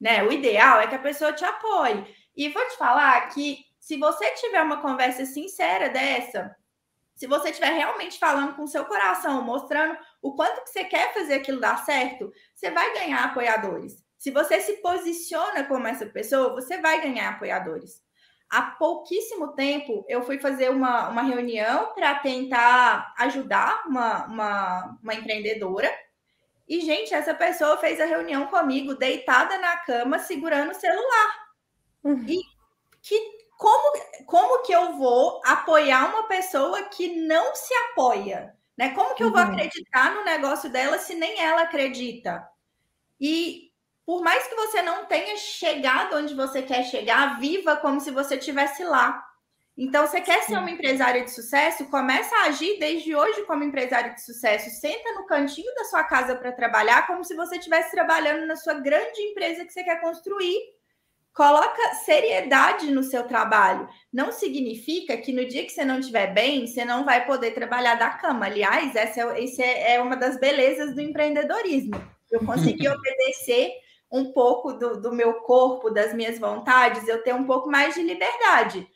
Né? 0.00 0.22
O 0.24 0.32
ideal 0.32 0.80
é 0.80 0.86
que 0.86 0.94
a 0.94 0.98
pessoa 0.98 1.32
te 1.32 1.44
apoie. 1.44 2.04
E 2.36 2.48
vou 2.48 2.66
te 2.68 2.76
falar 2.76 3.28
que 3.28 3.64
se 3.78 3.96
você 3.96 4.32
tiver 4.32 4.62
uma 4.62 4.82
conversa 4.82 5.24
sincera 5.24 5.88
dessa, 5.88 6.54
se 7.14 7.26
você 7.26 7.48
estiver 7.48 7.72
realmente 7.72 8.18
falando 8.18 8.54
com 8.54 8.66
seu 8.66 8.84
coração, 8.84 9.42
mostrando 9.42 9.96
o 10.20 10.34
quanto 10.34 10.64
que 10.64 10.70
você 10.70 10.84
quer 10.84 11.14
fazer 11.14 11.34
aquilo 11.34 11.60
dar 11.60 11.78
certo, 11.84 12.30
você 12.54 12.70
vai 12.70 12.92
ganhar 12.92 13.24
apoiadores. 13.24 14.04
Se 14.18 14.30
você 14.30 14.60
se 14.60 14.82
posiciona 14.82 15.64
como 15.64 15.86
essa 15.86 16.04
pessoa, 16.04 16.52
você 16.52 16.78
vai 16.78 17.00
ganhar 17.00 17.30
apoiadores. 17.30 18.02
Há 18.48 18.62
pouquíssimo 18.62 19.48
tempo, 19.54 20.04
eu 20.08 20.22
fui 20.22 20.38
fazer 20.38 20.70
uma, 20.70 21.08
uma 21.08 21.22
reunião 21.22 21.92
para 21.94 22.14
tentar 22.16 23.12
ajudar 23.18 23.84
uma, 23.86 24.26
uma, 24.26 24.98
uma 25.02 25.14
empreendedora. 25.14 25.90
E, 26.68 26.80
gente, 26.80 27.12
essa 27.12 27.34
pessoa 27.34 27.76
fez 27.78 28.00
a 28.00 28.06
reunião 28.06 28.46
comigo 28.46 28.94
deitada 28.94 29.58
na 29.58 29.76
cama, 29.78 30.18
segurando 30.18 30.70
o 30.70 30.74
celular. 30.74 31.46
Uhum. 32.04 32.24
E 32.28 32.36
que, 33.02 33.20
como, 33.56 33.98
como 34.26 34.62
que 34.62 34.72
eu 34.72 34.92
vou 34.96 35.40
apoiar 35.44 36.10
uma 36.10 36.28
pessoa 36.28 36.84
que 36.84 37.16
não 37.26 37.54
se 37.54 37.74
apoia? 37.90 38.56
Né? 38.76 38.90
Como 38.94 39.14
que 39.14 39.24
eu 39.24 39.30
vou 39.30 39.40
uhum. 39.40 39.48
acreditar 39.48 40.14
no 40.14 40.24
negócio 40.24 40.70
dela 40.70 40.98
se 40.98 41.14
nem 41.14 41.40
ela 41.40 41.62
acredita? 41.62 42.46
E 43.20 43.65
por 44.06 44.22
mais 44.22 44.46
que 44.46 44.54
você 44.54 44.80
não 44.82 45.04
tenha 45.04 45.36
chegado 45.36 46.16
onde 46.16 46.32
você 46.32 46.62
quer 46.62 46.84
chegar, 46.84 47.40
viva 47.40 47.76
como 47.76 48.00
se 48.00 48.12
você 48.12 48.36
estivesse 48.36 48.84
lá. 48.84 49.20
Então, 49.76 50.06
você 50.06 50.20
quer 50.20 50.44
ser 50.44 50.56
uma 50.56 50.70
empresária 50.70 51.24
de 51.24 51.30
sucesso? 51.32 51.84
Começa 51.86 52.34
a 52.36 52.44
agir 52.44 52.78
desde 52.78 53.14
hoje 53.14 53.42
como 53.42 53.64
empresária 53.64 54.14
de 54.14 54.22
sucesso. 54.22 54.70
Senta 54.70 55.12
no 55.14 55.26
cantinho 55.26 55.74
da 55.74 55.84
sua 55.84 56.04
casa 56.04 56.36
para 56.36 56.52
trabalhar, 56.52 57.06
como 57.08 57.24
se 57.24 57.34
você 57.34 57.56
estivesse 57.56 57.90
trabalhando 57.90 58.46
na 58.46 58.54
sua 58.54 58.74
grande 58.74 59.20
empresa 59.20 59.64
que 59.66 59.72
você 59.72 59.82
quer 59.82 60.00
construir. 60.00 60.56
Coloca 61.34 61.94
seriedade 62.06 62.90
no 62.90 63.02
seu 63.02 63.24
trabalho. 63.24 63.86
Não 64.10 64.32
significa 64.32 65.18
que 65.18 65.32
no 65.32 65.44
dia 65.44 65.64
que 65.64 65.72
você 65.72 65.84
não 65.84 65.98
estiver 65.98 66.32
bem, 66.32 66.66
você 66.66 66.84
não 66.84 67.04
vai 67.04 67.26
poder 67.26 67.50
trabalhar 67.50 67.96
da 67.96 68.10
cama. 68.10 68.46
Aliás, 68.46 68.96
essa 68.96 69.20
é, 69.20 69.44
essa 69.44 69.62
é 69.62 70.00
uma 70.00 70.16
das 70.16 70.40
belezas 70.40 70.94
do 70.94 71.02
empreendedorismo. 71.02 72.00
Eu 72.30 72.40
consegui 72.46 72.88
obedecer 72.88 73.72
um 74.10 74.32
pouco 74.32 74.72
do, 74.72 75.00
do 75.00 75.12
meu 75.12 75.34
corpo, 75.40 75.90
das 75.90 76.14
minhas 76.14 76.38
vontades, 76.38 77.06
eu 77.08 77.22
ter 77.22 77.34
um 77.34 77.44
pouco 77.44 77.68
mais 77.68 77.94
de 77.94 78.02
liberdade. 78.02 78.86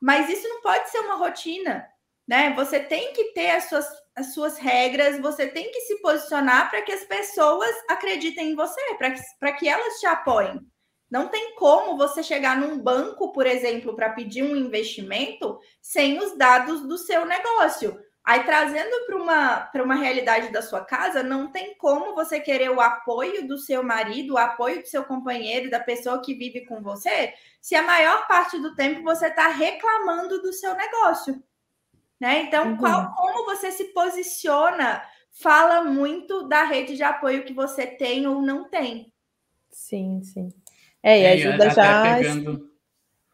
Mas 0.00 0.28
isso 0.28 0.48
não 0.48 0.62
pode 0.62 0.88
ser 0.90 1.00
uma 1.00 1.16
rotina, 1.16 1.86
né? 2.26 2.54
Você 2.54 2.80
tem 2.80 3.12
que 3.12 3.32
ter 3.32 3.50
as 3.50 3.64
suas, 3.64 3.86
as 4.16 4.32
suas 4.32 4.58
regras, 4.58 5.20
você 5.20 5.46
tem 5.46 5.70
que 5.70 5.80
se 5.80 6.00
posicionar 6.00 6.70
para 6.70 6.82
que 6.82 6.92
as 6.92 7.04
pessoas 7.04 7.74
acreditem 7.88 8.52
em 8.52 8.54
você, 8.54 8.80
para 8.96 9.12
que, 9.12 9.58
que 9.58 9.68
elas 9.68 9.98
te 9.98 10.06
apoiem. 10.06 10.60
Não 11.10 11.26
tem 11.26 11.56
como 11.56 11.96
você 11.96 12.22
chegar 12.22 12.56
num 12.56 12.78
banco, 12.78 13.32
por 13.32 13.46
exemplo, 13.46 13.96
para 13.96 14.10
pedir 14.10 14.44
um 14.44 14.54
investimento 14.54 15.58
sem 15.82 16.18
os 16.18 16.38
dados 16.38 16.86
do 16.86 16.96
seu 16.96 17.26
negócio. 17.26 18.00
Aí, 18.30 18.44
trazendo 18.44 19.06
para 19.06 19.16
uma, 19.16 19.70
uma 19.82 19.94
realidade 19.96 20.52
da 20.52 20.62
sua 20.62 20.84
casa, 20.84 21.20
não 21.20 21.50
tem 21.50 21.74
como 21.76 22.14
você 22.14 22.38
querer 22.38 22.70
o 22.70 22.80
apoio 22.80 23.44
do 23.48 23.58
seu 23.58 23.82
marido, 23.82 24.34
o 24.34 24.38
apoio 24.38 24.82
do 24.82 24.86
seu 24.86 25.02
companheiro, 25.02 25.68
da 25.68 25.80
pessoa 25.80 26.22
que 26.22 26.32
vive 26.32 26.64
com 26.64 26.80
você, 26.80 27.34
se 27.60 27.74
a 27.74 27.82
maior 27.82 28.28
parte 28.28 28.56
do 28.60 28.76
tempo 28.76 29.02
você 29.02 29.26
está 29.26 29.48
reclamando 29.48 30.40
do 30.40 30.52
seu 30.52 30.76
negócio. 30.76 31.42
Né? 32.20 32.42
Então, 32.42 32.68
uhum. 32.68 32.76
qual, 32.76 33.12
como 33.16 33.46
você 33.46 33.72
se 33.72 33.92
posiciona 33.92 35.02
fala 35.32 35.82
muito 35.82 36.46
da 36.46 36.62
rede 36.62 36.94
de 36.94 37.02
apoio 37.02 37.44
que 37.44 37.52
você 37.52 37.84
tem 37.84 38.28
ou 38.28 38.40
não 38.40 38.70
tem. 38.70 39.12
Sim, 39.72 40.22
sim. 40.22 40.50
É, 41.02 41.18
e 41.18 41.24
é, 41.24 41.32
ajuda 41.32 41.70
já 41.70 42.14
pegando... 42.14 42.70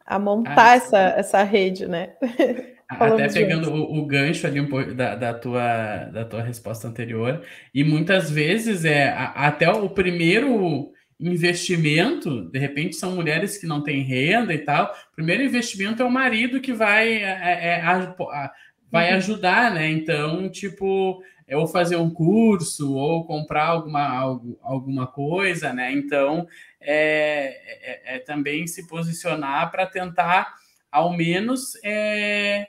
a 0.03 0.17
montar 0.17 0.71
ah, 0.71 0.75
essa, 0.75 0.97
essa 0.97 1.43
rede, 1.43 1.85
né? 1.85 2.17
Até 2.89 3.27
pegando 3.27 3.69
o, 3.69 3.99
o, 3.99 4.05
gancho 4.05 4.47
ali 4.47 4.61
um 4.61 4.69
pouco 4.69 4.93
da, 4.93 5.13
da, 5.13 5.33
tua, 5.33 6.05
da 6.05 6.23
tua 6.23 6.41
resposta 6.41 6.87
anterior, 6.87 7.43
e 7.73 7.83
muitas 7.83 8.31
vezes 8.31 8.85
é 8.85 9.09
a, 9.09 9.47
até 9.47 9.69
o 9.69 9.89
primeiro 9.89 10.93
investimento, 11.19 12.49
de 12.49 12.59
repente 12.59 12.95
são 12.95 13.15
mulheres 13.15 13.57
que 13.57 13.65
não 13.65 13.81
têm 13.81 14.03
renda 14.03 14.53
e 14.53 14.59
tal. 14.59 14.95
O 15.11 15.15
primeiro 15.15 15.43
investimento 15.43 16.01
é 16.01 16.05
o 16.05 16.11
marido 16.11 16.61
que 16.61 16.71
vai, 16.71 17.11
é, 17.15 17.23
é, 17.23 17.81
a, 17.81 18.03
a, 18.03 18.53
vai 18.89 19.11
uhum. 19.11 19.17
ajudar, 19.17 19.73
né? 19.73 19.89
Então, 19.89 20.49
tipo, 20.49 21.21
é 21.47 21.57
ou 21.57 21.67
fazer 21.67 21.95
um 21.95 22.09
curso 22.09 22.93
ou 22.95 23.25
comprar 23.25 23.65
alguma, 23.65 24.39
alguma 24.61 25.07
coisa, 25.07 25.73
né? 25.73 25.91
Então, 25.91 26.47
é, 26.79 28.13
é, 28.13 28.15
é 28.15 28.19
também 28.19 28.67
se 28.67 28.87
posicionar 28.87 29.71
para 29.71 29.85
tentar, 29.85 30.53
ao 30.91 31.11
menos, 31.11 31.73
é, 31.83 32.67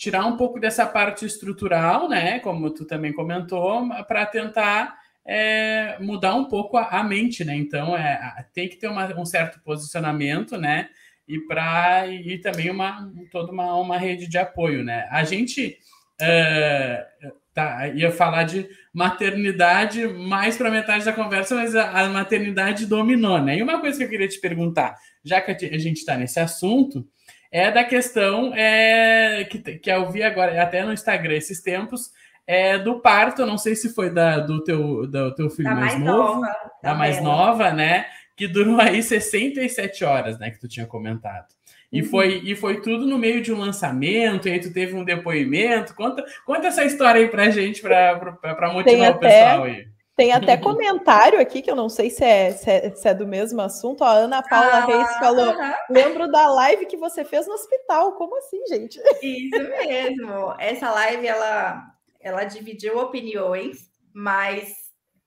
tirar 0.00 0.24
um 0.24 0.34
pouco 0.34 0.58
dessa 0.58 0.86
parte 0.86 1.26
estrutural, 1.26 2.08
né? 2.08 2.40
Como 2.40 2.70
tu 2.70 2.86
também 2.86 3.12
comentou, 3.12 3.86
para 4.08 4.24
tentar 4.24 4.98
é, 5.26 5.98
mudar 6.00 6.34
um 6.36 6.46
pouco 6.46 6.78
a, 6.78 6.88
a, 6.88 7.04
mente, 7.04 7.44
né? 7.44 7.54
Então 7.54 7.94
é, 7.94 8.46
tem 8.54 8.66
que 8.66 8.76
ter 8.76 8.88
uma, 8.88 9.06
um 9.20 9.26
certo 9.26 9.60
posicionamento, 9.62 10.56
né? 10.56 10.88
E 11.28 11.38
para 11.40 12.06
e 12.06 12.38
também 12.38 12.70
uma 12.70 13.12
toda 13.30 13.52
uma, 13.52 13.74
uma 13.76 13.98
rede 13.98 14.26
de 14.26 14.38
apoio, 14.38 14.82
né? 14.82 15.06
A 15.10 15.22
gente 15.22 15.76
uh, 16.18 17.32
tá, 17.52 17.88
ia 17.88 18.10
falar 18.10 18.44
de 18.44 18.66
maternidade 18.94 20.06
mais 20.08 20.56
para 20.56 20.70
metade 20.70 21.04
da 21.04 21.12
conversa, 21.12 21.54
mas 21.54 21.76
a, 21.76 21.90
a, 21.90 22.08
maternidade 22.08 22.86
dominou, 22.86 23.38
né? 23.38 23.58
E 23.58 23.62
uma 23.62 23.80
coisa 23.80 23.98
que 23.98 24.04
eu 24.04 24.08
queria 24.08 24.28
te 24.28 24.40
perguntar, 24.40 24.96
já 25.22 25.42
que 25.42 25.50
a 25.50 25.78
gente 25.78 25.98
está 25.98 26.16
nesse 26.16 26.40
assunto, 26.40 27.06
é 27.50 27.70
da 27.70 27.84
questão 27.84 28.54
é, 28.54 29.44
que, 29.44 29.58
que 29.58 29.90
eu 29.90 30.10
vi 30.10 30.22
agora, 30.22 30.62
até 30.62 30.84
no 30.84 30.92
Instagram 30.92 31.34
esses 31.34 31.60
tempos, 31.60 32.10
é 32.46 32.78
do 32.78 33.00
parto, 33.00 33.46
não 33.46 33.58
sei 33.58 33.74
se 33.74 33.94
foi 33.94 34.10
da, 34.10 34.38
do, 34.38 34.62
teu, 34.62 35.06
do 35.06 35.34
teu 35.34 35.50
filho 35.50 35.70
mais, 35.70 35.94
mais, 35.94 35.98
novo, 36.00 36.40
nova, 36.40 36.56
da 36.82 36.94
mais 36.94 37.22
nova, 37.22 37.72
né? 37.72 38.06
Que 38.36 38.48
durou 38.48 38.80
aí 38.80 39.02
67 39.02 40.04
horas, 40.04 40.38
né? 40.38 40.50
Que 40.50 40.58
tu 40.58 40.66
tinha 40.66 40.86
comentado. 40.86 41.46
E, 41.92 42.02
uhum. 42.02 42.08
foi, 42.08 42.40
e 42.44 42.54
foi 42.54 42.80
tudo 42.80 43.06
no 43.06 43.18
meio 43.18 43.42
de 43.42 43.52
um 43.52 43.58
lançamento, 43.58 44.48
e 44.48 44.52
aí 44.52 44.60
tu 44.60 44.72
teve 44.72 44.94
um 44.94 45.04
depoimento. 45.04 45.94
Conta, 45.94 46.24
conta 46.46 46.68
essa 46.68 46.84
história 46.84 47.20
aí 47.20 47.28
pra 47.28 47.50
gente, 47.50 47.82
para 47.82 48.72
motivar 48.72 49.10
o 49.10 49.18
pessoal 49.18 49.64
aí. 49.64 49.86
Tem 50.20 50.32
até 50.32 50.54
comentário 50.58 51.40
aqui, 51.40 51.62
que 51.62 51.70
eu 51.70 51.74
não 51.74 51.88
sei 51.88 52.10
se 52.10 52.22
é, 52.22 52.50
se 52.52 52.70
é, 52.70 52.90
se 52.94 53.08
é 53.08 53.14
do 53.14 53.26
mesmo 53.26 53.58
assunto. 53.62 54.04
A 54.04 54.10
Ana 54.10 54.42
Paula 54.42 54.70
ah, 54.70 54.84
Reis 54.84 55.16
falou: 55.16 55.48
uh 55.48 55.56
-huh. 55.56 55.74
lembro 55.88 56.30
da 56.30 56.46
live 56.50 56.84
que 56.84 56.98
você 56.98 57.24
fez 57.24 57.46
no 57.46 57.54
hospital. 57.54 58.12
Como 58.12 58.36
assim, 58.36 58.62
gente? 58.68 59.00
Isso 59.22 59.58
mesmo. 59.86 60.54
Essa 60.58 60.90
live 60.90 61.26
ela, 61.26 61.86
ela 62.20 62.44
dividiu 62.44 62.98
opiniões, 62.98 63.88
mas 64.12 64.74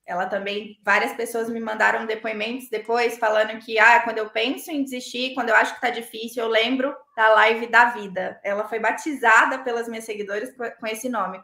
ela 0.06 0.28
também, 0.28 0.78
várias 0.86 1.14
pessoas 1.14 1.50
me 1.50 1.60
mandaram 1.60 2.06
depoimentos 2.06 2.70
depois 2.70 3.18
falando 3.18 3.58
que, 3.66 3.80
ah, 3.80 4.02
quando 4.02 4.20
eu 4.20 4.30
penso 4.30 4.70
em 4.70 4.84
desistir, 4.84 5.34
quando 5.34 5.50
eu 5.50 5.56
acho 5.56 5.74
que 5.74 5.82
tá 5.82 5.90
difícil, 5.90 6.44
eu 6.44 6.50
lembro 6.50 6.96
da 7.18 7.34
live 7.34 7.66
da 7.66 7.86
vida. 7.86 8.40
Ela 8.44 8.66
foi 8.66 8.78
batizada 8.78 9.58
pelas 9.58 9.88
minhas 9.88 10.06
seguidoras 10.06 10.54
com 10.80 10.86
esse 10.86 11.10
nome. 11.10 11.42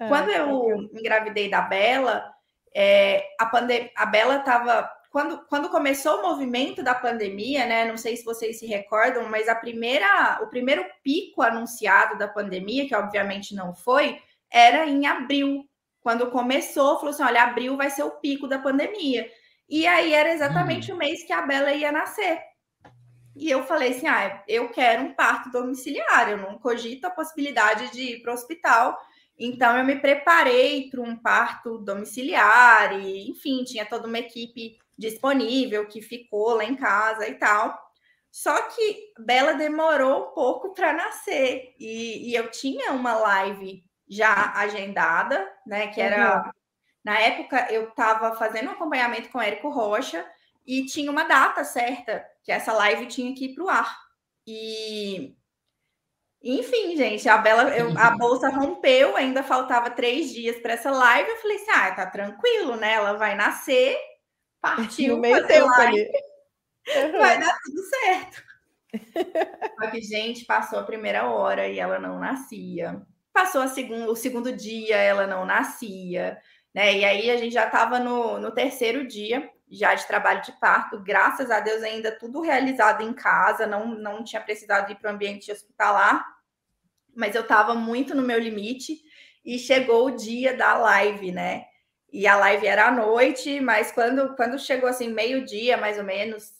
Ah, 0.00 0.08
quando 0.08 0.30
eu 0.30 0.90
engravidei 0.92 1.48
da 1.48 1.60
Bela, 1.60 2.39
é, 2.74 3.24
a, 3.38 3.46
pandem 3.46 3.90
a 3.96 4.06
Bela 4.06 4.36
estava. 4.36 4.90
Quando, 5.10 5.44
quando 5.48 5.68
começou 5.68 6.18
o 6.18 6.22
movimento 6.22 6.84
da 6.84 6.94
pandemia, 6.94 7.66
né? 7.66 7.84
Não 7.84 7.96
sei 7.96 8.16
se 8.16 8.24
vocês 8.24 8.60
se 8.60 8.66
recordam, 8.66 9.28
mas 9.28 9.48
a 9.48 9.56
primeira, 9.56 10.38
o 10.42 10.46
primeiro 10.46 10.84
pico 11.02 11.42
anunciado 11.42 12.16
da 12.16 12.28
pandemia, 12.28 12.86
que 12.86 12.94
obviamente 12.94 13.54
não 13.54 13.74
foi, 13.74 14.20
era 14.50 14.86
em 14.86 15.06
abril. 15.06 15.64
Quando 16.00 16.30
começou, 16.30 16.96
falou 16.96 17.10
assim: 17.10 17.24
olha, 17.24 17.42
abril 17.42 17.76
vai 17.76 17.90
ser 17.90 18.04
o 18.04 18.12
pico 18.12 18.46
da 18.46 18.58
pandemia. 18.58 19.28
E 19.68 19.86
aí 19.86 20.14
era 20.14 20.32
exatamente 20.32 20.92
hum. 20.92 20.94
o 20.94 20.98
mês 20.98 21.24
que 21.24 21.32
a 21.32 21.42
Bela 21.42 21.72
ia 21.72 21.90
nascer. 21.90 22.40
E 23.34 23.50
eu 23.50 23.64
falei 23.64 23.90
assim: 23.90 24.06
ah, 24.06 24.42
eu 24.46 24.68
quero 24.68 25.02
um 25.02 25.14
parto 25.14 25.50
domiciliar, 25.50 26.30
eu 26.30 26.38
não 26.38 26.58
cogito 26.58 27.06
a 27.06 27.10
possibilidade 27.10 27.90
de 27.90 28.14
ir 28.14 28.22
para 28.22 28.30
o 28.30 28.34
hospital 28.34 28.96
então, 29.40 29.78
eu 29.78 29.84
me 29.84 29.96
preparei 29.96 30.90
para 30.90 31.00
um 31.00 31.16
parto 31.16 31.78
domiciliar, 31.78 32.92
e, 33.00 33.30
enfim, 33.30 33.64
tinha 33.64 33.86
toda 33.86 34.06
uma 34.06 34.18
equipe 34.18 34.78
disponível 34.98 35.86
que 35.86 36.02
ficou 36.02 36.56
lá 36.56 36.64
em 36.64 36.76
casa 36.76 37.26
e 37.26 37.36
tal. 37.36 37.74
Só 38.30 38.60
que 38.68 39.12
Bela 39.18 39.54
demorou 39.54 40.28
um 40.28 40.34
pouco 40.34 40.74
para 40.74 40.92
nascer, 40.92 41.74
e, 41.78 42.30
e, 42.30 42.34
eu 42.34 42.50
tinha 42.50 42.92
uma 42.92 43.14
live 43.14 43.82
já 44.06 44.52
agendada, 44.54 45.50
né? 45.66 45.86
Que 45.88 46.02
era. 46.02 46.44
Uhum. 46.44 46.50
Na 47.02 47.18
época, 47.18 47.66
eu 47.72 47.88
estava 47.88 48.36
fazendo 48.36 48.68
um 48.68 48.72
acompanhamento 48.72 49.30
com 49.30 49.38
o 49.38 49.40
Érico 49.40 49.70
Rocha 49.70 50.22
e 50.66 50.84
tinha 50.84 51.10
uma 51.10 51.24
data 51.24 51.64
certa 51.64 52.22
que 52.44 52.52
essa 52.52 52.74
live 52.74 53.06
tinha 53.06 53.34
que 53.34 53.46
ir 53.46 53.54
para 53.54 53.64
o 53.64 53.68
ar. 53.70 53.98
E 54.46 55.34
enfim, 56.42 56.96
gente, 56.96 57.28
a 57.28 57.36
Bela, 57.36 57.76
eu, 57.76 57.96
a 57.98 58.16
bolsa 58.16 58.48
rompeu, 58.48 59.14
ainda 59.14 59.42
faltava 59.42 59.90
três 59.90 60.32
dias 60.32 60.58
para 60.58 60.72
essa 60.72 60.90
live. 60.90 61.28
Eu 61.28 61.36
falei 61.36 61.56
assim: 61.56 61.70
ah, 61.70 61.94
tá 61.94 62.06
tranquilo, 62.06 62.76
né? 62.76 62.94
Ela 62.94 63.12
vai 63.14 63.34
nascer, 63.34 63.98
partiu. 64.60 65.16
No 65.16 65.20
meio 65.20 65.46
tempo 65.46 65.70
ali. 65.74 66.08
Vai 67.18 67.38
dar 67.38 67.54
tudo 67.62 67.82
certo. 67.82 68.42
Só 69.78 69.90
que, 69.90 70.00
gente, 70.00 70.44
passou 70.46 70.78
a 70.78 70.84
primeira 70.84 71.28
hora 71.28 71.68
e 71.68 71.78
ela 71.78 71.98
não 71.98 72.18
nascia. 72.18 73.00
Passou 73.32 73.60
a 73.60 73.68
segundo, 73.68 74.10
o 74.10 74.16
segundo 74.16 74.50
dia, 74.50 74.96
ela 74.96 75.26
não 75.26 75.44
nascia. 75.44 76.38
Né? 76.74 76.98
E 76.98 77.04
aí 77.04 77.30
a 77.30 77.36
gente 77.36 77.52
já 77.52 77.66
estava 77.66 77.98
no, 77.98 78.38
no 78.40 78.50
terceiro 78.50 79.06
dia 79.06 79.48
já 79.70 79.94
de 79.94 80.06
trabalho 80.06 80.42
de 80.42 80.52
parto, 80.52 80.98
graças 80.98 81.50
a 81.50 81.60
Deus 81.60 81.82
ainda 81.82 82.10
tudo 82.10 82.40
realizado 82.40 83.02
em 83.02 83.12
casa, 83.12 83.66
não, 83.66 83.86
não 83.86 84.24
tinha 84.24 84.42
precisado 84.42 84.90
ir 84.90 84.96
para 84.96 85.10
o 85.10 85.14
ambiente 85.14 85.52
hospitalar, 85.52 86.26
mas 87.14 87.36
eu 87.36 87.42
estava 87.42 87.74
muito 87.74 88.14
no 88.14 88.22
meu 88.22 88.38
limite 88.38 89.00
e 89.44 89.58
chegou 89.58 90.06
o 90.06 90.16
dia 90.16 90.56
da 90.56 90.76
live, 90.76 91.30
né? 91.30 91.66
E 92.12 92.26
a 92.26 92.36
live 92.36 92.66
era 92.66 92.88
à 92.88 92.90
noite, 92.90 93.60
mas 93.60 93.92
quando, 93.92 94.34
quando 94.34 94.58
chegou 94.58 94.88
assim, 94.88 95.08
meio-dia, 95.08 95.76
mais 95.76 95.96
ou 95.98 96.04
menos, 96.04 96.52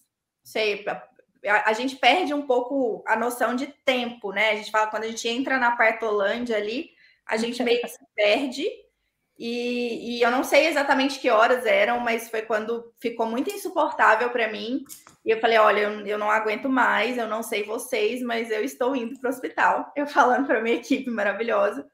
sei, 0.44 0.84
a, 1.44 1.70
a, 1.70 1.72
gente 1.72 1.96
perde 1.96 2.32
um 2.32 2.46
pouco 2.46 3.02
a 3.06 3.16
noção 3.16 3.56
de 3.56 3.66
tempo, 3.66 4.32
né? 4.32 4.50
A 4.50 4.54
gente 4.54 4.70
fala 4.70 4.86
quando 4.86 5.04
a 5.04 5.08
gente 5.08 5.28
entra 5.28 5.58
na 5.58 5.76
partolândia 5.76 6.56
ali, 6.56 6.90
a 7.26 7.36
gente 7.36 7.62
meio 7.64 7.80
que 7.80 7.88
se 7.88 7.98
perde 8.14 8.68
e, 9.42 10.18
e, 10.18 10.22
eu 10.22 10.30
não 10.30 10.44
sei 10.44 10.66
exatamente 10.66 11.18
que 11.18 11.30
horas 11.30 11.64
eram, 11.64 11.98
mas 11.98 12.28
foi 12.28 12.42
quando 12.42 12.92
ficou 13.00 13.24
muito 13.24 13.48
insuportável 13.50 14.28
para 14.28 14.52
mim. 14.52 14.84
E 15.24 15.30
eu 15.30 15.40
falei: 15.40 15.56
olha, 15.56 15.80
eu, 15.80 16.06
eu, 16.06 16.18
não 16.18 16.30
aguento 16.30 16.68
mais, 16.68 17.16
eu 17.16 17.26
não 17.26 17.42
sei 17.42 17.64
vocês, 17.64 18.20
mas 18.20 18.50
eu 18.50 18.62
estou 18.62 18.94
indo 18.94 19.18
para 19.18 19.30
o 19.30 19.32
hospital. 19.32 19.90
Eu 19.96 20.06
falando 20.06 20.46
para 20.46 20.60
minha 20.60 20.76
equipe 20.76 21.08
maravilhosa. 21.10 21.88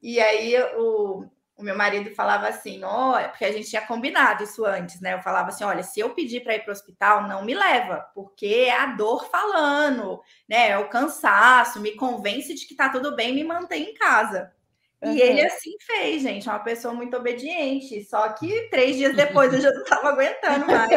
E 0.00 0.20
aí 0.20 0.54
o, 0.76 1.24
o 1.56 1.62
meu 1.64 1.76
marido 1.76 2.14
falava 2.14 2.46
assim: 2.46 2.84
olha, 2.84 3.30
porque 3.30 3.46
a 3.46 3.52
gente 3.52 3.68
tinha 3.68 3.82
combinado 3.84 4.44
isso 4.44 4.64
antes, 4.64 5.00
né? 5.00 5.14
Eu 5.14 5.22
falava 5.22 5.48
assim: 5.48 5.64
olha, 5.64 5.82
se 5.82 5.98
eu 5.98 6.10
pedir 6.10 6.44
para 6.44 6.54
ir 6.54 6.60
para 6.60 6.70
o 6.70 6.72
hospital, 6.72 7.26
não 7.26 7.44
me 7.44 7.52
leva, 7.52 8.06
porque 8.14 8.46
é 8.68 8.78
a 8.78 8.86
dor 8.86 9.28
falando, 9.28 10.20
né? 10.48 10.70
É 10.70 10.78
o 10.78 10.88
cansaço, 10.88 11.80
me 11.80 11.96
convence 11.96 12.54
de 12.54 12.64
que 12.64 12.76
tá 12.76 12.88
tudo 12.88 13.16
bem, 13.16 13.34
me 13.34 13.42
mantém 13.42 13.90
em 13.90 13.94
casa. 13.94 14.52
Uhum. 15.02 15.12
E 15.12 15.20
ele 15.20 15.44
assim 15.44 15.72
fez, 15.80 16.22
gente, 16.22 16.48
uma 16.48 16.60
pessoa 16.60 16.94
muito 16.94 17.16
obediente. 17.16 18.04
Só 18.04 18.28
que 18.34 18.68
três 18.70 18.96
dias 18.96 19.16
depois 19.16 19.52
eu 19.52 19.60
já 19.60 19.70
não 19.70 19.82
estava 19.82 20.08
aguentando 20.10 20.66
mais. 20.66 20.90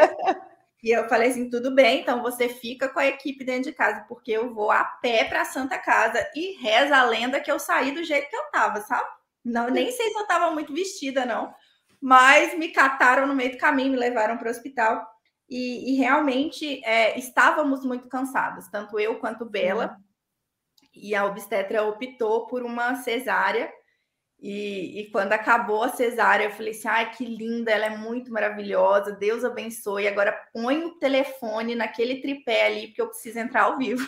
e 0.84 0.96
eu 0.96 1.10
falei 1.10 1.30
assim: 1.30 1.50
tudo 1.50 1.74
bem, 1.74 2.02
então 2.02 2.22
você 2.22 2.48
fica 2.48 2.88
com 2.88 3.00
a 3.00 3.08
equipe 3.08 3.44
dentro 3.44 3.72
de 3.72 3.78
casa, 3.78 4.06
porque 4.08 4.32
eu 4.32 4.54
vou 4.54 4.72
a 4.72 4.84
pé 4.84 5.24
para 5.26 5.42
a 5.42 5.46
Santa 5.46 5.80
Casa 5.80 6.26
e 6.36 6.56
reza 6.62 6.96
a 6.96 7.04
lenda 7.04 7.40
que 7.40 7.52
eu 7.52 7.58
saí 7.58 7.92
do 7.92 8.04
jeito 8.04 8.30
que 8.30 8.36
eu 8.36 8.44
estava, 8.44 8.80
sabe? 8.82 9.10
Não, 9.44 9.70
nem 9.70 9.92
sei 9.92 10.10
se 10.10 10.16
eu 10.16 10.22
estava 10.22 10.52
muito 10.52 10.74
vestida, 10.74 11.26
não. 11.26 11.54
Mas 12.00 12.56
me 12.58 12.70
cataram 12.70 13.26
no 13.26 13.36
meio 13.36 13.52
do 13.52 13.58
caminho, 13.58 13.92
me 13.92 13.98
levaram 13.98 14.38
para 14.38 14.48
o 14.48 14.52
hospital. 14.52 15.04
e, 15.50 15.94
e 15.94 15.96
realmente 15.98 16.84
é, 16.86 17.18
estávamos 17.18 17.84
muito 17.86 18.08
cansados, 18.08 18.68
tanto 18.70 19.00
eu 19.00 19.20
quanto 19.20 19.46
Bela. 19.46 19.98
E 20.94 21.14
a 21.16 21.26
obstetra 21.26 21.84
optou 21.84 22.48
por 22.48 22.64
uma 22.64 22.96
cesárea. 22.96 23.72
E, 24.48 25.00
e, 25.00 25.10
quando 25.10 25.34
acabou 25.34 25.82
a 25.82 25.90
cesárea, 25.90 26.46
eu 26.46 26.52
falei 26.52 26.70
assim: 26.70 26.88
ai, 26.88 27.10
que 27.10 27.26
linda, 27.26 27.72
ela 27.72 27.88
é 27.88 27.98
muito 27.98 28.32
maravilhosa, 28.32 29.12
Deus 29.12 29.44
abençoe. 29.44 30.08
Agora 30.08 30.40
põe 30.54 30.84
o 30.84 30.92
telefone 31.00 31.74
naquele 31.74 32.22
tripé 32.22 32.68
ali, 32.68 32.88
porque 32.88 33.02
eu 33.02 33.08
preciso 33.08 33.40
entrar 33.40 33.64
ao 33.64 33.80
vivo. 33.80 34.08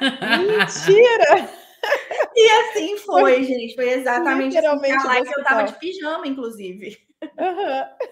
Mentira! 0.00 1.48
e 2.34 2.50
assim 2.50 2.98
foi, 2.98 3.44
gente. 3.44 3.76
Foi 3.76 3.88
exatamente 3.88 4.58
assim. 4.58 4.66
A 4.66 5.04
live 5.04 5.30
eu 5.30 5.44
tava 5.44 5.62
de 5.62 5.78
pijama, 5.78 6.26
inclusive. 6.26 6.98
Uhum. 7.22 8.08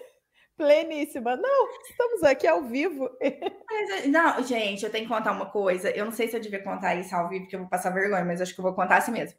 Pleníssima. 0.55 1.35
Não, 1.35 1.67
estamos 1.89 2.23
aqui 2.23 2.47
ao 2.47 2.63
vivo. 2.63 3.09
Mas, 3.69 4.07
não, 4.07 4.41
gente, 4.41 4.85
eu 4.85 4.89
tenho 4.89 5.03
que 5.03 5.13
contar 5.13 5.33
uma 5.33 5.47
coisa. 5.47 5.91
Eu 5.91 6.05
não 6.05 6.13
sei 6.13 6.29
se 6.29 6.37
eu 6.37 6.39
devia 6.39 6.63
contar 6.63 6.95
isso 6.95 7.13
ao 7.13 7.27
vivo, 7.27 7.41
porque 7.41 7.57
eu 7.57 7.61
vou 7.61 7.69
passar 7.69 7.89
vergonha, 7.89 8.23
mas 8.23 8.39
acho 8.39 8.53
que 8.53 8.61
eu 8.61 8.63
vou 8.63 8.73
contar 8.73 8.99
assim 8.99 9.11
mesmo. 9.11 9.37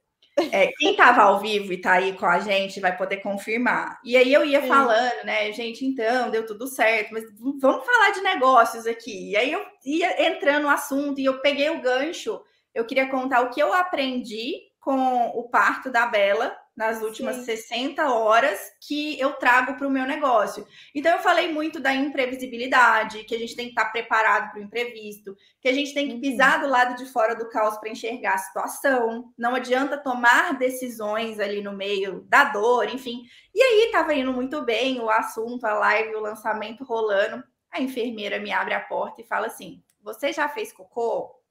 É, 0.51 0.69
quem 0.79 0.93
estava 0.93 1.23
ao 1.23 1.41
vivo 1.41 1.73
e 1.73 1.77
está 1.77 1.93
aí 1.93 2.15
com 2.15 2.25
a 2.25 2.39
gente 2.41 2.81
vai 2.81 2.97
poder 2.97 3.19
confirmar. 3.19 4.01
E 4.03 4.17
aí 4.17 4.33
eu 4.33 4.45
ia 4.45 4.63
Sim. 4.63 4.69
falando, 4.69 5.25
né, 5.25 5.53
gente, 5.53 5.85
então, 5.85 6.31
deu 6.31 6.47
tudo 6.47 6.67
certo, 6.67 7.13
mas 7.13 7.25
vamos 7.61 7.85
falar 7.85 8.11
de 8.13 8.21
negócios 8.23 8.87
aqui. 8.87 9.33
E 9.33 9.37
aí 9.37 9.53
eu 9.53 9.63
ia 9.85 10.27
entrando 10.29 10.63
no 10.63 10.71
assunto 10.71 11.21
e 11.21 11.25
eu 11.25 11.41
peguei 11.41 11.69
o 11.69 11.83
gancho. 11.83 12.41
Eu 12.75 12.87
queria 12.87 13.11
contar 13.11 13.43
o 13.43 13.51
que 13.51 13.61
eu 13.61 13.75
aprendi 13.75 14.55
com 14.81 15.27
o 15.39 15.49
parto 15.49 15.91
da 15.91 16.07
Bela 16.07 16.57
nas 16.77 17.03
últimas 17.03 17.37
Sim. 17.37 17.45
60 17.45 18.13
horas 18.13 18.59
que 18.81 19.21
eu 19.21 19.35
trago 19.35 19.77
para 19.77 19.87
o 19.87 19.91
meu 19.91 20.07
negócio. 20.07 20.67
Então, 20.95 21.13
eu 21.13 21.19
falei 21.19 21.53
muito 21.53 21.79
da 21.79 21.95
imprevisibilidade, 21.95 23.25
que 23.25 23.35
a 23.35 23.39
gente 23.39 23.55
tem 23.55 23.67
que 23.67 23.73
estar 23.73 23.91
preparado 23.93 24.51
para 24.51 24.61
o 24.61 24.63
imprevisto, 24.63 25.37
que 25.61 25.69
a 25.69 25.73
gente 25.73 25.93
tem 25.93 26.09
que 26.09 26.15
uhum. 26.15 26.21
pisar 26.21 26.61
do 26.61 26.69
lado 26.69 26.97
de 26.97 27.05
fora 27.13 27.35
do 27.35 27.49
caos 27.51 27.77
para 27.77 27.91
enxergar 27.91 28.35
a 28.35 28.39
situação. 28.39 29.33
Não 29.37 29.55
adianta 29.55 29.99
tomar 29.99 30.59
decisões 30.59 31.39
ali 31.39 31.61
no 31.61 31.73
meio 31.73 32.23
da 32.29 32.45
dor, 32.45 32.89
enfim. 32.89 33.23
E 33.55 33.63
aí, 33.63 33.87
estava 33.87 34.15
indo 34.15 34.33
muito 34.33 34.65
bem 34.65 34.99
o 35.01 35.11
assunto, 35.11 35.65
a 35.67 35.75
live, 35.75 36.15
o 36.15 36.21
lançamento 36.21 36.85
rolando. 36.85 37.45
A 37.71 37.81
enfermeira 37.81 38.39
me 38.39 38.51
abre 38.51 38.75
a 38.75 38.81
porta 38.81 39.21
e 39.21 39.27
fala 39.27 39.47
assim: 39.47 39.83
Você 40.03 40.33
já 40.33 40.49
fez 40.49 40.73
cocô? 40.73 41.31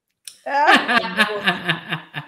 Ah. 0.44 2.24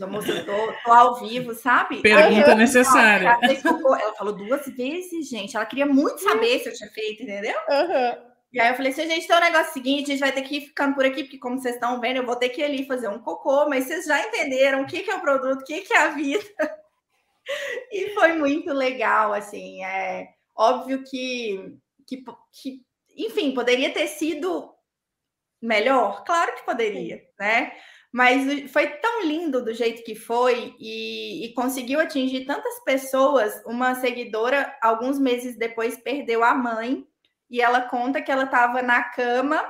Moça, 0.00 0.30
eu 0.30 0.44
tô, 0.44 0.72
tô, 0.84 0.92
ao 0.92 1.20
vivo, 1.20 1.54
sabe? 1.54 2.00
Pergunta 2.00 2.52
Aí, 2.52 2.58
necessária. 2.58 3.38
Ela, 3.40 4.00
ela, 4.00 4.14
falou 4.14 4.34
duas 4.34 4.66
vezes, 4.66 5.28
gente. 5.28 5.56
Ela 5.56 5.66
queria 5.66 5.86
muito 5.86 6.20
saber 6.20 6.58
se 6.58 6.68
eu 6.68 6.74
tinha 6.74 6.90
feito, 6.90 7.22
entendeu? 7.22 7.56
Uhum. 7.68 8.34
E 8.54 8.60
aí 8.60 8.70
eu 8.70 8.76
falei 8.76 8.92
assim, 8.92 9.08
gente, 9.08 9.26
tem 9.26 9.36
um 9.36 9.40
negócio 9.40 9.72
seguinte, 9.72 10.04
a 10.04 10.14
gente 10.14 10.20
vai 10.20 10.30
ter 10.30 10.42
que 10.42 10.58
ir 10.58 10.60
ficando 10.60 10.94
por 10.94 11.04
aqui, 11.04 11.24
porque 11.24 11.38
como 11.38 11.58
vocês 11.58 11.74
estão 11.74 12.00
vendo, 12.00 12.18
eu 12.18 12.26
vou 12.26 12.36
ter 12.36 12.50
que 12.50 12.60
ir 12.60 12.64
ali 12.64 12.86
fazer 12.86 13.08
um 13.08 13.18
cocô, 13.18 13.68
mas 13.68 13.84
vocês 13.84 14.04
já 14.04 14.24
entenderam 14.24 14.82
o 14.82 14.86
que, 14.86 15.02
que 15.02 15.10
é 15.10 15.16
o 15.16 15.20
produto, 15.20 15.60
o 15.60 15.64
que, 15.64 15.80
que 15.80 15.92
é 15.92 15.98
a 15.98 16.08
vida. 16.10 16.44
e 17.90 18.10
foi 18.14 18.34
muito 18.34 18.72
legal, 18.72 19.32
assim. 19.32 19.84
É 19.84 20.28
óbvio 20.56 21.02
que, 21.02 21.76
que, 22.06 22.24
que, 22.52 22.80
enfim, 23.16 23.52
poderia 23.52 23.92
ter 23.92 24.06
sido 24.06 24.72
melhor? 25.60 26.22
Claro 26.24 26.54
que 26.54 26.64
poderia, 26.64 27.24
né? 27.38 27.72
Mas 28.14 28.70
foi 28.70 28.86
tão 28.86 29.26
lindo 29.26 29.60
do 29.60 29.74
jeito 29.74 30.04
que 30.04 30.14
foi 30.14 30.76
e, 30.78 31.46
e, 31.46 31.52
conseguiu 31.52 31.98
atingir 31.98 32.44
tantas 32.44 32.78
pessoas. 32.84 33.60
Uma 33.66 33.96
seguidora, 33.96 34.72
alguns 34.80 35.18
meses 35.18 35.58
depois, 35.58 35.98
perdeu 35.98 36.44
a 36.44 36.54
mãe 36.54 37.04
e 37.50 37.60
ela 37.60 37.80
conta 37.80 38.22
que 38.22 38.30
ela 38.30 38.44
estava 38.44 38.82
na 38.82 39.02
cama, 39.02 39.60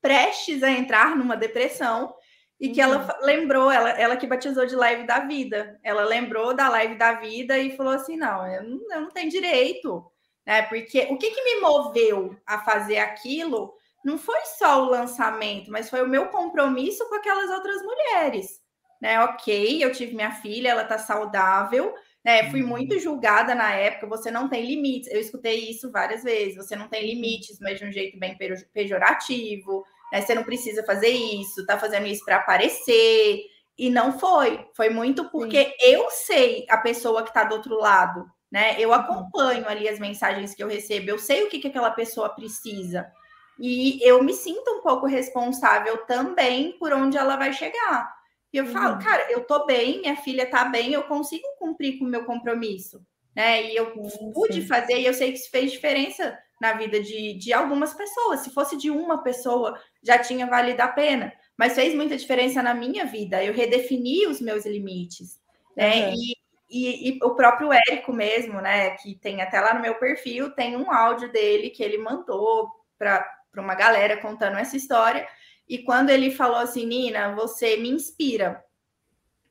prestes 0.00 0.62
a 0.62 0.70
entrar 0.70 1.16
numa 1.16 1.36
depressão. 1.36 2.14
E 2.60 2.68
que 2.68 2.80
ela 2.80 2.98
uhum. 2.98 3.26
lembrou, 3.26 3.68
ela, 3.68 3.90
ela 3.90 4.16
que 4.16 4.28
batizou 4.28 4.64
de 4.64 4.76
live 4.76 5.04
da 5.04 5.18
vida. 5.18 5.76
Ela 5.82 6.04
lembrou 6.04 6.54
da 6.54 6.68
live 6.68 6.94
da 6.94 7.14
vida 7.14 7.58
e 7.58 7.76
falou 7.76 7.94
assim: 7.94 8.16
não, 8.16 8.46
eu 8.46 8.62
não, 8.62 8.92
eu 8.92 9.00
não 9.00 9.08
tenho 9.08 9.28
direito. 9.28 10.08
Né? 10.46 10.62
Porque 10.62 11.08
o 11.10 11.18
que, 11.18 11.32
que 11.32 11.42
me 11.42 11.60
moveu 11.60 12.36
a 12.46 12.60
fazer 12.60 12.98
aquilo 12.98 13.74
não 14.04 14.18
foi 14.18 14.40
só 14.58 14.82
o 14.82 14.90
lançamento, 14.90 15.70
mas 15.70 15.90
foi 15.90 16.02
o 16.02 16.08
meu 16.08 16.28
compromisso 16.28 17.08
com 17.08 17.16
aquelas 17.16 17.50
outras 17.50 17.82
mulheres. 17.82 18.60
Né? 19.00 19.18
Ok, 19.20 19.82
eu 19.82 19.92
tive 19.92 20.14
minha 20.14 20.30
filha, 20.30 20.70
ela 20.70 20.84
tá 20.84 20.98
saudável, 20.98 21.94
né? 22.24 22.50
Fui 22.50 22.62
uhum. 22.62 22.68
muito 22.68 22.98
julgada 22.98 23.54
na 23.54 23.72
época, 23.72 24.06
você 24.06 24.30
não 24.30 24.48
tem 24.48 24.66
limites. 24.66 25.10
Eu 25.10 25.20
escutei 25.20 25.70
isso 25.70 25.90
várias 25.90 26.22
vezes, 26.22 26.56
você 26.56 26.76
não 26.76 26.88
tem 26.88 27.06
limites, 27.06 27.58
mas 27.60 27.78
de 27.78 27.86
um 27.86 27.92
jeito 27.92 28.18
bem 28.18 28.36
pejorativo, 28.72 29.84
né? 30.12 30.20
Você 30.20 30.34
não 30.34 30.44
precisa 30.44 30.84
fazer 30.84 31.08
isso, 31.08 31.64
tá 31.64 31.78
fazendo 31.78 32.06
isso 32.06 32.24
para 32.24 32.36
aparecer. 32.36 33.40
E 33.78 33.88
não 33.88 34.18
foi. 34.18 34.66
Foi 34.74 34.90
muito 34.90 35.30
porque 35.30 35.64
Sim. 35.64 35.72
eu 35.80 36.10
sei 36.10 36.66
a 36.68 36.76
pessoa 36.76 37.22
que 37.22 37.30
está 37.30 37.44
do 37.44 37.54
outro 37.54 37.78
lado, 37.78 38.26
né? 38.52 38.76
Eu 38.78 38.90
uhum. 38.90 38.96
acompanho 38.96 39.66
ali 39.66 39.88
as 39.88 39.98
mensagens 39.98 40.54
que 40.54 40.62
eu 40.62 40.68
recebo, 40.68 41.08
eu 41.08 41.18
sei 41.18 41.44
o 41.44 41.48
que, 41.48 41.58
que 41.58 41.68
aquela 41.68 41.90
pessoa 41.90 42.28
precisa. 42.28 43.10
E 43.60 44.00
eu 44.02 44.22
me 44.22 44.32
sinto 44.32 44.70
um 44.70 44.80
pouco 44.80 45.06
responsável 45.06 45.98
também 46.06 46.72
por 46.78 46.92
onde 46.92 47.18
ela 47.18 47.36
vai 47.36 47.52
chegar. 47.52 48.10
E 48.52 48.56
eu 48.56 48.66
falo, 48.66 48.94
uhum. 48.94 49.00
cara, 49.00 49.30
eu 49.30 49.44
tô 49.44 49.66
bem, 49.66 50.00
minha 50.00 50.16
filha 50.16 50.46
tá 50.46 50.64
bem, 50.64 50.92
eu 50.92 51.04
consigo 51.04 51.46
cumprir 51.58 51.98
com 51.98 52.04
o 52.04 52.08
meu 52.08 52.24
compromisso. 52.24 53.00
Né? 53.36 53.70
E 53.70 53.76
eu 53.76 53.92
sim, 54.08 54.32
pude 54.32 54.66
fazer, 54.66 54.98
e 54.98 55.06
eu 55.06 55.14
sei 55.14 55.30
que 55.30 55.38
isso 55.38 55.50
fez 55.50 55.70
diferença 55.70 56.36
na 56.60 56.72
vida 56.72 57.00
de, 57.00 57.34
de 57.34 57.52
algumas 57.52 57.94
pessoas. 57.94 58.40
Se 58.40 58.50
fosse 58.50 58.76
de 58.76 58.90
uma 58.90 59.22
pessoa, 59.22 59.78
já 60.02 60.18
tinha 60.18 60.46
valido 60.46 60.82
a 60.82 60.88
pena. 60.88 61.32
Mas 61.56 61.74
fez 61.74 61.94
muita 61.94 62.16
diferença 62.16 62.62
na 62.62 62.74
minha 62.74 63.04
vida. 63.04 63.44
Eu 63.44 63.52
redefini 63.52 64.26
os 64.26 64.40
meus 64.40 64.64
limites. 64.64 65.38
Né? 65.76 66.08
Uhum. 66.08 66.14
E, 66.14 66.36
e, 66.70 67.10
e, 67.10 67.18
o 67.22 67.34
próprio 67.34 67.70
Érico 67.72 68.12
mesmo, 68.12 68.60
né? 68.60 68.90
Que 68.96 69.14
tem 69.16 69.42
até 69.42 69.60
lá 69.60 69.74
no 69.74 69.80
meu 69.80 69.96
perfil, 69.96 70.50
tem 70.50 70.76
um 70.76 70.90
áudio 70.90 71.30
dele 71.30 71.70
que 71.70 71.82
ele 71.82 71.98
mandou 71.98 72.68
para 72.98 73.26
para 73.50 73.62
uma 73.62 73.74
galera 73.74 74.16
contando 74.16 74.58
essa 74.58 74.76
história. 74.76 75.26
E 75.68 75.78
quando 75.78 76.10
ele 76.10 76.30
falou 76.30 76.58
assim, 76.58 76.86
Nina, 76.86 77.34
você 77.34 77.76
me 77.76 77.88
inspira. 77.88 78.62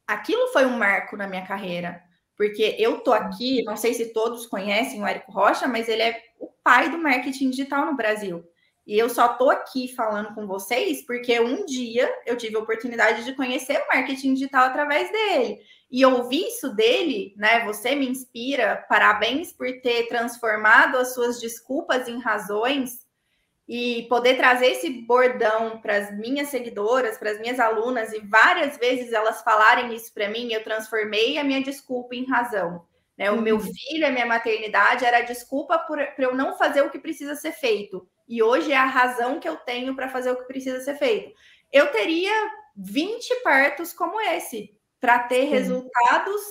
Aquilo 0.08 0.48
foi 0.48 0.66
um 0.66 0.78
marco 0.78 1.16
na 1.16 1.28
minha 1.28 1.46
carreira, 1.46 2.02
porque 2.36 2.76
eu 2.80 3.02
tô 3.02 3.14
aqui, 3.14 3.64
não 3.64 3.78
sei 3.78 3.94
se 3.94 4.12
todos 4.12 4.48
conhecem 4.48 5.02
o 5.02 5.08
Érico 5.08 5.32
Rocha, 5.32 5.68
mas 5.68 5.88
ele 5.88 6.02
é 6.02 6.22
o 6.40 6.48
pai 6.64 6.90
do 6.90 6.98
marketing 6.98 7.52
digital 7.52 7.86
no 7.86 7.96
Brasil. 7.96 8.44
E 8.90 8.98
eu 8.98 9.08
só 9.08 9.36
tô 9.36 9.52
aqui 9.52 9.88
falando 9.96 10.34
com 10.34 10.48
vocês 10.48 11.06
porque 11.06 11.40
um 11.40 11.64
dia 11.64 12.12
eu 12.26 12.36
tive 12.36 12.56
a 12.56 12.60
oportunidade 12.60 13.24
de 13.24 13.36
conhecer 13.36 13.78
o 13.78 13.88
marketing 13.88 14.34
digital 14.34 14.66
através 14.66 15.12
dele. 15.12 15.60
E 15.92 16.04
ouvir 16.04 16.48
isso 16.48 16.74
dele, 16.74 17.36
né? 17.38 17.64
Você 17.66 17.94
me 17.94 18.10
inspira, 18.10 18.84
parabéns 18.90 19.54
por 19.54 19.68
ter 19.82 20.08
transformado 20.08 20.98
as 20.98 21.14
suas 21.14 21.40
desculpas 21.40 22.08
em 22.08 22.20
razões 22.20 23.08
e 23.70 24.08
poder 24.10 24.36
trazer 24.36 24.72
esse 24.72 24.90
bordão 24.90 25.80
para 25.80 25.96
as 25.96 26.18
minhas 26.18 26.48
seguidoras, 26.48 27.20
para 27.20 27.30
as 27.30 27.40
minhas 27.40 27.60
alunas, 27.60 28.12
e 28.12 28.20
várias 28.20 28.78
vezes 28.78 29.14
elas 29.14 29.44
falarem 29.44 29.94
isso 29.94 30.12
para 30.12 30.28
mim, 30.28 30.52
eu 30.52 30.64
transformei 30.64 31.38
a 31.38 31.44
minha 31.44 31.62
desculpa 31.62 32.16
em 32.16 32.26
razão. 32.26 32.84
Né? 33.16 33.30
O 33.30 33.36
uhum. 33.36 33.42
meu 33.42 33.60
filho, 33.60 34.08
a 34.08 34.10
minha 34.10 34.26
maternidade 34.26 35.06
era 35.06 35.20
a 35.20 35.22
desculpa 35.22 35.78
para 35.78 36.16
eu 36.18 36.34
não 36.34 36.58
fazer 36.58 36.82
o 36.82 36.90
que 36.90 36.98
precisa 36.98 37.36
ser 37.36 37.52
feito. 37.52 38.10
E 38.28 38.42
hoje 38.42 38.72
é 38.72 38.76
a 38.76 38.86
razão 38.86 39.40
que 39.40 39.48
eu 39.48 39.58
tenho 39.58 39.96
para 39.96 40.10
fazer 40.10 40.32
o 40.32 40.38
que 40.38 40.48
precisa 40.48 40.80
ser 40.80 40.96
feito. 40.96 41.32
Eu 41.72 41.92
teria 41.92 42.34
20 42.76 43.44
partos 43.44 43.94
como 43.94 44.20
esse, 44.20 44.76
para 45.00 45.20
ter 45.20 45.44
uhum. 45.44 45.52
resultados 45.52 46.42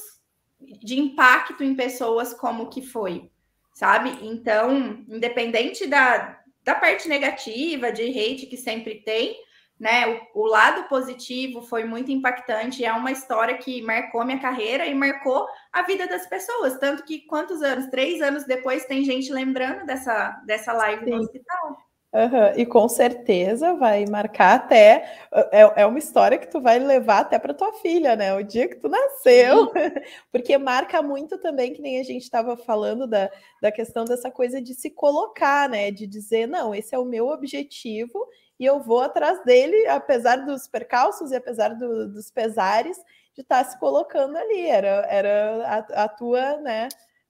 de 0.60 1.00
impacto 1.00 1.64
em 1.64 1.74
pessoas 1.74 2.32
como 2.32 2.70
que 2.70 2.80
foi, 2.80 3.28
sabe? 3.74 4.16
Então, 4.22 5.04
independente 5.08 5.84
da, 5.84 6.37
da 6.68 6.74
parte 6.74 7.08
negativa, 7.08 7.90
de 7.90 8.02
hate 8.02 8.44
que 8.44 8.58
sempre 8.58 8.96
tem, 8.96 9.34
né? 9.80 10.06
O, 10.34 10.42
o, 10.42 10.46
lado 10.46 10.86
positivo 10.86 11.62
foi 11.62 11.82
muito 11.82 12.12
impactante. 12.12 12.84
É 12.84 12.92
uma 12.92 13.10
história 13.10 13.56
que 13.56 13.80
marcou 13.80 14.22
minha 14.22 14.38
carreira 14.38 14.84
e 14.84 14.94
marcou 14.94 15.46
a 15.72 15.80
vida 15.80 16.06
das 16.06 16.26
pessoas. 16.26 16.78
Tanto 16.78 17.04
que 17.04 17.20
quantos 17.20 17.62
anos? 17.62 17.86
Três 17.86 18.20
anos 18.20 18.44
depois 18.44 18.84
tem 18.84 19.02
gente 19.02 19.32
lembrando 19.32 19.86
dessa, 19.86 20.32
dessa 20.44 20.74
live 20.74 21.06
Sim. 21.06 21.10
no 21.12 21.20
hospital. 21.20 21.87
Uhum. 22.10 22.56
E 22.56 22.64
com 22.64 22.88
certeza 22.88 23.74
vai 23.74 24.06
marcar 24.06 24.54
até. 24.54 25.28
É, 25.52 25.82
é 25.82 25.86
uma 25.86 25.98
história 25.98 26.38
que 26.38 26.50
tu 26.50 26.58
vai 26.58 26.78
levar 26.78 27.20
até 27.20 27.38
para 27.38 27.52
tua 27.52 27.72
filha, 27.74 28.16
né? 28.16 28.34
O 28.34 28.42
dia 28.42 28.66
que 28.66 28.76
tu 28.76 28.88
nasceu, 28.88 29.70
porque 30.32 30.56
marca 30.56 31.02
muito 31.02 31.36
também, 31.38 31.74
que 31.74 31.82
nem 31.82 32.00
a 32.00 32.02
gente 32.02 32.22
estava 32.22 32.56
falando 32.56 33.06
da, 33.06 33.30
da 33.60 33.70
questão 33.70 34.06
dessa 34.06 34.30
coisa 34.30 34.60
de 34.60 34.74
se 34.74 34.90
colocar, 34.90 35.68
né? 35.68 35.90
De 35.90 36.06
dizer, 36.06 36.46
não, 36.46 36.74
esse 36.74 36.94
é 36.94 36.98
o 36.98 37.04
meu 37.04 37.28
objetivo 37.28 38.26
e 38.58 38.64
eu 38.64 38.80
vou 38.80 39.00
atrás 39.00 39.44
dele, 39.44 39.86
apesar 39.86 40.46
dos 40.46 40.66
percalços 40.66 41.30
e 41.30 41.36
apesar 41.36 41.74
do, 41.74 42.08
dos 42.08 42.30
pesares, 42.30 42.96
de 43.34 43.42
estar 43.42 43.62
tá 43.62 43.70
se 43.70 43.78
colocando 43.78 44.36
ali. 44.36 44.66
Era, 44.66 45.06
era 45.10 45.64
a, 45.66 46.04
a 46.04 46.08
tua, 46.08 46.56
né? 46.56 46.88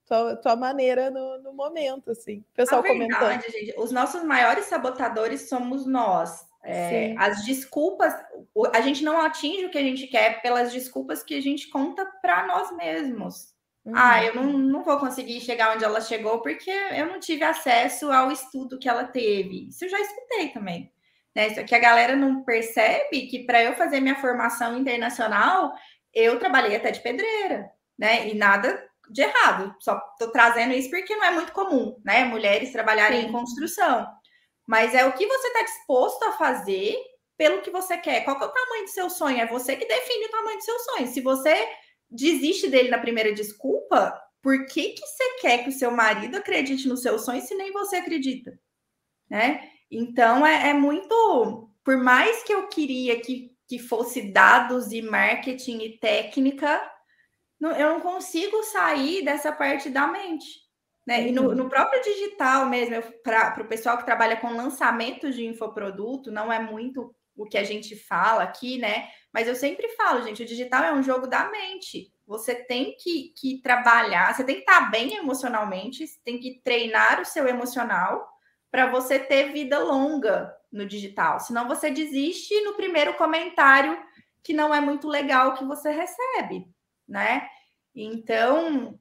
Tua, 0.09 0.37
tua 0.37 0.57
maneira 0.57 1.11
no, 1.11 1.39
no 1.43 1.53
momento, 1.53 2.11
assim. 2.11 2.39
O 2.53 2.57
pessoal 2.57 2.83
verdade, 2.83 3.15
comentando. 3.15 3.53
gente, 3.53 3.75
os 3.77 3.93
nossos 3.93 4.25
maiores 4.25 4.65
sabotadores 4.65 5.49
somos 5.49 5.87
nós. 5.87 6.49
É, 6.65 7.15
as 7.17 7.45
desculpas, 7.45 8.13
a 8.75 8.81
gente 8.81 9.05
não 9.05 9.21
atinge 9.21 9.67
o 9.67 9.71
que 9.71 9.79
a 9.79 9.83
gente 9.83 10.07
quer 10.07 10.43
pelas 10.43 10.73
desculpas 10.73 11.23
que 11.23 11.35
a 11.35 11.41
gente 11.41 11.69
conta 11.69 12.05
para 12.21 12.47
nós 12.47 12.75
mesmos. 12.77 13.55
Uhum. 13.85 13.93
Ah, 13.95 14.25
eu 14.25 14.35
não, 14.35 14.59
não 14.59 14.83
vou 14.83 14.99
conseguir 14.99 15.41
chegar 15.41 15.75
onde 15.75 15.85
ela 15.85 16.01
chegou 16.01 16.41
porque 16.41 16.71
eu 16.71 17.07
não 17.07 17.21
tive 17.21 17.45
acesso 17.45 18.11
ao 18.11 18.31
estudo 18.33 18.79
que 18.79 18.89
ela 18.89 19.05
teve. 19.05 19.69
Isso 19.69 19.85
eu 19.85 19.89
já 19.89 20.01
escutei 20.01 20.49
também. 20.49 20.93
Né? 21.35 21.55
Só 21.55 21.63
que 21.63 21.75
a 21.75 21.79
galera 21.79 22.17
não 22.17 22.43
percebe 22.43 23.27
que 23.29 23.45
para 23.45 23.63
eu 23.63 23.75
fazer 23.75 24.01
minha 24.01 24.21
formação 24.21 24.77
internacional, 24.77 25.73
eu 26.13 26.39
trabalhei 26.39 26.77
até 26.77 26.91
de 26.91 27.01
pedreira, 27.01 27.71
né? 27.97 28.29
E 28.29 28.35
nada 28.35 28.83
de 29.11 29.23
errado. 29.23 29.75
Só 29.81 30.01
estou 30.13 30.31
trazendo 30.31 30.75
isso 30.75 30.91
porque 30.91 31.17
não 31.17 31.25
é 31.25 31.31
muito 31.31 31.53
comum, 31.53 32.01
né? 32.05 32.25
Mulheres 32.25 32.73
trabalharem 32.73 33.23
Sim. 33.23 33.29
em 33.29 33.33
construção. 33.33 34.07
Mas 34.67 34.95
é 34.95 35.07
o 35.07 35.13
que 35.13 35.27
você 35.27 35.49
está 35.49 35.63
disposto 35.63 36.23
a 36.25 36.33
fazer 36.33 36.97
pelo 37.37 37.63
que 37.63 37.71
você 37.71 37.97
quer. 37.97 38.25
Qual 38.25 38.37
que 38.37 38.45
é 38.45 38.47
o 38.47 38.53
tamanho 38.53 38.85
do 38.85 38.91
seu 38.91 39.09
sonho? 39.09 39.41
É 39.41 39.47
você 39.47 39.77
que 39.77 39.87
define 39.87 40.27
o 40.27 40.31
tamanho 40.31 40.59
do 40.59 40.65
seu 40.65 40.79
sonho. 40.81 41.07
Se 41.07 41.21
você 41.21 41.57
desiste 42.11 42.69
dele 42.69 42.91
na 42.91 42.99
primeira 42.99 43.33
desculpa, 43.33 44.21
por 44.43 44.67
que, 44.67 44.91
que 44.91 45.07
você 45.07 45.39
quer 45.41 45.63
que 45.63 45.71
o 45.71 45.73
seu 45.73 45.91
marido 45.91 46.37
acredite 46.37 46.89
no 46.89 46.97
seu 46.97 47.19
sonho 47.19 47.41
se 47.41 47.55
nem 47.55 47.73
você 47.73 47.97
acredita? 47.97 48.59
Né? 49.31 49.71
Então 49.91 50.47
é, 50.47 50.71
é 50.71 50.75
muito. 50.75 51.71
Por 51.85 51.97
mais 51.97 52.43
que 52.43 52.53
eu 52.53 52.67
queria 52.69 53.21
que, 53.21 53.53
que 53.67 53.79
fosse 53.79 54.33
dados 54.33 54.93
e 54.93 55.01
marketing 55.01 55.79
e 55.79 55.99
técnica, 55.99 56.81
não- 57.61 57.73
eu 57.73 57.91
não 57.91 58.01
consigo 58.01 58.63
sair 58.65 59.25
dessa 59.25 59.53
parte 59.53 59.91
da 59.91 60.07
mente. 60.07 60.47
Né? 61.07 61.29
E 61.29 61.33
no, 61.33 61.49
Uhum. 61.49 61.55
no 61.55 61.69
próprio 61.71 62.03
digital 62.03 62.67
mesmo, 62.67 63.03
para 63.23 63.63
o 63.63 63.67
pessoal 63.69 63.97
que 63.97 64.05
trabalha 64.05 64.37
com 64.37 64.55
lançamento 64.55 65.31
de 65.33 65.45
infoproduto, 65.47 66.31
não 66.31 66.53
é 66.53 66.59
muito 66.61 67.15
o 67.35 67.47
que 67.47 67.57
a 67.57 67.65
gente 67.65 67.97
fala 67.97 68.43
aqui, 68.43 68.79
né? 68.79 69.09
Mas 69.33 69.47
eu 69.49 69.55
sempre 69.55 69.89
falo, 69.91 70.23
gente, 70.23 70.43
o 70.43 70.47
digital 70.47 70.85
é 70.85 70.93
um 70.93 71.03
jogo 71.03 71.27
da 71.27 71.49
mente. 71.51 72.13
Você 72.27 72.55
tem 72.55 72.95
que, 72.99 73.33
que 73.39 73.63
trabalhar, 73.63 74.35
você 74.35 74.45
tem 74.45 74.57
que 74.57 74.63
estar 74.63 74.91
bem 74.91 75.15
emocionalmente, 75.17 76.07
você 76.07 76.19
tem 76.25 76.39
que 76.39 76.61
treinar 76.63 77.21
o 77.21 77.25
seu 77.25 77.47
emocional 77.49 78.29
para 78.71 78.87
você 78.91 79.19
ter 79.19 79.53
vida 79.53 79.79
longa 79.79 80.53
no 80.71 80.85
digital. 80.85 81.41
Senão 81.41 81.67
você 81.67 81.91
desiste 81.91 82.61
no 82.65 82.75
primeiro 82.75 83.15
comentário 83.15 83.99
que 84.43 84.53
não 84.53 84.75
é 84.75 84.81
muito 84.81 85.09
legal 85.09 85.55
que 85.55 85.65
você 85.65 85.91
recebe, 85.91 86.67
né? 87.09 87.49
Então, 87.95 88.99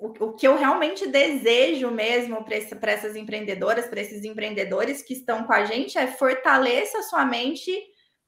o, 0.00 0.08
o 0.26 0.32
que 0.34 0.46
eu 0.46 0.56
realmente 0.56 1.06
desejo 1.06 1.90
mesmo 1.90 2.44
para 2.44 2.92
essas 2.92 3.14
empreendedoras, 3.14 3.86
para 3.86 4.00
esses 4.00 4.24
empreendedores 4.24 5.02
que 5.02 5.14
estão 5.14 5.44
com 5.44 5.52
a 5.52 5.64
gente, 5.64 5.98
é 5.98 6.06
fortaleça 6.06 6.98
a 6.98 7.02
sua 7.02 7.24
mente 7.24 7.72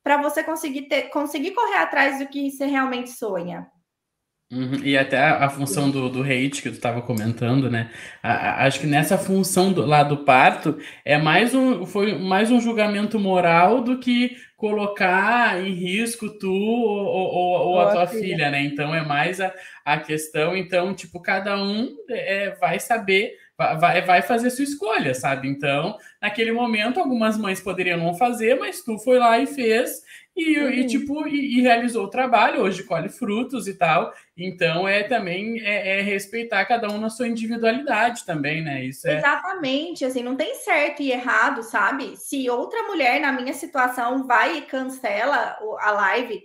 para 0.03 0.23
você 0.23 0.45
conseguir 0.45 0.83
ter, 0.83 1.09
conseguir 1.09 1.53
correr 1.53 1.77
atrás 1.77 2.19
do 2.19 2.29
que 2.29 2.51
você 2.51 2.67
realmente 2.67 3.11
sonha. 3.11 3.67
Uhum, 4.53 4.85
E 4.85 4.97
até 4.97 5.19
a, 5.19 5.47
a 5.47 5.51
função 5.51 5.91
do, 5.91 6.09
do 6.09 6.23
hate 6.23 6.63
que 6.63 6.69
tu 6.71 6.75
estava 6.75 7.03
comentando, 7.03 7.69
né? 7.71 7.91
A- 8.23 8.63
a- 8.63 8.67
acho 8.67 8.79
que 8.79 8.87
nessa 8.87 9.19
função 9.19 9.73
do, 9.73 9.85
lá 9.85 10.03
do 10.05 10.19
parto 10.19 10.79
é 11.05 11.17
mais 11.19 11.55
um, 11.55 11.85
foi 11.87 12.17
mais 12.19 12.51
um 12.53 12.61
julgamento 12.61 13.19
moral 13.19 13.81
do 13.83 13.99
que 13.99 14.37
colocar 14.57 15.61
em 15.61 15.73
risco 15.75 16.29
tu 16.39 16.53
ou, 16.53 17.05
ou- 17.07 17.69
ou- 17.73 17.81
a 17.81 17.87
tua 17.87 18.07
filha. 18.07 18.21
filha, 18.21 18.51
né? 18.51 18.63
Então 18.63 18.95
é 18.95 19.03
mais 19.05 19.41
a, 19.41 19.53
a 19.85 19.99
questão, 19.99 20.57
então, 20.57 20.95
tipo, 20.95 21.21
cada 21.21 21.57
um 21.61 21.89
é, 22.11 22.51
vai 22.61 22.79
saber, 22.79 23.33
vai, 23.57 24.03
vai 24.03 24.23
fazer 24.23 24.51
sua 24.51 24.65
escolha, 24.65 25.15
sabe? 25.15 25.49
Então, 25.49 25.97
naquele 26.21 26.53
momento, 26.53 26.99
algumas 27.01 27.37
mães 27.39 27.61
poderiam 27.61 27.99
não 27.99 28.15
fazer, 28.15 28.59
mas 28.59 28.83
tu 28.83 28.99
foi 28.99 29.19
lá 29.19 29.39
e 29.39 29.47
fez. 29.47 30.03
E, 30.37 30.55
e, 30.59 30.81
Uhum. 30.81 30.87
tipo, 30.89 31.29
e, 31.29 31.59
e 31.59 31.61
realizou 31.63 32.05
o 32.07 32.11
trabalho, 32.11 32.61
hoje 32.63 32.83
colhe 32.83 33.09
frutos 33.09 33.69
e 33.69 33.75
tal. 33.75 34.13
Então 34.37 34.89
é 34.89 35.05
também 35.05 35.61
é, 35.61 35.99
é 35.99 36.03
respeitar 36.03 36.65
cada 36.65 36.91
um 36.91 36.99
na 36.99 37.09
sua 37.09 37.29
individualidade 37.29 38.27
também, 38.27 38.61
né? 38.61 38.85
Isso 38.85 39.07
é. 39.07 39.19
Exatamente, 39.19 40.05
assim, 40.05 40.25
não 40.25 40.35
tem 40.35 40.57
certo 40.57 41.01
e 41.03 41.13
errado, 41.13 41.63
sabe? 41.63 42.17
Se 42.17 42.51
outra 42.51 42.83
mulher 42.83 43.21
na 43.21 43.31
minha 43.31 43.53
situação 43.55 44.27
vai 44.27 44.59
e 44.59 44.63
cancela 44.63 45.57
o- 45.63 45.77
a 45.79 45.93
live, 45.93 46.43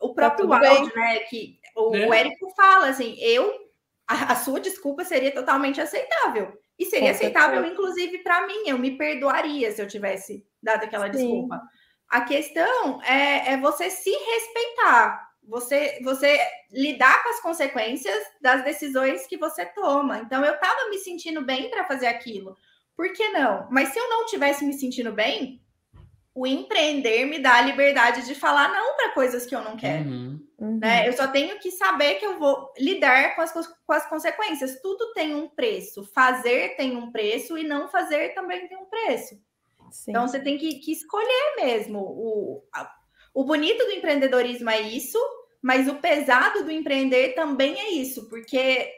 o 0.00 0.14
próprio 0.14 0.46
tudo 0.48 0.58
bem. 0.58 0.68
áudio, 0.70 0.94
né? 0.96 1.18
Que 1.28 1.58
o, 1.76 1.94
É. 1.94 2.06
o 2.08 2.14
Érico 2.14 2.50
fala 2.56 2.88
assim, 2.88 3.16
eu 3.20 3.67
a, 4.08 4.32
a 4.32 4.36
sua 4.36 4.58
desculpa 4.58 5.04
seria 5.04 5.32
totalmente 5.32 5.80
aceitável. 5.80 6.58
E 6.78 6.86
seria 6.86 7.10
Com 7.10 7.16
aceitável, 7.16 7.60
certeza. 7.60 7.74
inclusive, 7.74 8.18
para 8.18 8.46
mim. 8.46 8.62
Eu 8.66 8.78
me 8.78 8.96
perdoaria 8.96 9.70
se 9.70 9.82
eu 9.82 9.86
tivesse 9.86 10.46
dado 10.62 10.84
aquela 10.84 11.06
Sim. 11.06 11.12
desculpa. 11.12 11.60
A 12.08 12.22
questão 12.22 13.02
é, 13.02 13.52
é 13.52 13.56
você 13.58 13.90
se 13.90 14.10
respeitar, 14.10 15.28
você, 15.42 15.98
você 16.02 16.40
lidar 16.72 17.22
com 17.22 17.28
as 17.28 17.40
consequências 17.40 18.18
das 18.40 18.64
decisões 18.64 19.26
que 19.26 19.36
você 19.36 19.66
toma. 19.66 20.20
Então, 20.20 20.42
eu 20.42 20.54
estava 20.54 20.88
me 20.88 20.98
sentindo 20.98 21.44
bem 21.44 21.68
para 21.70 21.84
fazer 21.84 22.06
aquilo. 22.06 22.56
Por 22.96 23.12
que 23.12 23.28
não? 23.28 23.68
Mas 23.70 23.90
se 23.90 23.98
eu 23.98 24.08
não 24.08 24.24
tivesse 24.24 24.64
me 24.64 24.72
sentindo 24.72 25.12
bem, 25.12 25.60
o 26.38 26.46
empreender 26.46 27.24
me 27.26 27.38
dá 27.40 27.56
a 27.56 27.62
liberdade 27.62 28.24
de 28.26 28.34
falar 28.34 28.68
não 28.72 28.96
para 28.96 29.10
coisas 29.10 29.44
que 29.44 29.54
eu 29.54 29.60
não 29.60 29.76
quero. 29.76 30.08
Uhum. 30.08 30.46
Uhum. 30.58 30.78
Né? 30.78 31.08
Eu 31.08 31.12
só 31.12 31.26
tenho 31.26 31.58
que 31.58 31.70
saber 31.72 32.14
que 32.14 32.26
eu 32.26 32.38
vou 32.38 32.72
lidar 32.78 33.34
com 33.34 33.42
as, 33.42 33.52
com 33.52 33.92
as 33.92 34.08
consequências. 34.08 34.80
Tudo 34.80 35.12
tem 35.14 35.34
um 35.34 35.48
preço. 35.48 36.04
Fazer 36.14 36.76
tem 36.76 36.96
um 36.96 37.10
preço 37.10 37.58
e 37.58 37.64
não 37.64 37.88
fazer 37.88 38.34
também 38.34 38.68
tem 38.68 38.76
um 38.78 38.84
preço. 38.84 39.34
Sim. 39.90 40.10
Então 40.12 40.28
você 40.28 40.38
tem 40.38 40.56
que, 40.58 40.74
que 40.76 40.92
escolher 40.92 41.56
mesmo. 41.56 41.98
O, 41.98 42.62
a- 42.72 42.92
o 43.34 43.44
bonito 43.44 43.84
do 43.84 43.92
empreendedorismo 43.92 44.70
é 44.70 44.80
isso, 44.80 45.18
mas 45.60 45.88
o 45.88 45.96
pesado 45.96 46.62
do 46.62 46.70
empreender 46.70 47.34
também 47.34 47.80
é 47.80 47.90
isso, 47.90 48.28
porque 48.28 48.92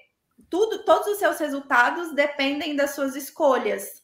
tudo, 0.50 0.84
todos 0.84 1.06
os 1.08 1.18
seus 1.18 1.38
resultados 1.38 2.14
dependem 2.14 2.76
das 2.76 2.90
suas 2.90 3.16
escolhas. 3.16 3.99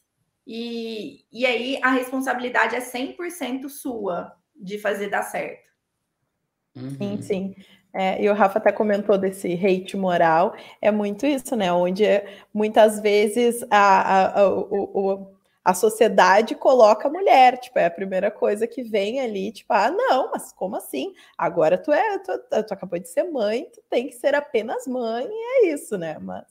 E, 0.47 1.25
e 1.31 1.45
aí 1.45 1.79
a 1.83 1.91
responsabilidade 1.91 2.75
é 2.75 2.81
100% 2.81 3.69
sua 3.69 4.33
de 4.55 4.79
fazer 4.79 5.09
dar 5.09 5.23
certo. 5.23 5.69
Sim, 6.75 7.13
Uhum. 7.15 7.21
sim. 7.21 7.55
É, 7.93 8.21
e 8.21 8.29
o 8.29 8.33
Rafa 8.33 8.59
até 8.59 8.71
comentou 8.71 9.17
desse 9.17 9.53
hate 9.53 9.97
moral, 9.97 10.55
é 10.81 10.91
muito 10.91 11.25
isso, 11.25 11.55
né? 11.55 11.71
Onde 11.73 12.03
muitas 12.53 12.99
vezes 12.99 13.63
a, 13.71 13.77
a, 14.37 14.41
a, 14.41 14.49
o- 14.49 14.91
o- 15.23 15.37
a 15.65 15.73
sociedade 15.73 16.55
coloca 16.55 17.07
a 17.07 17.11
mulher, 17.11 17.57
tipo, 17.59 17.77
é 17.79 17.85
a 17.87 17.91
primeira 17.91 18.31
coisa 18.31 18.67
que 18.67 18.83
vem 18.83 19.19
ali, 19.19 19.51
tipo, 19.51 19.73
ah, 19.73 19.89
não, 19.91 20.31
mas 20.31 20.51
como 20.53 20.75
assim? 20.77 21.13
Agora 21.37 21.77
tu 21.77 21.91
é, 21.91 22.19
tu, 22.19 22.37
tu 22.63 22.73
acabou 22.73 22.99
de 22.99 23.09
ser 23.09 23.23
mãe, 23.23 23.65
tu 23.73 23.81
tem 23.89 24.07
que 24.07 24.13
ser 24.15 24.33
apenas 24.35 24.87
mãe, 24.87 25.25
e 25.29 25.67
é 25.69 25.73
isso, 25.73 25.97
né? 25.97 26.17
Mas 26.19 26.45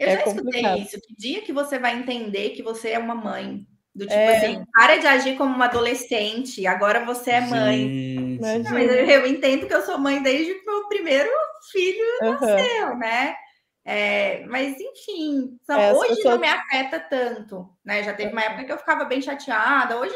Eu 0.00 0.08
É 0.08 0.12
já 0.12 0.18
escutei 0.24 0.42
complicado. 0.44 0.78
isso. 0.78 1.00
Que 1.00 1.14
dia 1.14 1.42
que 1.42 1.52
você 1.52 1.78
vai 1.78 1.96
entender 1.96 2.50
que 2.50 2.62
você 2.62 2.90
é 2.90 2.98
uma 2.98 3.14
mãe? 3.14 3.66
Do 3.94 4.04
tipo 4.06 4.14
É. 4.18 4.36
assim, 4.36 4.64
para 4.72 4.96
de 4.96 5.06
agir 5.06 5.36
como 5.36 5.54
uma 5.54 5.66
adolescente, 5.66 6.66
agora 6.66 7.04
você 7.04 7.32
é 7.32 7.40
mãe. 7.42 8.38
Não, 8.40 8.70
mas 8.72 8.88
eu, 8.90 9.04
eu 9.04 9.26
entendo 9.26 9.66
que 9.66 9.74
eu 9.74 9.82
sou 9.82 9.98
mãe 9.98 10.22
desde 10.22 10.54
que 10.54 10.64
meu 10.64 10.88
primeiro 10.88 11.28
filho 11.70 12.04
aham, 12.22 12.40
nasceu, 12.56 12.96
né? 12.96 13.34
É, 13.84 14.44
mas 14.46 14.76
enfim, 14.80 15.58
são- 15.66 15.78
É, 15.78 15.92
hoje 15.92 16.16
pessoas- 16.16 16.34
não 16.34 16.40
me 16.40 16.48
afeta 16.48 17.00
tanto, 17.00 17.68
né? 17.84 18.02
Já 18.04 18.14
teve 18.14 18.30
uma 18.32 18.42
época 18.42 18.64
que 18.64 18.72
eu 18.72 18.78
ficava 18.78 19.04
bem 19.04 19.20
chateada. 19.20 19.98
Hoje 19.98 20.14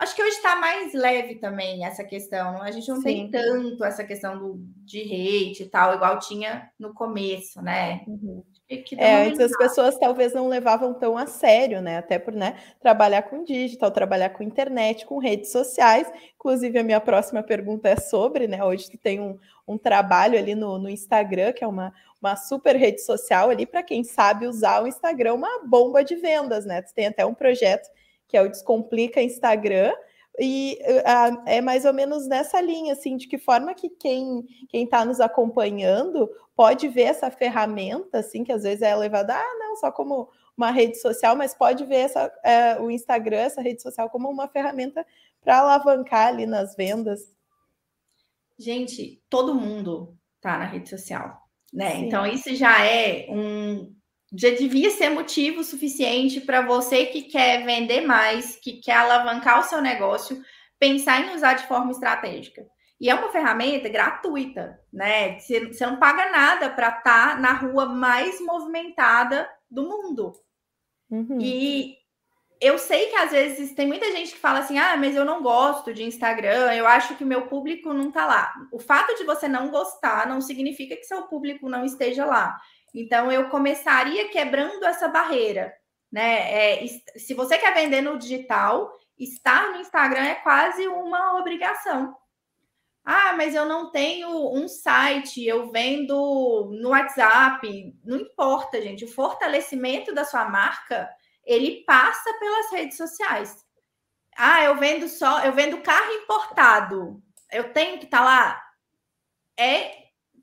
acho 0.00 0.16
que 0.16 0.22
hoje 0.22 0.36
está 0.36 0.56
mais 0.56 0.94
leve 0.94 1.36
também 1.36 1.84
essa 1.84 2.02
questão. 2.02 2.60
A 2.62 2.70
gente 2.70 2.88
não 2.88 3.02
tem 3.02 3.26
Sim. 3.26 3.30
tanto 3.30 3.84
essa 3.84 4.02
questão 4.02 4.38
do, 4.38 4.58
de 4.84 5.00
hate 5.02 5.62
e 5.62 5.68
tal, 5.68 5.94
igual 5.94 6.18
tinha 6.18 6.70
no 6.78 6.94
começo, 6.94 7.62
né? 7.62 8.02
uhum. 8.06 8.42
É, 8.96 9.26
antes 9.26 9.40
as 9.40 9.56
pessoas 9.56 9.98
talvez 9.98 10.32
não 10.32 10.46
levavam 10.46 10.94
tão 10.94 11.18
a 11.18 11.26
sério, 11.26 11.82
né? 11.82 11.98
Até 11.98 12.20
por 12.20 12.32
né, 12.32 12.56
trabalhar 12.80 13.22
com 13.22 13.42
digital, 13.42 13.90
trabalhar 13.90 14.30
com 14.30 14.44
internet, 14.44 15.04
com 15.04 15.18
redes 15.18 15.50
sociais. 15.50 16.10
Inclusive, 16.36 16.78
a 16.78 16.84
minha 16.84 17.00
próxima 17.00 17.42
pergunta 17.42 17.88
é 17.88 17.96
sobre, 17.96 18.46
né? 18.46 18.62
Hoje 18.62 18.88
tu 18.88 18.96
tem 18.96 19.20
um, 19.20 19.36
um 19.66 19.76
trabalho 19.76 20.38
ali 20.38 20.54
no, 20.54 20.78
no 20.78 20.88
Instagram, 20.88 21.52
que 21.52 21.64
é 21.64 21.66
uma, 21.66 21.92
uma 22.22 22.36
super 22.36 22.76
rede 22.76 23.02
social 23.02 23.50
ali, 23.50 23.66
para 23.66 23.82
quem 23.82 24.04
sabe 24.04 24.46
usar 24.46 24.84
o 24.84 24.86
Instagram, 24.86 25.34
uma 25.34 25.66
bomba 25.66 26.04
de 26.04 26.14
vendas, 26.14 26.64
né? 26.64 26.80
Tu 26.80 26.94
tem 26.94 27.08
até 27.08 27.26
um 27.26 27.34
projeto 27.34 27.90
que 28.30 28.36
é 28.36 28.42
o 28.42 28.48
Descomplica 28.48 29.20
Instagram. 29.20 29.92
E 30.38 30.78
ah, 31.04 31.42
é 31.44 31.60
mais 31.60 31.84
ou 31.84 31.92
menos 31.92 32.26
nessa 32.28 32.60
linha, 32.60 32.92
assim, 32.92 33.16
de 33.16 33.26
que 33.26 33.36
forma 33.36 33.74
que 33.74 33.90
quem 33.90 34.46
quem 34.68 34.84
está 34.84 35.04
nos 35.04 35.20
acompanhando 35.20 36.30
pode 36.54 36.88
ver 36.88 37.02
essa 37.02 37.30
ferramenta, 37.30 38.18
assim, 38.18 38.44
que 38.44 38.52
às 38.52 38.62
vezes 38.62 38.82
é 38.82 38.94
levada, 38.94 39.34
ah, 39.34 39.56
não, 39.58 39.76
só 39.76 39.90
como 39.90 40.30
uma 40.56 40.70
rede 40.70 41.00
social, 41.00 41.34
mas 41.34 41.54
pode 41.54 41.84
ver 41.84 41.96
essa, 41.96 42.32
é, 42.44 42.80
o 42.80 42.90
Instagram, 42.90 43.38
essa 43.38 43.62
rede 43.62 43.82
social, 43.82 44.08
como 44.08 44.30
uma 44.30 44.46
ferramenta 44.46 45.04
para 45.40 45.58
alavancar 45.58 46.28
ali 46.28 46.46
nas 46.46 46.76
vendas. 46.76 47.34
Gente, 48.58 49.22
todo 49.28 49.54
mundo 49.54 50.16
tá 50.40 50.58
na 50.58 50.66
rede 50.66 50.88
social. 50.88 51.48
né? 51.72 51.92
Sim. 51.92 52.06
Então 52.06 52.26
isso 52.26 52.54
já 52.54 52.84
é 52.84 53.26
um 53.30 53.94
já 54.32 54.50
devia 54.50 54.90
ser 54.90 55.10
motivo 55.10 55.64
suficiente 55.64 56.40
para 56.40 56.62
você 56.62 57.06
que 57.06 57.22
quer 57.22 57.64
vender 57.64 58.02
mais, 58.02 58.56
que 58.56 58.80
quer 58.80 58.96
alavancar 58.96 59.60
o 59.60 59.64
seu 59.64 59.80
negócio, 59.80 60.40
pensar 60.78 61.20
em 61.20 61.34
usar 61.34 61.54
de 61.54 61.66
forma 61.66 61.90
estratégica. 61.90 62.64
E 63.00 63.08
é 63.08 63.14
uma 63.14 63.32
ferramenta 63.32 63.88
gratuita, 63.88 64.78
né? 64.92 65.38
Você, 65.38 65.86
não 65.86 65.98
paga 65.98 66.30
nada 66.30 66.68
para 66.68 66.88
estar 66.88 67.02
tá 67.02 67.36
na 67.36 67.52
rua 67.52 67.86
mais 67.86 68.40
movimentada 68.40 69.48
do 69.70 69.88
mundo. 69.88 70.32
Uhum. 71.10 71.38
E 71.40 71.96
eu 72.60 72.76
sei 72.76 73.06
que 73.06 73.16
às 73.16 73.30
vezes 73.30 73.72
tem 73.72 73.86
muita 73.86 74.12
gente 74.12 74.32
que 74.32 74.38
fala 74.38 74.58
assim: 74.58 74.78
ah, 74.78 74.96
mas 74.98 75.16
eu 75.16 75.24
não 75.24 75.42
gosto 75.42 75.94
de 75.94 76.04
Instagram, 76.04 76.74
eu 76.74 76.86
acho 76.86 77.16
que 77.16 77.24
o 77.24 77.26
meu 77.26 77.46
público 77.46 77.92
não 77.94 78.08
está 78.08 78.26
lá. 78.26 78.52
O 78.70 78.78
fato 78.78 79.16
de 79.16 79.24
você 79.24 79.48
não 79.48 79.70
gostar 79.70 80.28
não 80.28 80.42
significa 80.42 80.94
que 80.94 81.04
seu 81.04 81.22
público 81.22 81.70
não 81.70 81.84
esteja 81.84 82.26
lá. 82.26 82.60
Então 82.94 83.30
eu 83.30 83.48
começaria 83.48 84.28
quebrando 84.28 84.84
essa 84.84 85.08
barreira. 85.08 85.72
Né? 86.10 86.82
É, 86.82 86.86
se 87.16 87.34
você 87.34 87.56
quer 87.56 87.72
vender 87.72 88.00
no 88.00 88.18
digital, 88.18 88.92
estar 89.18 89.70
no 89.70 89.80
Instagram 89.80 90.24
é 90.24 90.34
quase 90.36 90.86
uma 90.88 91.38
obrigação. 91.38 92.16
Ah, 93.04 93.32
mas 93.32 93.54
eu 93.54 93.64
não 93.64 93.90
tenho 93.90 94.28
um 94.54 94.68
site, 94.68 95.44
eu 95.44 95.70
vendo 95.70 96.70
no 96.80 96.90
WhatsApp. 96.90 97.96
Não 98.04 98.18
importa, 98.18 98.80
gente. 98.80 99.04
O 99.04 99.12
fortalecimento 99.12 100.14
da 100.14 100.24
sua 100.24 100.44
marca, 100.44 101.08
ele 101.44 101.82
passa 101.84 102.32
pelas 102.38 102.70
redes 102.70 102.96
sociais. 102.96 103.56
Ah, 104.36 104.62
eu 104.64 104.76
vendo 104.76 105.08
só, 105.08 105.44
eu 105.44 105.52
vendo 105.52 105.82
carro 105.82 106.12
importado. 106.12 107.22
Eu 107.50 107.72
tenho 107.72 107.98
que 107.98 108.04
estar 108.04 108.18
tá 108.18 108.24
lá. 108.24 108.62
É, 109.58 109.99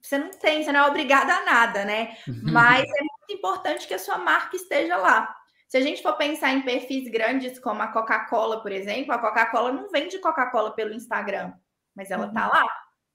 você 0.07 0.17
não 0.17 0.31
tem, 0.31 0.63
você 0.63 0.71
não 0.71 0.81
é 0.81 0.87
obrigada 0.87 1.33
a 1.33 1.45
nada, 1.45 1.85
né? 1.85 2.17
Mas 2.43 2.83
é 2.83 3.01
muito 3.01 3.31
importante 3.31 3.87
que 3.87 3.93
a 3.93 3.99
sua 3.99 4.17
marca 4.17 4.55
esteja 4.55 4.97
lá. 4.97 5.35
Se 5.67 5.77
a 5.77 5.81
gente 5.81 6.01
for 6.01 6.13
pensar 6.13 6.51
em 6.51 6.61
perfis 6.61 7.09
grandes 7.11 7.59
como 7.59 7.81
a 7.81 7.87
Coca-Cola, 7.87 8.61
por 8.61 8.71
exemplo, 8.71 9.13
a 9.13 9.19
Coca-Cola 9.19 9.71
não 9.71 9.89
vende 9.89 10.19
Coca-Cola 10.19 10.71
pelo 10.71 10.93
Instagram 10.93 11.53
mas 11.97 12.11
ela 12.11 12.27
está 12.27 12.45
uhum. 12.45 12.53
lá. 12.53 12.67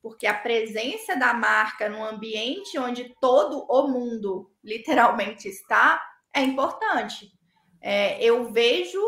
Porque 0.02 0.26
a 0.26 0.34
presença 0.34 1.14
da 1.14 1.32
marca 1.32 1.88
no 1.88 2.04
ambiente 2.04 2.76
onde 2.76 3.14
todo 3.20 3.64
o 3.70 3.86
mundo 3.86 4.50
literalmente 4.64 5.46
está 5.48 6.02
é 6.34 6.40
importante. 6.40 7.30
É, 7.80 8.20
eu 8.22 8.50
vejo 8.52 9.00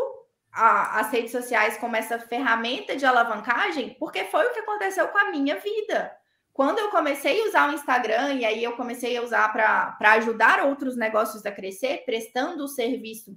a, 0.53 1.01
as 1.01 1.11
redes 1.11 1.33
sociais 1.33 1.77
como 1.77 1.97
essa 1.97 2.17
ferramenta 2.17 2.95
de 2.95 3.05
alavancagem, 3.05 3.97
porque 3.99 4.23
foi 4.25 4.45
o 4.45 4.53
que 4.53 4.59
aconteceu 4.59 5.09
com 5.09 5.17
a 5.17 5.29
minha 5.31 5.59
vida. 5.59 6.15
Quando 6.55 6.79
eu 6.79 6.89
comecei 6.89 7.41
a 7.41 7.47
usar 7.49 7.69
o 7.69 7.73
Instagram, 7.73 8.35
e 8.35 8.45
aí 8.45 8.63
eu 8.63 8.77
comecei 8.77 9.17
a 9.17 9.21
usar 9.21 9.51
para 9.51 10.13
ajudar 10.13 10.65
outros 10.65 10.95
negócios 10.95 11.45
a 11.45 11.51
crescer, 11.51 12.05
prestando 12.05 12.63
o 12.63 12.69
serviço 12.69 13.35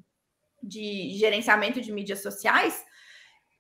de 0.63 1.11
gerenciamento 1.19 1.81
de 1.81 1.91
mídias 1.91 2.23
sociais, 2.23 2.81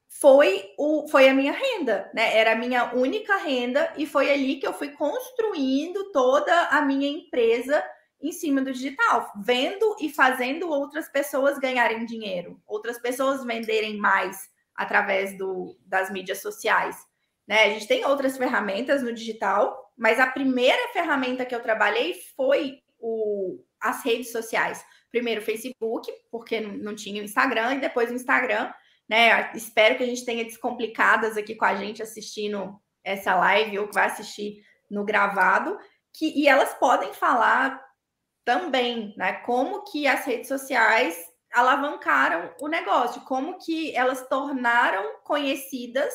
foi, 0.08 0.62
o, 0.78 1.08
foi 1.08 1.28
a 1.28 1.34
minha 1.34 1.50
renda, 1.50 2.08
né? 2.14 2.36
Era 2.38 2.52
a 2.52 2.54
minha 2.54 2.94
única 2.94 3.36
renda 3.38 3.92
e 3.96 4.06
foi 4.06 4.32
ali 4.32 4.60
que 4.60 4.66
eu 4.66 4.72
fui 4.72 4.90
construindo 4.92 6.12
toda 6.12 6.68
a 6.68 6.80
minha 6.82 7.08
empresa 7.08 7.84
em 8.22 8.30
cima 8.30 8.62
do 8.62 8.72
digital, 8.72 9.32
vendo 9.44 9.96
e 10.00 10.08
fazendo 10.08 10.70
outras 10.70 11.08
pessoas 11.08 11.58
ganharem 11.58 12.06
dinheiro, 12.06 12.62
outras 12.64 12.96
pessoas 13.00 13.44
venderem 13.44 13.96
mais 13.96 14.38
através 14.72 15.36
do, 15.36 15.76
das 15.84 16.12
mídias 16.12 16.40
sociais. 16.40 17.07
Né? 17.48 17.64
A 17.64 17.70
gente 17.70 17.88
tem 17.88 18.04
outras 18.04 18.36
ferramentas 18.36 19.02
no 19.02 19.12
digital, 19.12 19.92
mas 19.96 20.20
a 20.20 20.26
primeira 20.26 20.92
ferramenta 20.92 21.46
que 21.46 21.54
eu 21.54 21.62
trabalhei 21.62 22.14
foi 22.36 22.80
o, 23.00 23.58
as 23.80 24.04
redes 24.04 24.30
sociais. 24.30 24.84
Primeiro 25.10 25.40
o 25.40 25.44
Facebook, 25.44 26.12
porque 26.30 26.60
não 26.60 26.94
tinha 26.94 27.22
o 27.22 27.24
Instagram, 27.24 27.76
e 27.76 27.80
depois 27.80 28.10
o 28.10 28.14
Instagram 28.14 28.70
né? 29.08 29.50
Espero 29.54 29.96
que 29.96 30.02
a 30.02 30.06
gente 30.06 30.24
tenha 30.24 30.44
descomplicadas 30.44 31.36
aqui 31.36 31.54
com 31.54 31.64
a 31.64 31.74
gente 31.74 32.02
assistindo 32.02 32.78
essa 33.02 33.34
live 33.34 33.78
ou 33.78 33.88
que 33.88 33.94
vai 33.94 34.06
assistir 34.06 34.62
no 34.90 35.04
gravado, 35.04 35.78
que, 36.12 36.38
e 36.38 36.46
elas 36.46 36.74
podem 36.74 37.12
falar 37.14 37.82
também, 38.44 39.14
né? 39.16 39.32
Como 39.44 39.84
que 39.84 40.06
as 40.06 40.24
redes 40.24 40.48
sociais 40.48 41.16
alavancaram 41.52 42.54
o 42.60 42.68
negócio, 42.68 43.22
como 43.22 43.58
que 43.58 43.96
elas 43.96 44.26
tornaram 44.28 45.20
conhecidas 45.24 46.12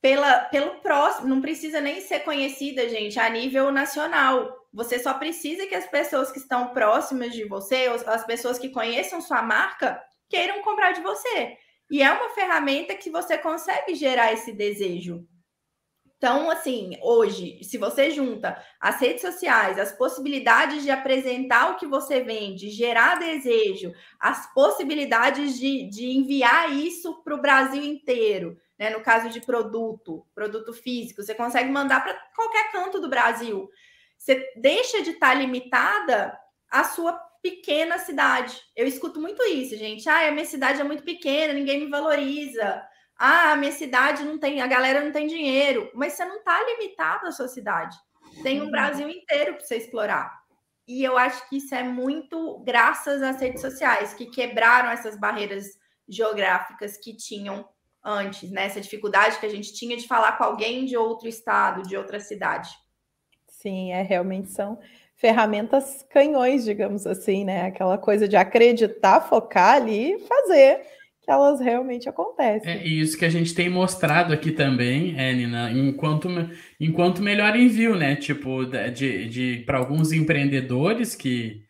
pela, 0.00 0.40
pelo 0.44 0.80
próximo, 0.80 1.28
não 1.28 1.40
precisa 1.40 1.80
nem 1.80 2.00
ser 2.00 2.20
conhecida, 2.20 2.88
gente, 2.88 3.18
a 3.18 3.28
nível 3.28 3.70
nacional. 3.70 4.56
Você 4.72 4.98
só 4.98 5.14
precisa 5.14 5.66
que 5.66 5.74
as 5.74 5.86
pessoas 5.86 6.30
que 6.30 6.38
estão 6.38 6.68
próximas 6.68 7.32
de 7.32 7.44
você, 7.44 7.86
as 8.06 8.24
pessoas 8.24 8.58
que 8.58 8.70
conheçam 8.70 9.20
sua 9.20 9.42
marca, 9.42 10.00
queiram 10.28 10.62
comprar 10.62 10.92
de 10.92 11.02
você. 11.02 11.56
E 11.90 12.02
é 12.02 12.10
uma 12.10 12.30
ferramenta 12.30 12.94
que 12.94 13.10
você 13.10 13.36
consegue 13.36 13.94
gerar 13.94 14.32
esse 14.32 14.52
desejo. 14.52 15.26
Então, 16.20 16.50
assim, 16.50 16.98
hoje, 17.00 17.64
se 17.64 17.78
você 17.78 18.10
junta 18.10 18.62
as 18.78 19.00
redes 19.00 19.22
sociais, 19.22 19.78
as 19.78 19.90
possibilidades 19.90 20.82
de 20.82 20.90
apresentar 20.90 21.70
o 21.70 21.76
que 21.76 21.86
você 21.86 22.20
vende, 22.20 22.68
gerar 22.68 23.18
desejo, 23.18 23.94
as 24.18 24.52
possibilidades 24.52 25.58
de, 25.58 25.88
de 25.88 26.10
enviar 26.10 26.76
isso 26.76 27.22
para 27.24 27.34
o 27.34 27.40
Brasil 27.40 27.82
inteiro, 27.82 28.60
né? 28.78 28.90
No 28.90 29.00
caso 29.00 29.30
de 29.30 29.40
produto, 29.40 30.26
produto 30.34 30.74
físico, 30.74 31.22
você 31.22 31.34
consegue 31.34 31.70
mandar 31.70 32.04
para 32.04 32.12
qualquer 32.36 32.70
canto 32.70 33.00
do 33.00 33.08
Brasil. 33.08 33.70
Você 34.18 34.46
deixa 34.56 35.02
de 35.02 35.12
estar 35.12 35.28
tá 35.30 35.34
limitada 35.34 36.38
à 36.70 36.84
sua 36.84 37.14
pequena 37.42 37.96
cidade. 37.96 38.60
Eu 38.76 38.86
escuto 38.86 39.18
muito 39.18 39.42
isso, 39.44 39.74
gente. 39.74 40.06
Ah, 40.06 40.28
a 40.28 40.32
minha 40.32 40.44
cidade 40.44 40.82
é 40.82 40.84
muito 40.84 41.02
pequena, 41.02 41.54
ninguém 41.54 41.80
me 41.80 41.90
valoriza. 41.90 42.82
Ah, 43.22 43.52
a 43.52 43.56
minha 43.56 43.70
cidade 43.70 44.24
não 44.24 44.38
tem, 44.38 44.62
a 44.62 44.66
galera 44.66 45.04
não 45.04 45.12
tem 45.12 45.26
dinheiro. 45.26 45.90
Mas 45.94 46.14
você 46.14 46.24
não 46.24 46.38
está 46.38 46.58
limitado 46.64 47.26
à 47.26 47.30
sua 47.30 47.48
cidade. 47.48 47.94
Tem 48.42 48.62
um 48.62 48.70
Brasil 48.70 49.10
inteiro 49.10 49.52
para 49.56 49.60
você 49.62 49.76
explorar. 49.76 50.40
E 50.88 51.04
eu 51.04 51.18
acho 51.18 51.46
que 51.46 51.58
isso 51.58 51.74
é 51.74 51.82
muito 51.82 52.60
graças 52.60 53.20
às 53.20 53.38
redes 53.38 53.60
sociais, 53.60 54.14
que 54.14 54.24
quebraram 54.24 54.88
essas 54.90 55.20
barreiras 55.20 55.66
geográficas 56.08 56.96
que 56.96 57.14
tinham 57.14 57.68
antes, 58.02 58.50
né? 58.50 58.64
Essa 58.64 58.80
dificuldade 58.80 59.38
que 59.38 59.44
a 59.44 59.50
gente 59.50 59.74
tinha 59.74 59.98
de 59.98 60.08
falar 60.08 60.38
com 60.38 60.44
alguém 60.44 60.86
de 60.86 60.96
outro 60.96 61.28
estado, 61.28 61.82
de 61.82 61.98
outra 61.98 62.20
cidade. 62.20 62.70
Sim, 63.46 63.92
é 63.92 64.00
realmente 64.00 64.50
são 64.50 64.78
ferramentas 65.14 66.02
canhões, 66.08 66.64
digamos 66.64 67.06
assim, 67.06 67.44
né? 67.44 67.66
Aquela 67.66 67.98
coisa 67.98 68.26
de 68.26 68.36
acreditar, 68.36 69.20
focar 69.20 69.74
ali 69.74 70.14
e 70.14 70.18
fazer 70.20 70.80
elas 71.30 71.60
realmente 71.60 72.08
acontecem. 72.08 72.70
É 72.70 72.86
isso 72.86 73.16
que 73.18 73.24
a 73.24 73.30
gente 73.30 73.54
tem 73.54 73.68
mostrado 73.68 74.32
aqui 74.32 74.52
também, 74.52 75.14
é, 75.18 75.32
Nina, 75.32 75.70
enquanto, 75.70 76.28
enquanto 76.78 77.22
melhor 77.22 77.56
envio, 77.56 77.96
né? 77.96 78.16
Tipo, 78.16 78.64
de, 78.64 79.28
de 79.28 79.62
para 79.64 79.78
alguns 79.78 80.12
empreendedores 80.12 81.14
que, 81.14 81.62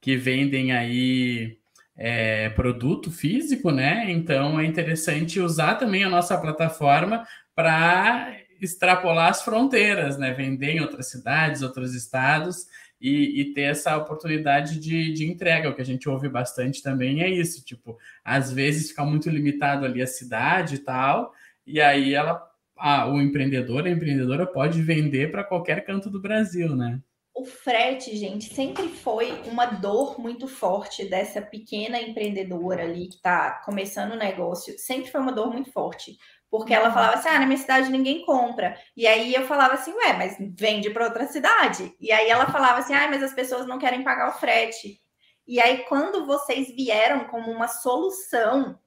que 0.00 0.16
vendem 0.16 0.72
aí 0.72 1.58
é, 1.96 2.48
produto 2.50 3.10
físico, 3.10 3.70
né? 3.70 4.10
Então 4.10 4.58
é 4.58 4.64
interessante 4.64 5.40
usar 5.40 5.74
também 5.74 6.04
a 6.04 6.08
nossa 6.08 6.38
plataforma 6.38 7.26
para 7.54 8.36
extrapolar 8.60 9.30
as 9.30 9.42
fronteiras, 9.42 10.16
né? 10.18 10.32
Vender 10.32 10.76
em 10.76 10.80
outras 10.80 11.10
cidades, 11.10 11.62
outros 11.62 11.94
estados 11.94 12.66
e, 13.00 13.40
e, 13.40 13.54
ter 13.54 13.62
essa 13.62 13.96
oportunidade 13.96 14.78
de, 14.78 15.12
de 15.12 15.26
entrega. 15.26 15.68
O 15.68 15.74
que 15.74 15.82
a 15.82 15.84
gente 15.84 16.08
ouve 16.08 16.28
bastante 16.28 16.82
também 16.82 17.22
é 17.22 17.28
isso, 17.28 17.64
tipo, 17.64 17.96
às 18.24 18.52
vezes 18.52 18.90
fica 18.90 19.04
muito 19.04 19.30
limitado 19.30 19.84
ali 19.84 20.02
a 20.02 20.06
cidade 20.06 20.76
e 20.76 20.78
tal, 20.78 21.32
e 21.66 21.80
aí 21.80 22.14
ela, 22.14 22.42
a, 22.76 23.06
o 23.08 23.20
empreendedor, 23.20 23.86
a 23.86 23.90
empreendedora 23.90 24.46
pode 24.46 24.80
vender 24.82 25.30
para 25.30 25.44
qualquer 25.44 25.84
canto 25.84 26.10
do 26.10 26.20
Brasil, 26.20 26.74
né? 26.74 27.00
O 27.34 27.44
frete, 27.44 28.16
gente, 28.16 28.52
sempre 28.52 28.88
foi 28.88 29.30
uma 29.42 29.64
dor 29.66 30.18
muito 30.18 30.48
forte 30.48 31.04
dessa 31.04 31.40
pequena 31.40 32.00
empreendedora 32.00 32.82
ali 32.82 33.06
que 33.06 33.14
está 33.14 33.62
começando 33.64 34.10
o 34.10 34.18
negócio. 34.18 34.76
Sempre 34.76 35.08
foi 35.08 35.20
uma 35.20 35.30
dor 35.30 35.52
muito 35.52 35.70
forte 35.70 36.18
porque 36.50 36.72
ela 36.72 36.92
falava 36.92 37.16
assim: 37.16 37.28
ah, 37.28 37.40
na 37.40 37.46
minha 37.46 37.58
cidade 37.58 37.90
ninguém 37.90 38.24
compra. 38.24 38.78
E 38.96 39.06
aí 39.06 39.34
eu 39.34 39.46
falava 39.46 39.74
assim: 39.74 39.92
ué, 39.92 40.14
mas 40.14 40.36
vende 40.58 40.90
para 40.90 41.04
outra 41.04 41.26
cidade. 41.26 41.94
E 42.00 42.10
aí 42.10 42.28
ela 42.28 42.46
falava 42.46 42.78
assim: 42.78 42.94
ah, 42.94 43.08
mas 43.08 43.22
as 43.22 43.34
pessoas 43.34 43.66
não 43.66 43.78
querem 43.78 44.02
pagar 44.02 44.30
o 44.30 44.38
frete. 44.38 45.00
E 45.46 45.60
aí, 45.60 45.84
quando 45.84 46.26
vocês 46.26 46.68
vieram 46.68 47.24
como 47.24 47.50
uma 47.50 47.68
solução, 47.68 48.78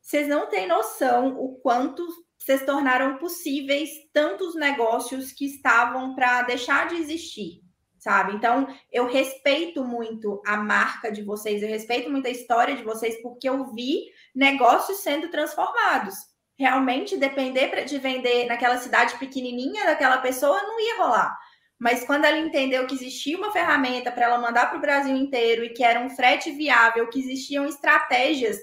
vocês 0.00 0.28
não 0.28 0.48
têm 0.48 0.68
noção 0.68 1.36
o 1.36 1.56
quanto 1.58 2.06
vocês 2.38 2.64
tornaram 2.64 3.18
possíveis 3.18 3.90
tantos 4.12 4.54
negócios 4.54 5.32
que 5.32 5.44
estavam 5.44 6.14
para 6.14 6.42
deixar 6.42 6.88
de 6.88 6.94
existir, 6.94 7.62
sabe? 7.98 8.32
Então, 8.36 8.68
eu 8.92 9.08
respeito 9.08 9.84
muito 9.84 10.40
a 10.46 10.56
marca 10.56 11.10
de 11.10 11.22
vocês, 11.22 11.62
eu 11.62 11.68
respeito 11.68 12.08
muito 12.08 12.28
a 12.28 12.30
história 12.30 12.76
de 12.76 12.84
vocês, 12.84 13.20
porque 13.20 13.48
eu 13.48 13.74
vi 13.74 14.04
negócios 14.32 14.98
sendo 14.98 15.28
transformados 15.30 16.14
realmente 16.58 17.16
depender 17.16 17.84
de 17.84 17.98
vender 17.98 18.46
naquela 18.46 18.78
cidade 18.78 19.16
pequenininha 19.16 19.84
daquela 19.84 20.18
pessoa 20.18 20.60
não 20.62 20.80
ia 20.80 20.98
rolar. 20.98 21.38
mas 21.78 22.04
quando 22.04 22.24
ela 22.24 22.36
entendeu 22.36 22.86
que 22.88 22.94
existia 22.94 23.38
uma 23.38 23.52
ferramenta 23.52 24.10
para 24.10 24.24
ela 24.24 24.38
mandar 24.38 24.66
para 24.68 24.78
o 24.78 24.80
Brasil 24.80 25.16
inteiro 25.16 25.64
e 25.64 25.68
que 25.68 25.84
era 25.84 26.00
um 26.00 26.10
frete 26.10 26.50
viável, 26.50 27.08
que 27.08 27.20
existiam 27.20 27.64
estratégias 27.66 28.58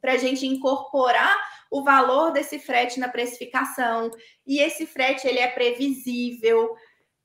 para 0.00 0.12
a 0.12 0.16
gente 0.16 0.46
incorporar 0.46 1.36
o 1.70 1.82
valor 1.82 2.30
desse 2.30 2.58
frete 2.60 3.00
na 3.00 3.08
precificação 3.08 4.10
e 4.46 4.60
esse 4.60 4.86
frete 4.86 5.26
ele 5.26 5.40
é 5.40 5.48
previsível. 5.48 6.76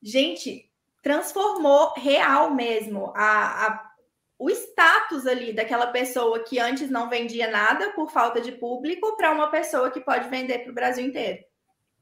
Gente, 0.02 0.70
transformou 1.04 1.94
real 1.96 2.52
mesmo 2.52 3.14
a, 3.16 3.68
a 3.68 3.92
o 4.38 4.50
status 4.50 5.26
ali 5.26 5.54
daquela 5.54 5.88
pessoa 5.88 6.44
que 6.44 6.60
antes 6.60 6.90
não 6.90 7.10
vendia 7.10 7.50
nada 7.50 7.92
por 7.92 8.12
falta 8.12 8.42
de 8.42 8.52
público 8.52 9.16
para 9.16 9.32
uma 9.32 9.48
pessoa 9.48 9.90
que 9.90 10.02
pode 10.02 10.30
vender 10.30 10.60
para 10.60 10.72
o 10.72 10.76
Brasil 10.76 11.06
inteiro. 11.06 11.40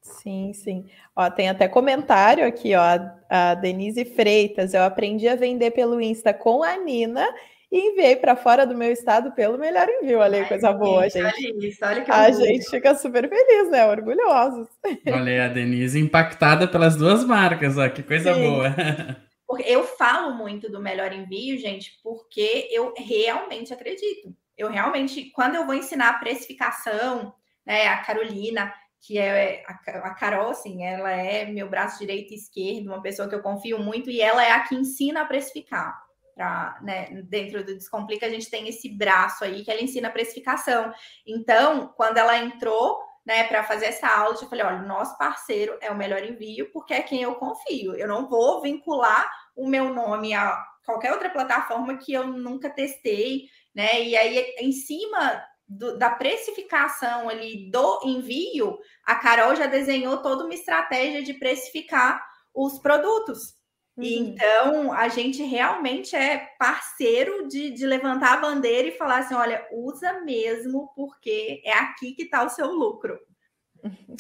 Sim, 0.02 0.52
sim. 0.54 0.86
Ó, 1.16 1.30
tem 1.30 1.48
até 1.48 1.68
comentário 1.68 2.46
aqui, 2.46 2.76
ó. 2.76 2.82
A 3.30 3.56
Denise 3.56 4.04
Freitas, 4.04 4.74
eu 4.74 4.84
aprendi 4.84 5.28
a 5.28 5.36
vender 5.36 5.72
pelo 5.72 6.02
Insta 6.02 6.34
com 6.34 6.62
a 6.62 6.78
Nina 6.78 7.26
e 7.72 7.90
enviei 7.90 8.16
para 8.16 8.36
fora 8.36 8.68
do 8.68 8.76
meu 8.76 8.92
estado 8.92 9.32
pelo 9.32 9.58
melhor 9.58 9.88
envio. 9.88 10.20
Olha 10.20 10.40
aí, 10.40 10.46
coisa 10.46 10.74
boa, 10.74 11.10
gente. 11.10 11.24
Olha 11.24 11.68
isso, 11.68 11.86
olha 11.86 12.02
que 12.02 12.12
A 12.12 12.32
gente 12.32 12.70
fica 12.70 12.94
super 12.96 13.30
feliz, 13.30 13.72
né? 13.72 13.86
Orgulhosos. 13.86 14.68
Olha 15.08 15.32
aí, 15.32 15.40
a 15.40 15.48
Denise 15.48 16.00
impactada 16.00 16.68
pelas 16.68 16.96
duas 16.98 17.24
marcas, 17.24 17.78
ó, 17.78 17.88
que 17.88 18.04
coisa 18.04 18.34
sim. 18.34 18.42
boa. 18.42 18.76
Eu 19.62 19.84
falo 19.84 20.34
muito 20.36 20.72
do 20.72 20.82
melhor 20.82 21.12
envio, 21.12 21.58
gente, 21.58 22.00
porque 22.04 22.68
eu 22.72 22.94
realmente 22.98 23.74
acredito. 23.74 24.36
Eu 24.58 24.70
realmente, 24.70 25.32
quando 25.32 25.56
eu 25.56 25.66
vou 25.66 25.74
ensinar 25.74 26.10
a 26.10 26.20
precificação, 26.20 27.34
né, 27.66 27.88
a 27.88 27.98
Carolina, 28.04 28.74
que 29.02 29.18
é 29.18 29.64
a, 29.68 30.14
Carol, 30.14 30.52
assim, 30.52 30.86
ela 30.86 31.12
é 31.12 31.46
meu 31.46 31.70
braço 31.70 32.00
direito 32.00 32.34
e 32.34 32.38
esquerdo, 32.38 32.88
uma 32.88 33.02
pessoa 33.02 33.28
que 33.28 33.36
eu 33.36 33.42
confio 33.42 33.78
muito, 33.80 34.10
e 34.10 34.22
ela 34.22 34.44
é 34.44 34.52
a 34.52 34.62
que 34.62 34.76
ensina 34.76 35.22
a 35.22 35.26
precificar. 35.26 36.02
Pra, 36.36 36.80
né, 36.82 37.22
dentro 37.26 37.64
do 37.64 37.76
Descomplica, 37.76 38.26
a 38.26 38.30
gente 38.30 38.50
tem 38.50 38.68
esse 38.68 38.90
braço 38.90 39.44
aí 39.44 39.64
que 39.64 39.70
ela 39.70 39.84
ensina 39.84 40.08
a 40.08 40.12
precificação. 40.12 40.92
Então, 41.28 41.94
quando 41.96 42.18
ela 42.18 42.38
entrou 42.38 42.98
né, 43.26 43.44
para 43.46 43.64
fazer 43.64 43.86
essa 43.86 44.08
aula, 44.08 44.36
eu 44.42 44.50
falei: 44.50 44.66
olha, 44.66 44.82
o 44.82 44.88
nosso 44.88 45.18
parceiro 45.18 45.78
é 45.82 45.92
o 45.92 45.96
melhor 45.96 46.24
envio, 46.24 46.72
porque 46.72 46.94
é 46.94 47.02
quem 47.02 47.22
eu 47.22 47.36
confio. 47.36 47.96
Eu 47.96 48.08
não 48.08 48.28
vou 48.28 48.62
vincular 48.62 49.30
o 49.56 49.68
meu 49.68 49.94
nome 49.94 50.34
a 50.34 50.64
qualquer 50.86 51.12
outra 51.12 51.30
plataforma 51.30 51.98
que 51.98 52.14
eu 52.14 52.28
nunca 52.28 52.70
testei, 52.70 53.48
né? 53.74 54.04
E 54.04 54.16
aí, 54.16 54.56
em 54.60 54.72
cima 54.72 55.44
do, 55.68 55.98
da 55.98 56.10
precificação 56.10 57.30
ali 57.30 57.70
do 57.72 58.02
envio, 58.06 58.78
a 59.06 59.16
Carol 59.16 59.56
já 59.56 59.66
desenhou 59.66 60.18
toda 60.18 60.44
uma 60.44 60.54
estratégia 60.54 61.24
de 61.24 61.34
precificar 61.34 62.24
os 62.54 62.80
produtos. 62.80 63.56
Uhum. 63.96 64.04
Então, 64.04 64.92
a 64.92 65.08
gente 65.08 65.44
realmente 65.44 66.16
é 66.16 66.50
parceiro 66.58 67.48
de, 67.48 67.70
de 67.72 67.86
levantar 67.86 68.34
a 68.34 68.42
bandeira 68.42 68.88
e 68.88 68.98
falar 68.98 69.20
assim: 69.20 69.36
olha, 69.36 69.66
usa 69.72 70.22
mesmo, 70.22 70.92
porque 70.96 71.62
é 71.64 71.74
aqui 71.74 72.14
que 72.14 72.24
está 72.24 72.44
o 72.44 72.50
seu 72.50 72.72
lucro. 72.72 73.20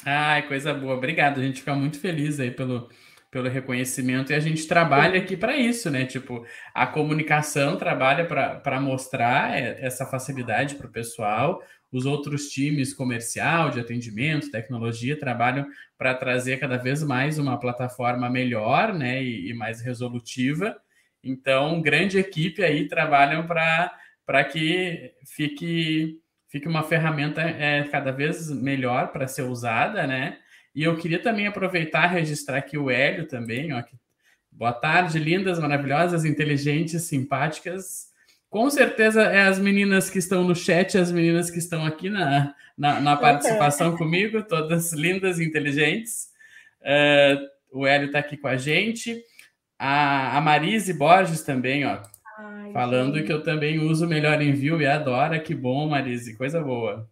Ai, 0.06 0.48
coisa 0.48 0.74
boa. 0.74 0.96
Obrigado. 0.96 1.40
A 1.40 1.44
gente 1.44 1.60
fica 1.60 1.74
muito 1.74 2.00
feliz 2.00 2.40
aí 2.40 2.52
pelo, 2.52 2.90
pelo 3.34 3.50
reconhecimento 3.50 4.32
e 4.32 4.36
a 4.36 4.40
gente 4.40 4.68
trabalha 4.68 5.20
aqui 5.20 5.36
para 5.36 5.58
isso, 5.58 5.90
né? 5.90 6.06
Tipo, 6.06 6.46
a 6.72 6.86
comunicação 6.86 7.76
trabalha 7.76 8.26
para 8.26 8.80
mostrar 8.80 9.58
essa 9.58 10.06
facilidade 10.06 10.76
para 10.76 10.86
o 10.86 10.92
pessoal, 10.92 11.64
os 11.92 12.06
outros 12.06 12.50
times 12.50 12.94
comercial, 12.94 13.72
de 13.72 13.80
atendimento, 13.80 14.52
tecnologia 14.52 15.20
trabalham 15.20 15.66
para 15.98 16.14
trazer 16.14 16.60
cada 16.60 16.78
vez 16.78 17.02
mais 17.02 17.40
uma 17.40 17.60
plataforma 17.60 18.30
melhor, 18.30 18.94
né? 18.94 19.24
E, 19.24 19.50
e 19.50 19.54
mais 19.56 19.82
resolutiva. 19.82 20.78
Então, 21.24 21.82
grande 21.82 22.20
equipe 22.20 22.64
aí 22.64 22.88
trabalham 22.88 23.48
para 23.48 24.44
que 24.44 25.12
fique, 25.26 26.20
fique 26.50 26.68
uma 26.68 26.84
ferramenta 26.84 27.42
é, 27.42 27.84
cada 27.86 28.12
vez 28.12 28.52
melhor 28.52 29.12
para 29.12 29.28
ser 29.28 29.42
usada, 29.42 30.06
né? 30.06 30.38
E 30.76 30.84
eu 30.84 30.97
queria 30.97 31.19
também 31.19 31.45
aproveitar 31.45 32.11
e 32.11 32.19
registrar 32.19 32.57
aqui 32.57 32.78
o 32.78 32.89
Hélio 32.89 33.28
também, 33.28 33.74
ó, 33.74 33.82
que... 33.82 33.95
boa 34.51 34.74
tarde, 34.74 35.19
lindas, 35.19 35.59
maravilhosas, 35.59 36.26
inteligentes, 36.26 37.03
simpáticas. 37.03 38.11
Com 38.49 38.69
certeza 38.69 39.24
é 39.24 39.41
as 39.41 39.59
meninas 39.59 40.09
que 40.09 40.19
estão 40.19 40.43
no 40.43 40.55
chat, 40.55 40.97
as 40.97 41.11
meninas 41.11 41.49
que 41.49 41.59
estão 41.59 41.86
aqui 41.86 42.09
na, 42.09 42.55
na, 42.78 42.99
na 42.99 43.17
participação 43.17 43.95
comigo, 43.97 44.43
todas 44.43 44.93
lindas 44.93 45.39
e 45.39 45.43
inteligentes. 45.43 46.30
Uh, 46.82 47.80
o 47.80 47.88
Hélio 47.88 48.07
está 48.07 48.19
aqui 48.19 48.38
com 48.38 48.47
a 48.47 48.55
gente. 48.55 49.24
A, 49.78 50.38
a 50.38 50.41
Marise 50.41 50.93
Borges 50.93 51.41
também, 51.41 51.86
ó. 51.86 52.01
Ai, 52.38 52.71
falando 52.71 53.15
gente. 53.15 53.26
que 53.26 53.34
eu 53.34 53.43
também 53.43 53.80
uso 53.80 54.05
o 54.05 54.09
melhor 54.09 54.41
envio 54.41 54.82
e 54.82 54.86
adora. 54.86 55.39
Que 55.39 55.55
bom, 55.55 55.89
Marise, 55.89 56.36
coisa 56.36 56.61
boa. 56.61 57.09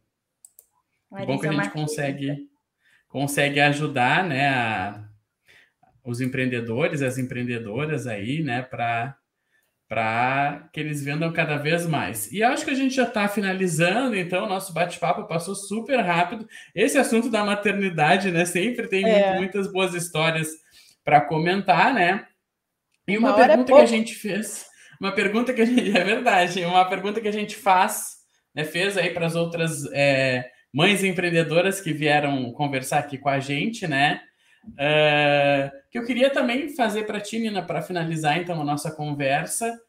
Marise 1.10 1.28
bom 1.28 1.40
que 1.40 1.48
a 1.48 1.50
é 1.52 1.54
gente 1.54 1.70
consegue 1.72 2.51
consegue 3.12 3.60
ajudar, 3.60 4.24
né, 4.24 4.50
a, 4.50 5.04
os 6.04 6.22
empreendedores, 6.22 7.02
as 7.02 7.18
empreendedoras 7.18 8.08
aí, 8.08 8.42
né, 8.42 8.62
para 8.62 9.16
para 9.88 10.70
que 10.72 10.80
eles 10.80 11.04
vendam 11.04 11.34
cada 11.34 11.58
vez 11.58 11.86
mais. 11.86 12.32
E 12.32 12.42
acho 12.42 12.64
que 12.64 12.72
a 12.72 12.76
gente 12.76 12.96
já 12.96 13.04
está 13.04 13.28
finalizando, 13.28 14.16
então 14.16 14.46
o 14.46 14.48
nosso 14.48 14.74
bate-papo 14.74 15.28
passou 15.28 15.54
super 15.54 16.00
rápido. 16.00 16.48
Esse 16.74 16.98
assunto 16.98 17.30
da 17.30 17.44
maternidade, 17.44 18.32
né, 18.32 18.46
sempre 18.46 18.88
tem 18.88 19.04
é. 19.04 19.28
muito, 19.28 19.40
muitas 19.40 19.70
boas 19.70 19.94
histórias 19.94 20.48
para 21.04 21.20
comentar, 21.20 21.94
né? 21.94 22.26
E 23.06 23.18
uma, 23.18 23.36
uma 23.36 23.46
pergunta 23.46 23.74
é 23.74 23.76
que 23.76 23.82
a 23.82 23.86
gente 23.86 24.16
fez, 24.16 24.66
uma 24.98 25.12
pergunta 25.12 25.54
que 25.54 25.62
a 25.62 25.66
gente, 25.66 25.92
é 25.98 26.04
verdade, 26.06 26.64
uma 26.64 26.86
pergunta 26.86 27.20
que 27.20 27.28
a 27.28 27.34
gente 27.34 27.58
faz, 27.58 28.16
né, 28.56 28.64
fez 28.64 28.98
aí 28.98 29.10
para 29.10 29.26
as 29.26 29.36
outras 29.36 29.92
é, 29.92 30.50
mães 30.74 31.04
empreendedoras 31.04 31.82
que 31.82 31.94
vieram 31.94 32.52
conversar 32.54 33.00
aqui 33.00 33.18
com 33.18 33.30
a 33.30 33.40
gente, 33.40 33.88
né? 33.88 34.22
Uh, 34.68 35.72
que 35.90 35.98
eu 35.98 36.06
queria 36.06 36.30
também 36.30 36.70
fazer 36.70 37.04
para 37.06 37.20
ti, 37.20 37.40
Nina, 37.40 37.64
para 37.64 37.82
finalizar 37.82 38.38
então 38.38 38.62
a 38.62 38.64
nossa 38.64 38.92
conversa, 38.92 39.80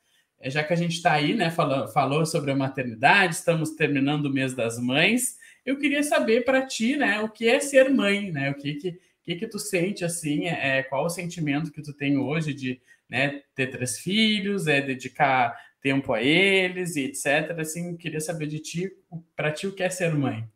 é, 0.40 0.50
já 0.50 0.64
que 0.64 0.72
a 0.72 0.76
gente 0.76 0.92
está 0.96 1.12
aí, 1.12 1.34
né, 1.34 1.50
falou, 1.50 1.86
falou 1.88 2.26
sobre 2.26 2.50
a 2.50 2.56
maternidade, 2.56 3.34
estamos 3.34 3.70
terminando 3.70 4.26
o 4.26 4.32
mês 4.32 4.54
das 4.54 4.78
mães, 4.78 5.36
eu 5.64 5.78
queria 5.78 6.02
saber 6.02 6.44
para 6.44 6.66
ti, 6.66 6.96
né, 6.96 7.20
o 7.20 7.28
que 7.28 7.48
é 7.48 7.60
ser 7.60 7.90
mãe, 7.90 8.32
né, 8.32 8.50
o 8.50 8.54
que 8.54 8.74
que, 8.74 8.98
que, 9.22 9.36
que 9.36 9.46
tu 9.46 9.58
sente 9.58 10.04
assim, 10.04 10.46
é, 10.46 10.82
qual 10.82 11.04
o 11.04 11.10
sentimento 11.10 11.70
que 11.70 11.82
tu 11.82 11.92
tem 11.92 12.16
hoje 12.16 12.52
de 12.54 12.80
né, 13.08 13.42
ter 13.54 13.68
três 13.68 13.98
filhos, 13.98 14.66
é 14.66 14.80
dedicar 14.80 15.54
tempo 15.82 16.14
a 16.14 16.22
eles 16.22 16.96
e 16.96 17.04
etc. 17.04 17.58
Assim, 17.58 17.96
queria 17.96 18.20
saber 18.20 18.46
de 18.46 18.58
ti, 18.58 18.90
para 19.36 19.52
ti 19.52 19.66
o 19.66 19.74
que 19.74 19.82
é 19.82 19.90
ser 19.90 20.14
mãe. 20.14 20.48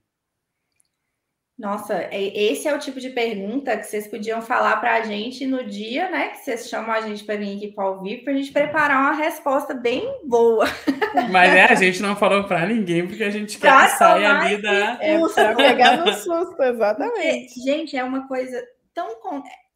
Nossa, 1.59 1.95
é, 1.95 2.27
esse 2.37 2.69
é 2.69 2.75
o 2.75 2.79
tipo 2.79 3.01
de 3.01 3.09
pergunta 3.09 3.75
que 3.79 3.85
vocês 3.85 4.07
podiam 4.07 4.43
falar 4.43 4.77
para 4.77 4.97
a 4.97 5.01
gente 5.03 5.47
no 5.47 5.65
dia, 5.65 6.11
né? 6.11 6.29
Que 6.29 6.39
vocês 6.39 6.69
chamam 6.69 6.93
a 6.93 7.01
gente 7.01 7.25
para 7.25 7.37
vir 7.37 7.57
aqui 7.57 7.69
para 7.69 7.91
o 7.91 8.03
vivo, 8.03 8.25
para 8.25 8.35
a 8.35 8.37
gente 8.37 8.53
preparar 8.53 9.01
uma 9.01 9.13
resposta 9.13 9.73
bem 9.73 10.07
boa. 10.25 10.67
Mas 11.33 11.55
é, 11.55 11.65
a 11.65 11.75
gente 11.75 12.03
não 12.03 12.15
falou 12.15 12.45
para 12.45 12.67
ninguém, 12.67 13.07
porque 13.07 13.25
a 13.25 13.31
gente 13.31 13.59
quer 13.59 13.73
pra 13.73 13.87
que 13.87 13.97
saia 13.97 14.39
ali 14.39 14.61
da. 14.61 14.99
É, 15.01 15.19
para 15.19 15.55
pegar 15.55 15.97
no 15.97 16.13
susto, 16.15 16.63
exatamente. 16.63 17.55
Porque, 17.55 17.61
gente, 17.63 17.97
é 17.97 18.05
uma 18.05 18.29
coisa 18.29 18.63
tão. 18.95 19.09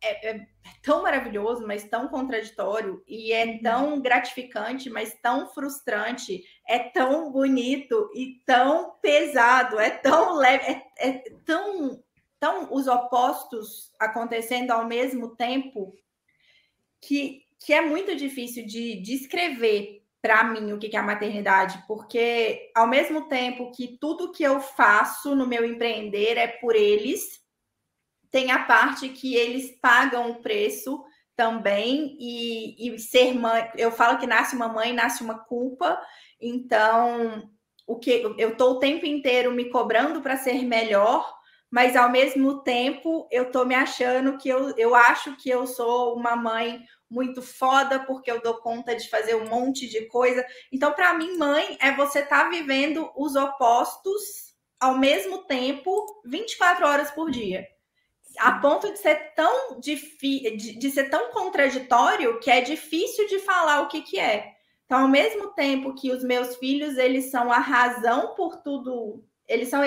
É, 0.02 0.30
é, 0.30 0.46
tão 0.82 1.02
maravilhoso, 1.02 1.66
mas 1.66 1.84
tão 1.84 2.08
contraditório, 2.08 3.02
e 3.06 3.32
é 3.32 3.44
uhum. 3.44 3.62
tão 3.62 4.00
gratificante, 4.00 4.88
mas 4.88 5.14
tão 5.20 5.46
frustrante, 5.48 6.42
é 6.66 6.78
tão 6.78 7.30
bonito 7.30 8.10
e 8.14 8.40
tão 8.46 8.92
pesado, 9.02 9.78
é 9.78 9.90
tão 9.90 10.36
leve, 10.36 10.64
é, 10.64 11.08
é 11.08 11.12
tão, 11.44 12.02
tão 12.38 12.72
os 12.72 12.86
opostos 12.86 13.92
acontecendo 13.98 14.70
ao 14.70 14.86
mesmo 14.86 15.36
tempo 15.36 15.94
que, 17.00 17.42
que 17.58 17.72
é 17.72 17.80
muito 17.80 18.16
difícil 18.16 18.66
de 18.66 19.00
descrever 19.02 20.00
para 20.22 20.44
mim 20.44 20.72
o 20.72 20.78
que 20.78 20.94
é 20.94 20.98
a 20.98 21.02
maternidade, 21.02 21.82
porque 21.86 22.70
ao 22.74 22.86
mesmo 22.86 23.28
tempo 23.28 23.72
que 23.72 23.96
tudo 23.98 24.32
que 24.32 24.42
eu 24.42 24.60
faço 24.60 25.34
no 25.34 25.46
meu 25.46 25.64
empreender 25.64 26.36
é 26.36 26.46
por 26.46 26.76
eles, 26.76 27.40
tem 28.30 28.50
a 28.50 28.60
parte 28.60 29.08
que 29.08 29.34
eles 29.34 29.78
pagam 29.80 30.30
o 30.30 30.40
preço 30.40 31.02
também, 31.36 32.16
e, 32.20 32.94
e 32.94 32.98
ser 32.98 33.34
mãe, 33.34 33.70
eu 33.76 33.90
falo 33.90 34.18
que 34.18 34.26
nasce 34.26 34.54
uma 34.54 34.68
mãe, 34.68 34.92
nasce 34.92 35.22
uma 35.22 35.38
culpa, 35.38 35.98
então 36.38 37.50
o 37.86 37.98
que 37.98 38.22
eu 38.36 38.50
estou 38.50 38.72
o 38.72 38.78
tempo 38.78 39.06
inteiro 39.06 39.50
me 39.50 39.70
cobrando 39.70 40.20
para 40.20 40.36
ser 40.36 40.62
melhor, 40.64 41.34
mas 41.70 41.96
ao 41.96 42.10
mesmo 42.10 42.62
tempo 42.62 43.26
eu 43.30 43.44
estou 43.44 43.64
me 43.64 43.74
achando 43.74 44.36
que 44.36 44.48
eu, 44.48 44.76
eu 44.76 44.94
acho 44.94 45.36
que 45.36 45.48
eu 45.48 45.66
sou 45.66 46.14
uma 46.14 46.36
mãe 46.36 46.84
muito 47.08 47.40
foda 47.42 48.00
porque 48.00 48.30
eu 48.30 48.40
dou 48.42 48.58
conta 48.58 48.94
de 48.94 49.08
fazer 49.08 49.34
um 49.34 49.48
monte 49.48 49.88
de 49.88 50.06
coisa. 50.06 50.44
Então, 50.70 50.92
para 50.92 51.14
mim, 51.14 51.36
mãe 51.36 51.76
é 51.80 51.90
você 51.96 52.20
estar 52.20 52.44
tá 52.44 52.50
vivendo 52.50 53.10
os 53.16 53.34
opostos 53.34 54.54
ao 54.78 54.96
mesmo 54.96 55.44
tempo, 55.44 56.22
24 56.24 56.86
horas 56.86 57.10
por 57.10 57.30
dia. 57.30 57.66
A 58.38 58.52
ponto 58.60 58.90
de 58.92 58.98
ser 58.98 59.34
tão 59.34 59.80
de, 59.80 60.90
ser 60.90 61.10
tão 61.10 61.30
contraditório 61.30 62.38
que 62.40 62.50
é 62.50 62.60
difícil 62.60 63.26
de 63.26 63.38
falar 63.40 63.82
o 63.82 63.88
que, 63.88 64.02
que 64.02 64.18
é. 64.18 64.54
Então, 64.84 65.02
ao 65.02 65.08
mesmo 65.08 65.48
tempo 65.48 65.94
que 65.94 66.10
os 66.10 66.24
meus 66.24 66.56
filhos, 66.56 66.96
eles 66.96 67.30
são 67.30 67.52
a 67.52 67.58
razão 67.58 68.34
por 68.34 68.56
tudo, 68.56 69.24
eles 69.46 69.68
são 69.68 69.82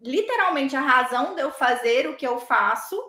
literalmente 0.00 0.76
a 0.76 0.80
razão 0.80 1.34
de 1.34 1.40
eu 1.40 1.50
fazer 1.50 2.08
o 2.08 2.16
que 2.16 2.26
eu 2.26 2.38
faço, 2.38 3.00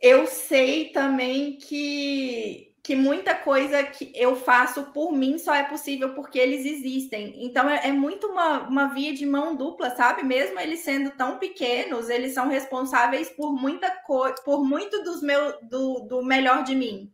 eu 0.00 0.26
sei 0.26 0.88
também 0.88 1.56
que 1.56 2.71
que 2.82 2.96
muita 2.96 3.34
coisa 3.34 3.84
que 3.84 4.10
eu 4.14 4.34
faço 4.34 4.86
por 4.86 5.12
mim 5.12 5.38
só 5.38 5.54
é 5.54 5.62
possível 5.62 6.14
porque 6.14 6.38
eles 6.38 6.66
existem. 6.66 7.44
Então 7.44 7.70
é, 7.70 7.88
é, 7.88 7.92
muito 7.92 8.26
uma, 8.26 8.66
uma 8.68 8.88
via 8.88 9.14
de 9.14 9.24
mão 9.24 9.54
dupla, 9.54 9.90
sabe? 9.90 10.24
Mesmo 10.24 10.58
eles 10.58 10.80
sendo 10.80 11.12
tão 11.12 11.38
pequenos, 11.38 12.10
eles 12.10 12.34
são 12.34 12.48
responsáveis 12.48 13.30
por 13.30 13.52
muita 13.52 13.88
coisa, 14.02 14.34
por 14.44 14.64
muito 14.64 15.04
dos 15.04 15.22
meu, 15.22 15.60
do, 15.62 16.00
do 16.00 16.24
melhor 16.24 16.64
de 16.64 16.74
mim. 16.74 17.12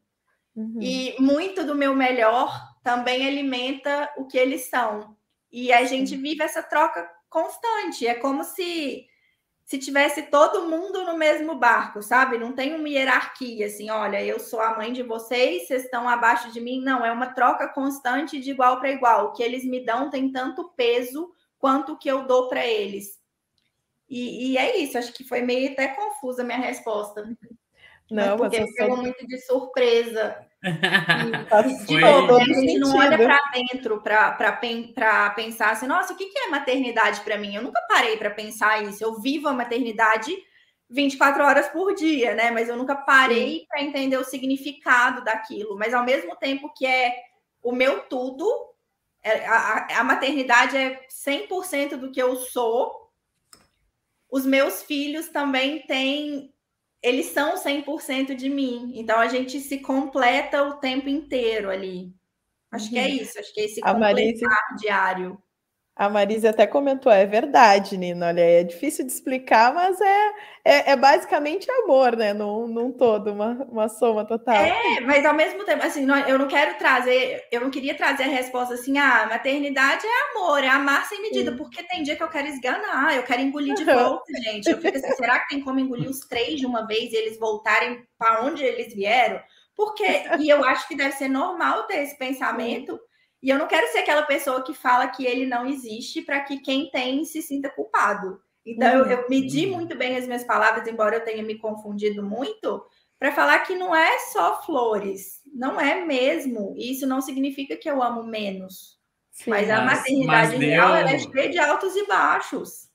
Uhum. 0.56 0.78
E 0.80 1.14
muito 1.20 1.62
do 1.64 1.74
meu 1.74 1.94
melhor 1.94 2.58
também 2.82 3.28
alimenta 3.28 4.10
o 4.16 4.26
que 4.26 4.38
eles 4.38 4.70
são. 4.70 5.14
E 5.52 5.70
a 5.70 5.84
gente 5.84 6.16
vive 6.16 6.42
essa 6.42 6.62
troca 6.62 7.08
constante. 7.28 8.06
É 8.06 8.14
como 8.14 8.42
se 8.42 9.06
se 9.68 9.76
tivesse 9.76 10.22
todo 10.22 10.66
mundo 10.66 11.04
no 11.04 11.14
mesmo 11.14 11.54
barco, 11.54 12.02
sabe? 12.02 12.38
Não 12.38 12.54
tem 12.54 12.74
uma 12.74 12.88
hierarquia 12.88 13.66
assim, 13.66 13.90
olha, 13.90 14.24
eu 14.24 14.40
sou 14.40 14.60
a 14.60 14.74
mãe 14.74 14.94
de 14.94 15.02
vocês, 15.02 15.66
vocês 15.66 15.84
estão 15.84 16.08
abaixo 16.08 16.50
de 16.50 16.58
mim. 16.58 16.80
Não, 16.80 17.04
é 17.04 17.12
uma 17.12 17.34
troca 17.34 17.68
constante 17.68 18.40
de 18.40 18.50
igual 18.50 18.78
para 18.78 18.90
igual. 18.90 19.26
O 19.26 19.32
que 19.32 19.42
eles 19.42 19.66
me 19.66 19.84
dão 19.84 20.08
tem 20.08 20.32
tanto 20.32 20.70
peso 20.70 21.30
quanto 21.58 21.92
o 21.92 21.98
que 21.98 22.10
eu 22.10 22.26
dou 22.26 22.48
para 22.48 22.66
eles. 22.66 23.20
E, 24.08 24.52
e, 24.52 24.56
é 24.56 24.78
isso, 24.78 24.96
acho 24.96 25.12
que 25.12 25.22
foi 25.22 25.42
meio 25.42 25.70
até 25.72 25.88
confusa 25.88 26.40
a 26.40 26.46
minha 26.46 26.56
resposta. 26.56 27.24
Não, 28.10 28.38
mas 28.38 28.40
porque 28.40 28.60
mas 28.60 28.74
pegou 28.74 28.96
muito 28.96 29.26
de 29.26 29.38
surpresa. 29.38 30.47
De 31.86 32.00
novo, 32.00 32.36
a 32.36 32.44
gente 32.44 32.78
não 32.78 32.96
olha 32.96 33.16
para 33.16 33.38
dentro 33.52 34.00
para 34.00 35.30
pensar 35.32 35.70
assim, 35.70 35.86
nossa, 35.86 36.12
o 36.12 36.16
que 36.16 36.30
é 36.36 36.48
maternidade 36.48 37.20
para 37.20 37.38
mim? 37.38 37.54
Eu 37.54 37.62
nunca 37.62 37.80
parei 37.88 38.16
para 38.16 38.30
pensar 38.30 38.82
isso. 38.82 39.02
Eu 39.02 39.20
vivo 39.20 39.48
a 39.48 39.52
maternidade 39.52 40.36
24 40.90 41.44
horas 41.44 41.68
por 41.68 41.94
dia, 41.94 42.34
né? 42.34 42.50
Mas 42.50 42.68
eu 42.68 42.76
nunca 42.76 42.96
parei 42.96 43.66
para 43.68 43.82
entender 43.82 44.16
o 44.16 44.24
significado 44.24 45.22
daquilo. 45.22 45.76
Mas 45.76 45.94
ao 45.94 46.04
mesmo 46.04 46.34
tempo 46.36 46.72
que 46.74 46.86
é 46.86 47.14
o 47.62 47.72
meu 47.72 48.00
tudo, 48.00 48.46
é, 49.22 49.46
a, 49.46 50.00
a 50.00 50.04
maternidade 50.04 50.76
é 50.76 51.00
100% 51.08 51.96
do 51.96 52.10
que 52.10 52.20
eu 52.20 52.36
sou. 52.36 53.10
Os 54.30 54.44
meus 54.44 54.82
filhos 54.82 55.28
também 55.28 55.86
têm 55.86 56.52
eles 57.02 57.26
são 57.26 57.56
100% 57.56 58.34
de 58.34 58.48
mim. 58.48 58.92
Então 58.94 59.18
a 59.18 59.28
gente 59.28 59.60
se 59.60 59.78
completa 59.78 60.62
o 60.62 60.78
tempo 60.78 61.08
inteiro 61.08 61.70
ali. 61.70 62.12
Acho 62.70 62.86
uhum. 62.86 62.90
que 62.90 62.98
é 62.98 63.06
uhum. 63.06 63.08
isso, 63.08 63.38
acho 63.38 63.54
que 63.54 63.60
é 63.60 63.64
esse 63.64 63.80
completar 63.80 64.76
diário. 64.78 65.42
A 65.98 66.08
Marise 66.08 66.46
até 66.46 66.64
comentou, 66.64 67.10
é 67.10 67.26
verdade, 67.26 67.96
Nina. 67.96 68.28
Olha, 68.28 68.40
é 68.40 68.62
difícil 68.62 69.04
de 69.04 69.10
explicar, 69.10 69.74
mas 69.74 70.00
é, 70.00 70.28
é, 70.64 70.92
é 70.92 70.96
basicamente 70.96 71.68
amor, 71.72 72.14
né? 72.14 72.32
Num, 72.32 72.68
num 72.68 72.92
todo, 72.92 73.32
uma, 73.32 73.66
uma 73.68 73.88
soma 73.88 74.24
total. 74.24 74.54
É, 74.54 75.00
mas 75.00 75.26
ao 75.26 75.34
mesmo 75.34 75.64
tempo, 75.64 75.84
assim, 75.84 76.06
não, 76.06 76.16
eu 76.16 76.38
não 76.38 76.46
quero 76.46 76.78
trazer, 76.78 77.44
eu 77.50 77.60
não 77.60 77.68
queria 77.68 77.96
trazer 77.96 78.22
a 78.22 78.28
resposta 78.28 78.74
assim, 78.74 78.96
ah, 78.96 79.26
maternidade 79.28 80.06
é 80.06 80.38
amor, 80.38 80.62
é 80.62 80.68
amar 80.68 81.04
sem 81.06 81.20
medida, 81.20 81.50
Sim. 81.50 81.56
porque 81.56 81.82
tem 81.82 82.04
dia 82.04 82.14
que 82.14 82.22
eu 82.22 82.28
quero 82.28 82.46
esganar, 82.46 83.16
eu 83.16 83.24
quero 83.24 83.42
engolir 83.42 83.74
de 83.74 83.82
volta, 83.84 84.32
gente. 84.44 84.70
Eu 84.70 84.80
fico 84.80 84.96
assim, 84.96 85.14
será 85.14 85.40
que 85.40 85.48
tem 85.48 85.60
como 85.64 85.80
engolir 85.80 86.08
os 86.08 86.20
três 86.20 86.60
de 86.60 86.64
uma 86.64 86.86
vez 86.86 87.12
e 87.12 87.16
eles 87.16 87.36
voltarem 87.40 88.06
para 88.16 88.44
onde 88.44 88.62
eles 88.62 88.94
vieram? 88.94 89.40
Porque, 89.74 90.06
e 90.38 90.48
eu 90.48 90.64
acho 90.64 90.86
que 90.86 90.96
deve 90.96 91.16
ser 91.16 91.28
normal 91.28 91.88
ter 91.88 92.04
esse 92.04 92.16
pensamento. 92.16 93.00
E 93.42 93.50
eu 93.50 93.58
não 93.58 93.68
quero 93.68 93.86
ser 93.92 93.98
aquela 93.98 94.22
pessoa 94.22 94.62
que 94.62 94.74
fala 94.74 95.08
que 95.08 95.24
ele 95.24 95.46
não 95.46 95.66
existe 95.66 96.22
para 96.22 96.40
que 96.40 96.58
quem 96.58 96.90
tem 96.90 97.24
se 97.24 97.40
sinta 97.40 97.70
culpado. 97.70 98.40
Então, 98.66 99.02
uhum. 99.02 99.10
eu, 99.10 99.18
eu 99.18 99.28
medi 99.28 99.66
muito 99.66 99.96
bem 99.96 100.16
as 100.16 100.26
minhas 100.26 100.44
palavras, 100.44 100.86
embora 100.86 101.16
eu 101.16 101.24
tenha 101.24 101.42
me 101.42 101.56
confundido 101.56 102.22
muito, 102.22 102.84
para 103.18 103.32
falar 103.32 103.60
que 103.60 103.74
não 103.74 103.94
é 103.94 104.18
só 104.32 104.60
flores. 104.62 105.40
Não 105.54 105.80
é 105.80 106.04
mesmo. 106.04 106.74
E 106.76 106.92
isso 106.92 107.06
não 107.06 107.20
significa 107.20 107.76
que 107.76 107.88
eu 107.88 108.02
amo 108.02 108.24
menos. 108.24 108.98
Sim, 109.30 109.50
mas, 109.50 109.70
a 109.70 109.82
maternidade 109.82 110.50
mas 110.50 110.58
real 110.58 110.92
deu... 110.94 111.06
é 111.06 111.18
cheia 111.18 111.50
de 111.50 111.58
altos 111.58 111.94
e 111.94 112.06
baixos. 112.06 112.88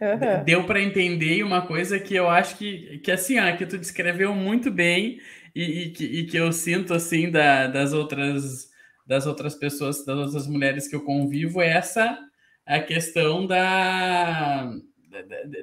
Uhum. 0.00 0.44
Deu 0.44 0.64
para 0.64 0.80
entender 0.80 1.42
uma 1.42 1.66
coisa 1.66 1.98
que 1.98 2.14
eu 2.14 2.28
acho 2.28 2.56
que, 2.56 2.98
que 2.98 3.10
assim, 3.10 3.36
que 3.56 3.66
tu 3.66 3.78
descreveu 3.78 4.34
muito 4.34 4.70
bem 4.70 5.20
e, 5.54 5.82
e, 5.82 5.90
que, 5.90 6.04
e 6.04 6.26
que 6.26 6.36
eu 6.36 6.52
sinto 6.52 6.92
assim 6.92 7.30
da, 7.30 7.66
das 7.66 7.92
outras 7.92 8.70
das 9.06 9.26
outras 9.26 9.54
pessoas, 9.54 10.04
das 10.04 10.16
outras 10.18 10.46
mulheres 10.46 10.88
que 10.88 10.96
eu 10.96 11.04
convivo, 11.04 11.60
é 11.60 11.68
essa 11.68 12.18
a 12.66 12.80
questão 12.80 13.46
da, 13.46 14.72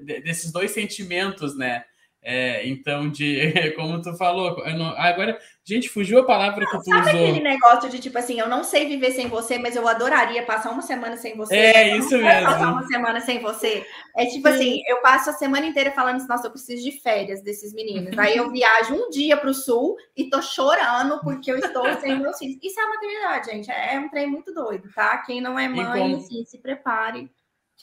desses 0.06 0.52
dois 0.52 0.72
sentimentos, 0.72 1.58
né? 1.58 1.84
É, 2.26 2.66
então, 2.68 3.10
de 3.10 3.52
como 3.76 4.02
tu 4.02 4.16
falou, 4.16 4.64
não, 4.78 4.96
agora, 4.98 5.38
gente, 5.66 5.90
fugiu 5.90 6.20
a 6.20 6.26
palavra 6.26 6.66
que 6.66 6.72
tu 6.72 6.84
sabe 6.86 7.02
usou. 7.02 7.04
Sabe 7.04 7.24
aquele 7.24 7.42
negócio 7.42 7.90
de 7.90 8.00
tipo 8.00 8.18
assim, 8.18 8.40
eu 8.40 8.48
não 8.48 8.64
sei 8.64 8.88
viver 8.88 9.12
sem 9.12 9.28
você, 9.28 9.58
mas 9.58 9.76
eu 9.76 9.86
adoraria 9.86 10.44
passar 10.44 10.72
uma 10.72 10.82
semana 10.82 11.18
sem 11.18 11.36
você. 11.36 11.54
É, 11.54 11.98
isso 11.98 12.18
mesmo. 12.18 12.46
Passar 12.46 12.72
uma 12.72 12.88
semana 12.88 13.20
sem 13.20 13.40
você. 13.40 13.86
É 14.16 14.26
tipo 14.26 14.48
Sim. 14.48 14.54
assim, 14.54 14.82
eu 14.88 15.02
passo 15.02 15.30
a 15.32 15.34
semana 15.34 15.66
inteira 15.66 15.92
falando 15.92 16.16
assim, 16.16 16.28
nossa, 16.30 16.48
eu 16.48 16.52
preciso 16.52 16.82
de 16.82 17.02
férias 17.02 17.44
desses 17.44 17.74
meninos. 17.74 18.18
Aí 18.18 18.38
eu 18.38 18.50
viajo 18.50 18.96
um 18.96 19.10
dia 19.10 19.36
para 19.36 19.50
o 19.50 19.54
sul 19.54 19.98
e 20.16 20.30
tô 20.30 20.42
chorando 20.42 21.20
porque 21.22 21.52
eu 21.52 21.58
estou 21.58 21.84
sem 22.00 22.18
meus 22.18 22.38
filhos. 22.38 22.58
Isso 22.64 22.80
é 22.80 22.84
a 22.84 22.88
maternidade, 22.88 23.52
gente. 23.52 23.70
É 23.70 24.00
um 24.00 24.10
trem 24.10 24.28
muito 24.28 24.54
doido, 24.54 24.90
tá? 24.96 25.18
Quem 25.18 25.42
não 25.42 25.60
é 25.60 25.68
mãe, 25.68 25.86
como... 25.86 26.18
assim, 26.18 26.46
se 26.46 26.58
prepare. 26.60 27.30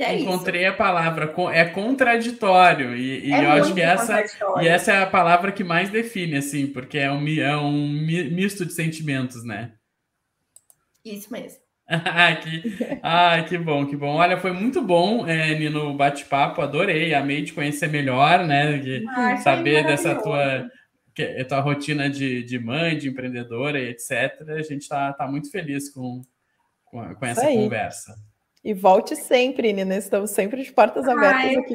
É 0.02 0.18
Encontrei 0.18 0.62
isso. 0.62 0.72
a 0.72 0.76
palavra, 0.76 1.34
é 1.52 1.64
contraditório, 1.66 2.96
e, 2.96 3.28
e 3.28 3.32
é 3.32 3.44
eu 3.44 3.50
acho 3.50 3.74
que 3.74 3.82
essa, 3.82 4.24
e 4.62 4.66
essa 4.66 4.92
é 4.92 5.02
a 5.02 5.06
palavra 5.06 5.52
que 5.52 5.62
mais 5.62 5.90
define, 5.90 6.38
assim, 6.38 6.66
porque 6.66 6.96
é 6.96 7.12
um, 7.12 7.28
é 7.28 7.54
um 7.56 7.86
misto 7.86 8.64
de 8.64 8.72
sentimentos, 8.72 9.44
né? 9.44 9.72
Isso 11.04 11.30
mesmo. 11.30 11.60
ah, 11.86 12.34
que, 12.36 13.00
ah, 13.02 13.42
que 13.46 13.58
bom, 13.58 13.84
que 13.84 13.94
bom. 13.94 14.14
Olha, 14.14 14.38
foi 14.38 14.52
muito 14.52 14.80
bom, 14.80 15.26
é, 15.26 15.54
Nino, 15.58 15.94
bate-papo, 15.94 16.62
adorei, 16.62 17.12
amei 17.12 17.44
te 17.44 17.52
conhecer 17.52 17.88
melhor, 17.88 18.46
né? 18.46 18.78
De 18.78 19.04
ah, 19.06 19.36
saber 19.36 19.84
dessa 19.84 20.14
tua, 20.14 20.70
que, 21.14 21.22
é 21.22 21.44
tua 21.44 21.60
rotina 21.60 22.08
de, 22.08 22.42
de 22.42 22.58
mãe, 22.58 22.96
de 22.96 23.08
empreendedora 23.08 23.78
e 23.78 23.88
etc. 23.88 24.48
A 24.48 24.62
gente 24.62 24.88
tá, 24.88 25.12
tá 25.12 25.26
muito 25.26 25.50
feliz 25.50 25.90
com, 25.90 26.22
com, 26.86 27.14
com 27.14 27.26
essa 27.26 27.46
conversa. 27.46 28.14
E 28.62 28.74
volte 28.74 29.16
sempre, 29.16 29.72
Nina. 29.72 29.96
Estamos 29.96 30.30
sempre 30.30 30.62
de 30.62 30.72
portas 30.72 31.08
abertas 31.08 31.56
aqui 31.56 31.74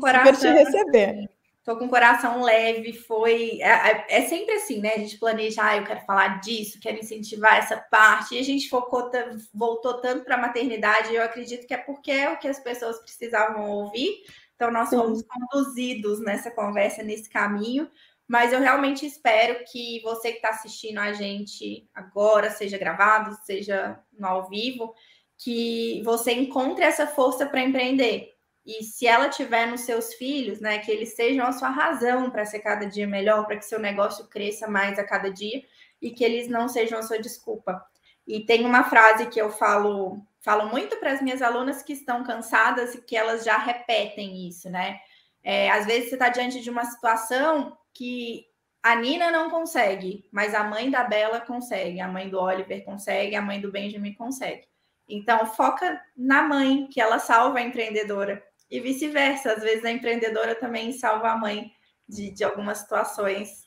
para 0.00 0.32
te 0.32 0.48
receber. 0.48 1.30
Tô 1.66 1.76
com 1.76 1.86
o 1.86 1.90
coração 1.90 2.42
leve, 2.42 2.92
foi. 2.92 3.60
É, 3.60 3.68
é, 3.68 4.06
é, 4.08 4.22
sempre 4.22 4.54
assim, 4.54 4.80
né? 4.80 4.94
A 4.94 4.98
gente 4.98 5.18
planeja, 5.18 5.64
ah, 5.64 5.76
eu 5.76 5.84
quero 5.84 6.00
falar 6.06 6.40
disso, 6.40 6.78
quero 6.80 6.96
incentivar 6.96 7.56
essa 7.56 7.76
parte, 7.76 8.36
e 8.36 8.38
a 8.38 8.44
gente 8.44 8.68
focou, 8.68 9.10
voltou 9.52 9.94
tanto 9.94 10.24
para 10.24 10.36
a 10.36 10.40
maternidade, 10.40 11.12
eu 11.12 11.24
acredito 11.24 11.66
que 11.66 11.74
é 11.74 11.78
porque 11.78 12.12
é 12.12 12.30
o 12.30 12.38
que 12.38 12.46
as 12.46 12.60
pessoas 12.60 13.00
precisavam 13.00 13.68
ouvir. 13.68 14.22
Então, 14.54 14.70
nós 14.70 14.90
Sim. 14.90 14.96
fomos 14.96 15.22
conduzidos 15.22 16.20
nessa 16.20 16.52
conversa, 16.52 17.02
nesse 17.02 17.28
caminho. 17.28 17.90
Mas 18.28 18.52
eu 18.52 18.60
realmente 18.60 19.04
espero 19.04 19.64
que 19.70 20.00
você 20.02 20.30
que 20.30 20.36
está 20.36 20.50
assistindo 20.50 20.98
a 20.98 21.12
gente 21.12 21.88
agora, 21.94 22.50
seja 22.50 22.78
gravado, 22.78 23.36
seja 23.44 24.00
no 24.18 24.26
ao 24.26 24.48
vivo, 24.48 24.94
que 25.38 26.02
você 26.04 26.32
encontre 26.32 26.84
essa 26.84 27.06
força 27.06 27.46
para 27.46 27.60
empreender. 27.60 28.34
E 28.64 28.82
se 28.82 29.06
ela 29.06 29.28
tiver 29.28 29.66
nos 29.66 29.82
seus 29.82 30.14
filhos, 30.14 30.60
né, 30.60 30.78
que 30.78 30.90
eles 30.90 31.14
sejam 31.14 31.46
a 31.46 31.52
sua 31.52 31.68
razão 31.68 32.30
para 32.30 32.44
ser 32.44 32.58
cada 32.58 32.84
dia 32.84 33.06
melhor, 33.06 33.46
para 33.46 33.56
que 33.56 33.64
seu 33.64 33.78
negócio 33.78 34.26
cresça 34.26 34.66
mais 34.66 34.98
a 34.98 35.04
cada 35.04 35.30
dia 35.30 35.62
e 36.02 36.10
que 36.10 36.24
eles 36.24 36.48
não 36.48 36.68
sejam 36.68 36.98
a 36.98 37.02
sua 37.02 37.18
desculpa. 37.18 37.80
E 38.26 38.40
tem 38.40 38.66
uma 38.66 38.82
frase 38.82 39.26
que 39.26 39.40
eu 39.40 39.50
falo, 39.50 40.20
falo 40.40 40.68
muito 40.68 40.96
para 40.96 41.12
as 41.12 41.22
minhas 41.22 41.40
alunas 41.40 41.82
que 41.82 41.92
estão 41.92 42.24
cansadas 42.24 42.94
e 42.94 43.02
que 43.02 43.16
elas 43.16 43.44
já 43.44 43.56
repetem 43.56 44.48
isso, 44.48 44.68
né? 44.68 44.98
É, 45.44 45.70
às 45.70 45.86
vezes 45.86 46.08
você 46.08 46.16
está 46.16 46.28
diante 46.28 46.60
de 46.60 46.68
uma 46.68 46.84
situação 46.84 47.78
que 47.94 48.44
a 48.82 48.96
Nina 48.96 49.30
não 49.30 49.48
consegue, 49.48 50.28
mas 50.32 50.54
a 50.54 50.64
mãe 50.64 50.90
da 50.90 51.04
Bela 51.04 51.40
consegue, 51.40 52.00
a 52.00 52.08
mãe 52.08 52.28
do 52.28 52.40
Oliver 52.40 52.84
consegue, 52.84 53.36
a 53.36 53.42
mãe 53.42 53.60
do 53.60 53.70
Benjamin 53.70 54.14
consegue. 54.14 54.66
Então, 55.08 55.46
foca 55.46 56.00
na 56.16 56.42
mãe, 56.42 56.88
que 56.88 57.00
ela 57.00 57.18
salva 57.18 57.58
a 57.58 57.62
empreendedora. 57.62 58.42
E 58.70 58.80
vice-versa, 58.80 59.52
às 59.52 59.62
vezes 59.62 59.84
a 59.84 59.90
empreendedora 59.90 60.54
também 60.54 60.92
salva 60.92 61.30
a 61.30 61.36
mãe 61.36 61.70
de, 62.08 62.30
de 62.30 62.42
algumas 62.44 62.78
situações 62.78 63.66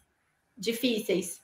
difíceis. 0.57 1.41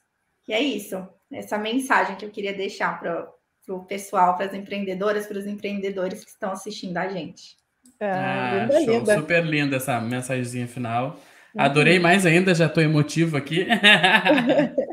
E 0.47 0.53
é 0.53 0.61
isso, 0.61 1.07
essa 1.31 1.57
mensagem 1.57 2.15
que 2.15 2.25
eu 2.25 2.29
queria 2.29 2.53
deixar 2.53 2.99
para 2.99 3.27
o 3.69 3.83
pessoal, 3.85 4.35
para 4.35 4.45
as 4.45 4.53
empreendedoras, 4.53 5.25
para 5.25 5.39
os 5.39 5.47
empreendedores 5.47 6.23
que 6.23 6.29
estão 6.29 6.51
assistindo 6.51 6.97
a 6.97 7.07
gente. 7.07 7.57
Ah, 7.99 8.51
ah 8.51 8.65
linda, 8.65 8.81
show. 8.81 8.99
Linda. 8.99 9.15
Super 9.15 9.45
linda 9.45 9.75
essa 9.77 9.99
mensagenzinha 10.01 10.67
final. 10.67 11.19
Uhum. 11.55 11.61
Adorei 11.61 11.97
mais 11.97 12.25
ainda, 12.25 12.53
já 12.53 12.65
estou 12.67 12.83
emotivo 12.83 13.37
aqui. 13.37 13.65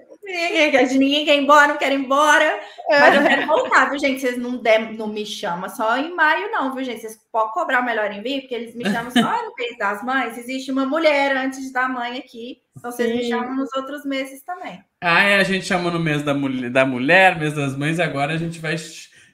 Ninguém 0.98 1.24
quer 1.24 1.36
ir 1.36 1.42
embora, 1.42 1.68
não 1.68 1.76
quer 1.76 1.92
ir 1.92 1.98
embora. 1.98 2.60
É. 2.90 3.00
Mas 3.00 3.14
eu 3.14 3.22
quero 3.22 3.46
voltar, 3.46 3.90
viu, 3.90 3.98
gente? 3.98 4.20
Vocês 4.20 4.38
não, 4.38 4.60
não 4.96 5.08
me 5.08 5.24
chamam 5.24 5.68
só 5.68 5.96
em 5.98 6.14
maio, 6.14 6.50
não, 6.50 6.74
viu, 6.74 6.84
gente? 6.84 7.00
Vocês 7.00 7.18
podem 7.30 7.52
cobrar 7.52 7.80
o 7.80 7.84
melhor 7.84 8.12
envio, 8.12 8.40
porque 8.40 8.54
eles 8.54 8.74
me 8.74 8.84
chamam 8.84 9.10
só 9.10 9.44
no 9.44 9.54
mês 9.56 9.76
das 9.78 10.02
mães. 10.02 10.38
Existe 10.38 10.70
uma 10.70 10.86
mulher 10.86 11.36
antes 11.36 11.72
da 11.72 11.88
mãe 11.88 12.18
aqui. 12.18 12.60
Então 12.76 12.90
vocês 12.90 13.10
Sim. 13.10 13.16
me 13.16 13.28
chamam 13.28 13.54
nos 13.54 13.72
outros 13.76 14.04
meses 14.04 14.42
também. 14.42 14.82
Ah, 15.00 15.22
é, 15.22 15.36
a 15.36 15.42
gente 15.42 15.66
chama 15.66 15.90
no 15.90 15.98
mês 15.98 16.22
da, 16.22 16.34
mulher, 16.34 16.70
da 16.70 16.84
mulher, 16.86 17.38
mês 17.38 17.54
das 17.54 17.76
mães, 17.76 18.00
agora 18.00 18.32
a 18.32 18.38
gente 18.38 18.58
vai 18.58 18.76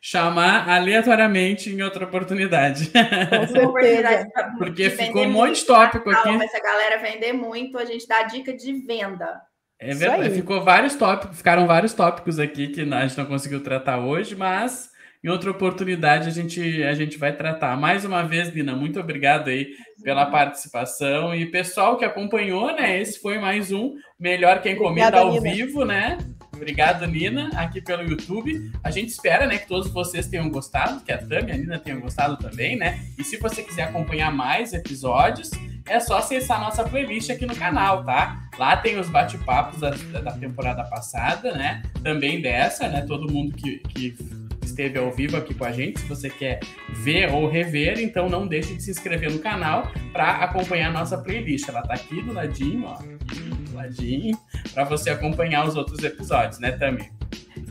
chamar 0.00 0.68
aleatoriamente 0.68 1.70
em 1.70 1.82
outra 1.82 2.04
oportunidade. 2.04 2.90
Com 2.94 3.72
certeza. 3.72 4.28
Porque 4.56 4.90
ficou 4.90 5.24
um 5.24 5.30
monte 5.30 5.60
de 5.60 5.66
tópico 5.66 6.10
aqui. 6.10 6.32
Mas 6.36 6.50
se 6.50 6.56
a 6.56 6.62
galera 6.62 6.98
vender 6.98 7.32
muito, 7.32 7.78
a 7.78 7.84
gente 7.84 8.06
dá 8.06 8.22
dica 8.22 8.52
de 8.52 8.72
venda. 8.72 9.40
É 9.80 9.94
verdade, 9.94 10.30
ficou 10.30 10.62
vários 10.62 10.96
tópicos, 10.96 11.36
ficaram 11.36 11.66
vários 11.66 11.92
tópicos 11.92 12.38
aqui 12.38 12.68
que 12.68 12.80
a 12.80 13.06
gente 13.06 13.16
não 13.16 13.26
conseguiu 13.26 13.62
tratar 13.62 13.98
hoje, 13.98 14.34
mas 14.34 14.90
em 15.22 15.28
outra 15.28 15.50
oportunidade 15.50 16.28
a 16.28 16.32
gente, 16.32 16.82
a 16.82 16.94
gente 16.94 17.16
vai 17.16 17.32
tratar. 17.32 17.76
Mais 17.76 18.04
uma 18.04 18.22
vez, 18.22 18.52
Nina, 18.52 18.74
muito 18.74 18.98
obrigado 18.98 19.48
aí 19.48 19.68
pela 20.02 20.26
participação 20.26 21.34
e 21.34 21.46
pessoal 21.46 21.96
que 21.96 22.04
acompanhou, 22.04 22.74
né? 22.74 23.00
Esse 23.00 23.20
foi 23.20 23.38
mais 23.38 23.70
um 23.70 23.94
Melhor 24.18 24.60
Quem 24.60 24.74
Comenta 24.74 25.18
ao 25.18 25.32
Nina. 25.32 25.52
vivo, 25.52 25.84
né? 25.84 26.18
Obrigado, 26.58 27.06
Nina, 27.06 27.50
aqui 27.54 27.80
pelo 27.80 28.02
YouTube. 28.02 28.72
A 28.82 28.90
gente 28.90 29.10
espera, 29.10 29.46
né, 29.46 29.58
que 29.58 29.68
todos 29.68 29.90
vocês 29.92 30.26
tenham 30.26 30.50
gostado, 30.50 31.00
que 31.00 31.12
a 31.12 31.18
Tami 31.18 31.50
e 31.50 31.52
a 31.52 31.56
Nina 31.56 31.78
tenham 31.78 32.00
gostado 32.00 32.36
também, 32.36 32.76
né? 32.76 33.00
E 33.16 33.22
se 33.22 33.36
você 33.36 33.62
quiser 33.62 33.84
acompanhar 33.84 34.32
mais 34.32 34.72
episódios, 34.72 35.52
é 35.86 36.00
só 36.00 36.18
acessar 36.18 36.60
nossa 36.60 36.82
playlist 36.82 37.30
aqui 37.30 37.46
no 37.46 37.54
canal, 37.54 38.04
tá? 38.04 38.48
Lá 38.58 38.76
tem 38.76 38.98
os 38.98 39.08
bate-papos 39.08 39.80
da, 39.80 39.90
da, 40.20 40.32
temporada 40.32 40.82
passada, 40.82 41.52
né? 41.54 41.82
Também 42.02 42.42
dessa, 42.42 42.88
né? 42.88 43.02
Todo 43.02 43.32
mundo 43.32 43.54
que, 43.54 43.78
que 43.78 44.16
esteve 44.78 44.96
ao 44.96 45.10
vivo 45.10 45.36
aqui 45.36 45.52
com 45.52 45.64
a 45.64 45.72
gente, 45.72 45.98
se 45.98 46.06
você 46.06 46.30
quer 46.30 46.60
ver 47.02 47.32
ou 47.32 47.48
rever, 47.48 47.98
então 47.98 48.28
não 48.28 48.46
deixe 48.46 48.74
de 48.74 48.82
se 48.82 48.92
inscrever 48.92 49.32
no 49.32 49.40
canal 49.40 49.90
para 50.12 50.36
acompanhar 50.36 50.90
a 50.90 50.92
nossa 50.92 51.18
playlist. 51.18 51.68
Ela 51.68 51.82
tá 51.82 51.94
aqui 51.94 52.22
do 52.22 52.32
ladinho, 52.32 52.84
ó, 52.84 52.94
do 52.94 53.74
ladinho, 53.74 54.38
para 54.72 54.84
você 54.84 55.10
acompanhar 55.10 55.66
os 55.66 55.74
outros 55.74 56.04
episódios, 56.04 56.60
né, 56.60 56.70
Tami? 56.70 57.10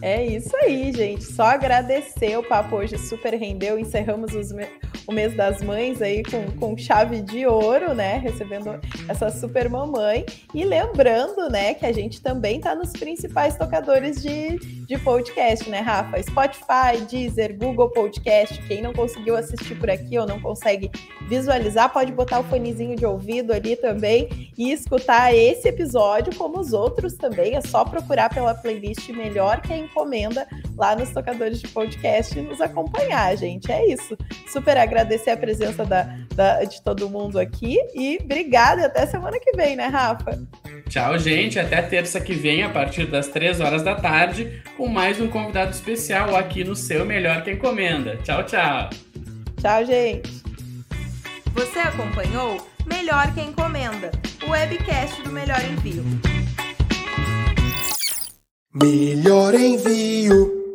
É 0.02 0.26
isso 0.26 0.56
aí, 0.58 0.92
gente. 0.92 1.24
Só 1.24 1.44
agradecer. 1.44 2.38
O 2.38 2.44
papo 2.44 2.76
hoje 2.76 2.98
super 2.98 3.34
rendeu. 3.34 3.80
Encerramos 3.80 4.34
me... 4.52 4.68
o 5.08 5.12
mês 5.12 5.36
das 5.36 5.62
mães 5.62 6.02
aí 6.02 6.24
com, 6.24 6.52
com 6.60 6.78
chave 6.78 7.22
de 7.22 7.46
ouro, 7.46 7.94
né? 7.94 8.18
Recebendo 8.18 8.80
essa 9.08 9.30
super 9.30 9.70
mamãe. 9.70 10.26
E 10.54 10.64
lembrando, 10.64 11.50
né, 11.50 11.74
que 11.74 11.86
a 11.86 11.92
gente 11.92 12.22
também 12.22 12.60
tá 12.60 12.76
nos 12.76 12.92
principais 12.92 13.58
tocadores 13.58 14.22
de, 14.22 14.58
de 14.86 14.98
podcast, 15.00 15.70
né, 15.70 15.80
Rafa? 15.80 16.22
Spotify, 16.22 17.04
Deezer, 17.10 17.58
Google 17.58 17.90
Podcast. 17.90 18.62
Quem 18.68 18.82
não 18.82 18.94
conseguiu 18.94 19.36
assistir 19.36 19.76
por 19.76 19.90
aqui 19.90 20.18
ou 20.18 20.26
não 20.26 20.40
consegue 20.40 20.92
visualizar, 21.28 21.92
pode 21.92 22.12
botar 22.12 22.40
o 22.40 22.44
fonezinho 22.44 22.96
de 22.96 23.06
ouvido 23.06 23.54
ali 23.54 23.76
também 23.76 24.52
e 24.58 24.72
escutar 24.72 25.34
esse 25.34 25.68
episódio, 25.68 26.36
como 26.36 26.60
os 26.60 26.74
outros 26.74 27.14
também. 27.14 27.56
É 27.56 27.62
só 27.62 27.84
procurar 27.84 28.30
pela 28.30 28.54
playlist 28.54 29.10
melhor 29.10 29.62
que 29.62 29.74
a 29.74 29.76
encomenda 29.78 30.47
lá 30.75 30.95
nos 30.95 31.09
tocadores 31.11 31.59
de 31.59 31.67
podcast 31.67 32.38
e 32.38 32.41
nos 32.41 32.61
acompanhar, 32.61 33.36
gente. 33.38 33.71
É 33.71 33.88
isso. 33.91 34.17
Super 34.47 34.78
agradecer 34.78 35.32
a 35.32 35.38
presença 35.38 35.86
da, 35.86 36.03
da, 36.36 36.63
de 36.63 36.82
todo 36.82 37.09
mundo 37.09 37.39
aqui 37.39 37.78
e 37.93 38.19
obrigada 38.21 38.82
e 38.82 38.86
até 38.86 39.05
semana 39.05 39.39
que 39.39 39.51
vem, 39.55 39.75
né, 39.75 39.88
Rafa? 39.88 40.39
Tchau, 40.89 41.17
gente. 41.17 41.59
Até 41.59 41.82
terça 41.82 42.19
que 42.19 42.34
vem, 42.34 42.63
a 42.63 42.69
partir 42.69 43.05
das 43.07 43.28
três 43.28 43.59
horas 43.59 43.84
da 43.84 43.95
tarde, 43.95 44.61
com 44.75 44.88
mais 44.88 45.19
um 45.19 45.28
convidado 45.28 45.71
especial 45.71 46.36
aqui 46.36 46.63
no 46.63 46.75
seu 46.75 47.05
Melhor 47.05 47.43
Que 47.43 47.51
Encomenda. 47.51 48.17
Tchau, 48.17 48.43
tchau. 48.43 48.89
Tchau, 49.59 49.86
gente. 49.86 50.43
Você 51.53 51.80
acompanhou 51.80 52.65
Melhor 52.86 53.34
Que 53.34 53.41
Encomenda, 53.41 54.11
o 54.45 54.51
webcast 54.51 55.21
do 55.23 55.32
Melhor 55.32 55.59
Envio. 55.65 56.37
Melhor 58.80 59.55
envio. 59.55 60.66